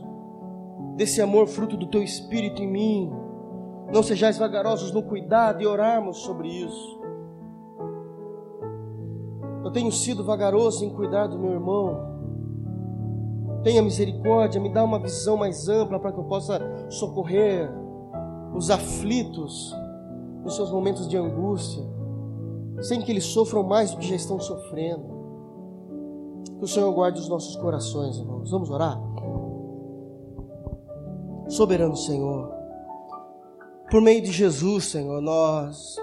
desse 0.98 1.22
amor 1.22 1.48
fruto 1.48 1.78
do 1.78 1.86
teu 1.86 2.02
espírito 2.02 2.62
em 2.62 2.68
mim. 2.68 3.14
Não 3.94 4.02
sejais 4.02 4.38
vagarosos 4.38 4.92
no 4.92 5.04
cuidado 5.04 5.62
e 5.62 5.68
orarmos 5.68 6.18
sobre 6.18 6.50
isso. 6.50 7.00
Eu 9.64 9.72
tenho 9.72 9.92
sido 9.92 10.24
vagaroso 10.24 10.84
em 10.84 10.90
cuidar 10.90 11.28
do 11.28 11.38
meu 11.38 11.52
irmão. 11.52 12.18
Tenha 13.64 13.82
misericórdia, 13.82 14.60
me 14.60 14.74
dá 14.74 14.84
uma 14.84 15.00
visão 15.00 15.38
mais 15.38 15.70
ampla 15.70 16.00
para 16.00 16.12
que 16.12 16.20
eu 16.20 16.24
possa 16.24 16.60
socorrer 16.90 17.70
os 18.56 18.72
aflitos 18.72 19.76
nos 20.44 20.56
seus 20.56 20.72
momentos 20.72 21.08
de 21.08 21.16
angústia, 21.16 21.84
sem 22.82 23.02
que 23.02 23.12
eles 23.12 23.26
sofram 23.26 23.64
mais 23.64 23.92
do 23.92 23.98
que 23.98 24.08
já 24.08 24.16
estão 24.16 24.40
sofrendo. 24.40 25.18
Que 26.58 26.64
o 26.64 26.68
Senhor 26.68 26.92
guarde 26.94 27.20
os 27.20 27.30
nossos 27.30 27.56
corações, 27.56 28.18
irmãos. 28.18 28.50
Vamos 28.50 28.70
orar? 28.70 29.00
Soberano 31.48 31.96
Senhor, 31.96 32.52
por 33.90 34.02
meio 34.02 34.22
de 34.22 34.32
Jesus, 34.32 34.86
Senhor, 34.86 35.22
nós 35.22 35.96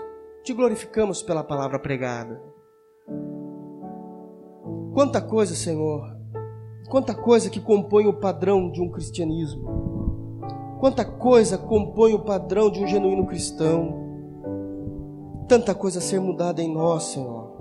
te 0.43 0.55
glorificamos 0.55 1.23
pela 1.23 1.45
palavra 1.45 1.79
pregada. 1.79 2.41
Quanta 4.95 5.21
coisa, 5.21 5.55
Senhor, 5.55 6.03
quanta 6.89 7.15
coisa 7.15 7.51
que 7.51 7.61
compõe 7.61 8.07
o 8.07 8.15
padrão 8.15 8.71
de 8.71 8.81
um 8.81 8.91
cristianismo. 8.91 9.85
Quanta 10.81 11.05
coisa 11.05 11.59
compõe 11.59 12.15
o 12.15 12.25
padrão 12.25 12.71
de 12.71 12.83
um 12.83 12.87
genuíno 12.87 13.27
cristão. 13.27 14.04
Tanta 15.47 15.75
coisa 15.75 15.99
a 15.99 16.03
ser 16.03 16.21
mudada 16.21 16.63
em 16.63 16.73
nós, 16.73 17.05
Senhor. 17.05 17.53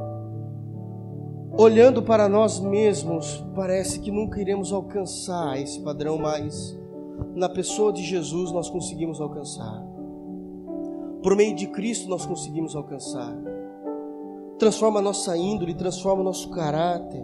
Olhando 1.57 2.01
para 2.01 2.29
nós 2.29 2.59
mesmos, 2.59 3.43
parece 3.53 3.99
que 3.99 4.09
nunca 4.09 4.39
iremos 4.39 4.71
alcançar 4.71 5.59
esse 5.61 5.81
padrão, 5.81 6.17
mas 6.17 6.75
na 7.35 7.49
pessoa 7.49 7.91
de 7.91 8.01
Jesus 8.01 8.51
nós 8.51 8.69
conseguimos 8.69 9.19
alcançar. 9.19 9.85
Por 11.21 11.35
meio 11.35 11.55
de 11.55 11.67
Cristo 11.67 12.09
nós 12.09 12.25
conseguimos 12.25 12.73
alcançar. 12.75 13.35
Transforma 14.57 14.99
a 14.99 15.03
nossa 15.03 15.35
índole, 15.37 15.73
transforma 15.73 16.21
o 16.21 16.25
nosso 16.25 16.49
caráter. 16.51 17.23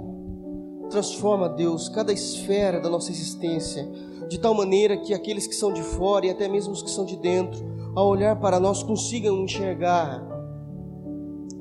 Transforma, 0.90 1.48
Deus, 1.48 1.88
cada 1.88 2.12
esfera 2.12 2.82
da 2.82 2.90
nossa 2.90 3.12
existência, 3.12 3.90
de 4.28 4.38
tal 4.40 4.54
maneira 4.54 4.98
que 4.98 5.14
aqueles 5.14 5.48
que 5.48 5.56
são 5.56 5.72
de 5.72 5.82
fora 5.82 6.26
e 6.26 6.30
até 6.30 6.50
mesmo 6.50 6.74
os 6.74 6.84
que 6.84 6.90
são 6.92 7.06
de 7.06 7.16
dentro, 7.16 7.64
ao 7.96 8.08
olhar 8.08 8.40
para 8.40 8.60
nós, 8.60 8.84
consigam 8.84 9.38
enxergar 9.38 10.39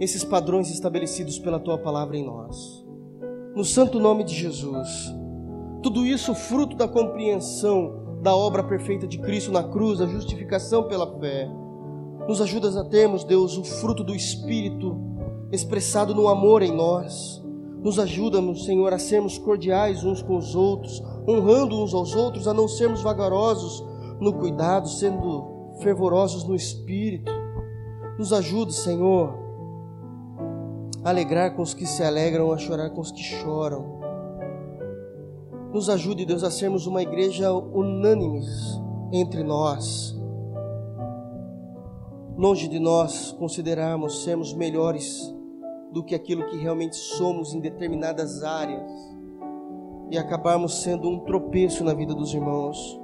esses 0.01 0.25
padrões 0.25 0.71
estabelecidos 0.71 1.39
pela 1.39 1.59
tua 1.59 1.79
palavra 1.79 2.17
em 2.17 2.25
nós. 2.25 2.87
No 3.55 3.65
santo 3.65 3.99
nome 3.99 4.25
de 4.25 4.35
Jesus. 4.35 5.13
Tudo 5.83 6.07
isso 6.07 6.35
fruto 6.35 6.77
da 6.77 6.87
compreensão 6.87 8.19
da 8.23 8.35
obra 8.35 8.63
perfeita 8.63 9.07
de 9.07 9.19
Cristo 9.19 9.53
na 9.53 9.63
cruz, 9.63 10.01
a 10.01 10.07
justificação 10.07 10.85
pela 10.85 11.19
fé. 11.19 11.49
Nos 12.29 12.41
ajudas 12.41 12.77
a 12.77 12.85
termos, 12.85 13.25
Deus, 13.25 13.57
o 13.57 13.65
fruto 13.65 14.05
do 14.05 14.15
Espírito 14.15 14.97
expressado 15.51 16.15
no 16.15 16.29
amor 16.29 16.63
em 16.63 16.75
nós. 16.75 17.43
Nos 17.83 17.99
ajuda, 17.99 18.39
Senhor, 18.55 18.93
a 18.93 18.99
sermos 18.99 19.39
cordiais 19.39 20.05
uns 20.05 20.21
com 20.21 20.37
os 20.37 20.55
outros, 20.55 21.03
honrando 21.29 21.81
uns 21.81 21.95
aos 21.95 22.15
outros, 22.15 22.49
a 22.49 22.53
não 22.53 22.69
sermos 22.69 23.03
vagarosos 23.03 23.85
no 24.21 24.33
cuidado, 24.33 24.89
sendo 24.89 25.77
fervorosos 25.81 26.45
no 26.45 26.55
espírito. 26.55 27.31
Nos 28.19 28.33
ajuda, 28.33 28.73
Senhor, 28.73 29.48
alegrar 31.05 31.55
com 31.55 31.63
os 31.63 31.75
que 31.75 31.87
se 31.87 32.03
alegram, 32.03 32.53
a 32.53 32.59
chorar 32.59 32.91
com 32.91 33.01
os 33.01 33.11
que 33.11 33.23
choram 33.23 33.99
nos 35.73 35.91
ajude, 35.91 36.25
Deus, 36.25 36.43
a 36.43 36.51
sermos 36.51 36.87
uma 36.87 37.03
igreja 37.03 37.53
unânimes 37.53 38.81
entre 39.13 39.43
nós. 39.43 40.19
Longe 42.37 42.69
de 42.69 42.79
nós 42.79 43.33
considerarmos 43.33 44.25
sermos 44.25 44.55
melhores 44.55 45.35
do 45.93 46.03
que 46.03 46.15
aquilo 46.15 46.47
que 46.47 46.57
realmente 46.57 46.97
somos 46.97 47.53
em 47.53 47.61
determinadas 47.61 48.43
áreas 48.43 48.91
e 50.11 50.17
acabarmos 50.17 50.83
sendo 50.83 51.09
um 51.09 51.21
tropeço 51.21 51.85
na 51.85 51.93
vida 51.93 52.15
dos 52.15 52.33
irmãos. 52.33 52.99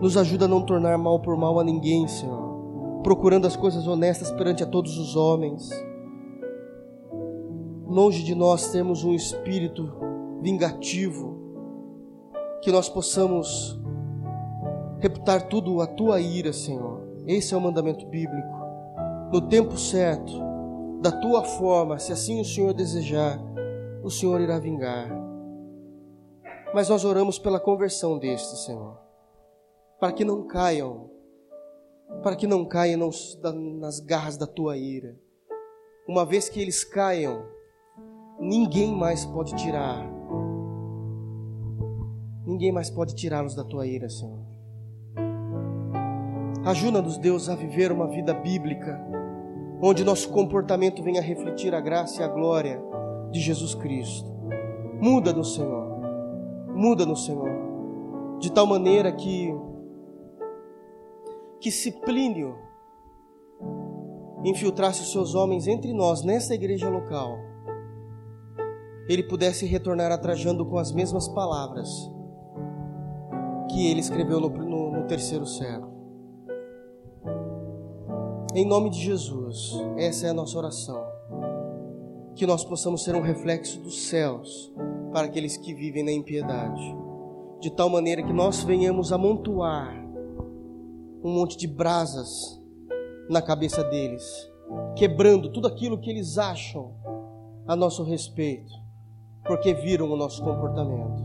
Nos 0.00 0.16
ajuda 0.16 0.44
a 0.44 0.48
não 0.48 0.60
tornar 0.60 0.98
mal 0.98 1.20
por 1.20 1.36
mal 1.38 1.58
a 1.58 1.64
ninguém, 1.64 2.06
Senhor, 2.06 3.00
procurando 3.02 3.46
as 3.46 3.56
coisas 3.56 3.86
honestas 3.86 4.30
perante 4.30 4.62
a 4.62 4.66
todos 4.66 4.98
os 4.98 5.16
homens. 5.16 5.70
Longe 7.92 8.22
de 8.22 8.34
nós 8.34 8.72
temos 8.72 9.04
um 9.04 9.12
espírito 9.12 9.92
vingativo, 10.40 11.36
que 12.62 12.72
nós 12.72 12.88
possamos 12.88 13.78
reputar 14.98 15.46
tudo 15.46 15.82
a 15.82 15.86
tua 15.86 16.18
ira, 16.18 16.54
Senhor. 16.54 17.06
Esse 17.26 17.52
é 17.52 17.56
o 17.56 17.60
mandamento 17.60 18.06
bíblico. 18.06 18.48
No 19.30 19.42
tempo 19.42 19.76
certo, 19.76 20.32
da 21.02 21.12
tua 21.12 21.44
forma, 21.44 21.98
se 21.98 22.14
assim 22.14 22.40
o 22.40 22.46
Senhor 22.46 22.72
desejar, 22.72 23.38
o 24.02 24.08
Senhor 24.08 24.40
irá 24.40 24.58
vingar. 24.58 25.10
Mas 26.72 26.88
nós 26.88 27.04
oramos 27.04 27.38
pela 27.38 27.60
conversão 27.60 28.18
destes, 28.18 28.64
Senhor, 28.64 28.98
para 30.00 30.14
que 30.14 30.24
não 30.24 30.46
caiam, 30.46 31.10
para 32.22 32.36
que 32.36 32.46
não 32.46 32.64
caiam 32.64 33.10
nas 33.78 34.00
garras 34.00 34.38
da 34.38 34.46
tua 34.46 34.78
ira. 34.78 35.14
Uma 36.08 36.24
vez 36.24 36.48
que 36.48 36.58
eles 36.58 36.84
caiam, 36.84 37.51
ninguém 38.42 38.94
mais 38.94 39.24
pode 39.24 39.54
tirar 39.56 40.12
Ninguém 42.44 42.72
mais 42.72 42.90
pode 42.90 43.14
tirá-los 43.14 43.54
da 43.54 43.62
tua 43.62 43.86
ira, 43.86 44.08
Senhor. 44.08 44.40
Ajuda-nos, 46.64 47.16
Deus, 47.16 47.48
a 47.48 47.54
viver 47.54 47.92
uma 47.92 48.08
vida 48.08 48.34
bíblica, 48.34 49.00
onde 49.80 50.04
nosso 50.04 50.28
comportamento 50.30 51.02
venha 51.02 51.22
refletir 51.22 51.74
a 51.74 51.80
graça 51.80 52.20
e 52.20 52.24
a 52.24 52.28
glória 52.28 52.82
de 53.30 53.40
Jesus 53.40 53.74
Cristo. 53.74 54.30
Muda-nos, 55.00 55.54
Senhor. 55.54 55.86
Muda-nos, 56.74 57.24
Senhor. 57.24 57.48
De 58.38 58.50
tal 58.50 58.66
maneira 58.66 59.12
que 59.12 59.54
que 61.60 61.70
Ciplínio 61.70 62.58
infiltrasse 64.44 65.02
os 65.02 65.12
seus 65.12 65.36
homens 65.36 65.68
entre 65.68 65.92
nós, 65.92 66.24
nessa 66.24 66.54
igreja 66.54 66.90
local, 66.90 67.38
ele 69.08 69.22
pudesse 69.22 69.66
retornar 69.66 70.12
atrajando 70.12 70.64
com 70.64 70.78
as 70.78 70.92
mesmas 70.92 71.28
palavras 71.28 71.88
que 73.70 73.90
ele 73.90 74.00
escreveu 74.00 74.40
no, 74.40 74.48
no, 74.48 74.90
no 74.92 75.06
terceiro 75.06 75.46
século. 75.46 75.92
Em 78.54 78.66
nome 78.66 78.90
de 78.90 79.00
Jesus, 79.00 79.72
essa 79.96 80.26
é 80.26 80.30
a 80.30 80.34
nossa 80.34 80.58
oração. 80.58 81.02
Que 82.34 82.46
nós 82.46 82.64
possamos 82.64 83.02
ser 83.02 83.14
um 83.14 83.22
reflexo 83.22 83.80
dos 83.80 84.08
céus 84.08 84.72
para 85.10 85.26
aqueles 85.26 85.56
que 85.56 85.74
vivem 85.74 86.04
na 86.04 86.12
impiedade, 86.12 86.82
de 87.60 87.70
tal 87.70 87.88
maneira 87.88 88.22
que 88.22 88.32
nós 88.32 88.62
venhamos 88.62 89.12
amontoar 89.12 90.02
um 91.24 91.32
monte 91.32 91.56
de 91.56 91.66
brasas 91.66 92.60
na 93.30 93.40
cabeça 93.40 93.84
deles, 93.84 94.24
quebrando 94.96 95.50
tudo 95.50 95.68
aquilo 95.68 95.98
que 95.98 96.10
eles 96.10 96.36
acham 96.36 96.94
a 97.66 97.76
nosso 97.76 98.02
respeito, 98.02 98.72
porque 99.44 99.74
viram 99.74 100.10
o 100.10 100.16
nosso 100.16 100.42
comportamento. 100.42 101.22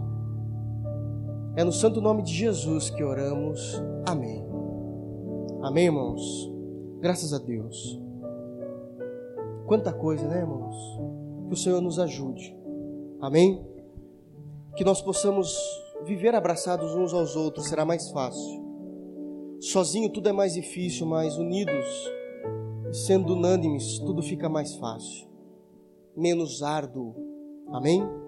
É 1.55 1.63
no 1.63 1.71
santo 1.71 2.01
nome 2.01 2.21
de 2.23 2.33
Jesus 2.33 2.89
que 2.89 3.03
oramos. 3.03 3.81
Amém. 4.07 4.45
Amém, 5.61 5.85
irmãos? 5.85 6.51
Graças 6.99 7.33
a 7.33 7.39
Deus. 7.39 7.99
Quanta 9.65 9.91
coisa, 9.91 10.27
né, 10.27 10.39
irmãos? 10.39 10.75
Que 11.47 11.53
o 11.53 11.57
Senhor 11.57 11.81
nos 11.81 11.99
ajude. 11.99 12.55
Amém? 13.19 13.65
Que 14.75 14.83
nós 14.83 15.01
possamos 15.01 15.57
viver 16.05 16.35
abraçados 16.35 16.93
uns 16.95 17.13
aos 17.13 17.35
outros, 17.35 17.67
será 17.67 17.83
mais 17.83 18.09
fácil. 18.11 18.65
Sozinho 19.59 20.11
tudo 20.11 20.29
é 20.29 20.31
mais 20.31 20.53
difícil, 20.53 21.07
mas 21.07 21.37
unidos, 21.37 21.85
sendo 22.91 23.33
unânimes, 23.33 23.97
tudo 23.99 24.21
fica 24.21 24.47
mais 24.47 24.75
fácil, 24.75 25.27
menos 26.15 26.61
árduo. 26.61 27.26
Amém? 27.71 28.26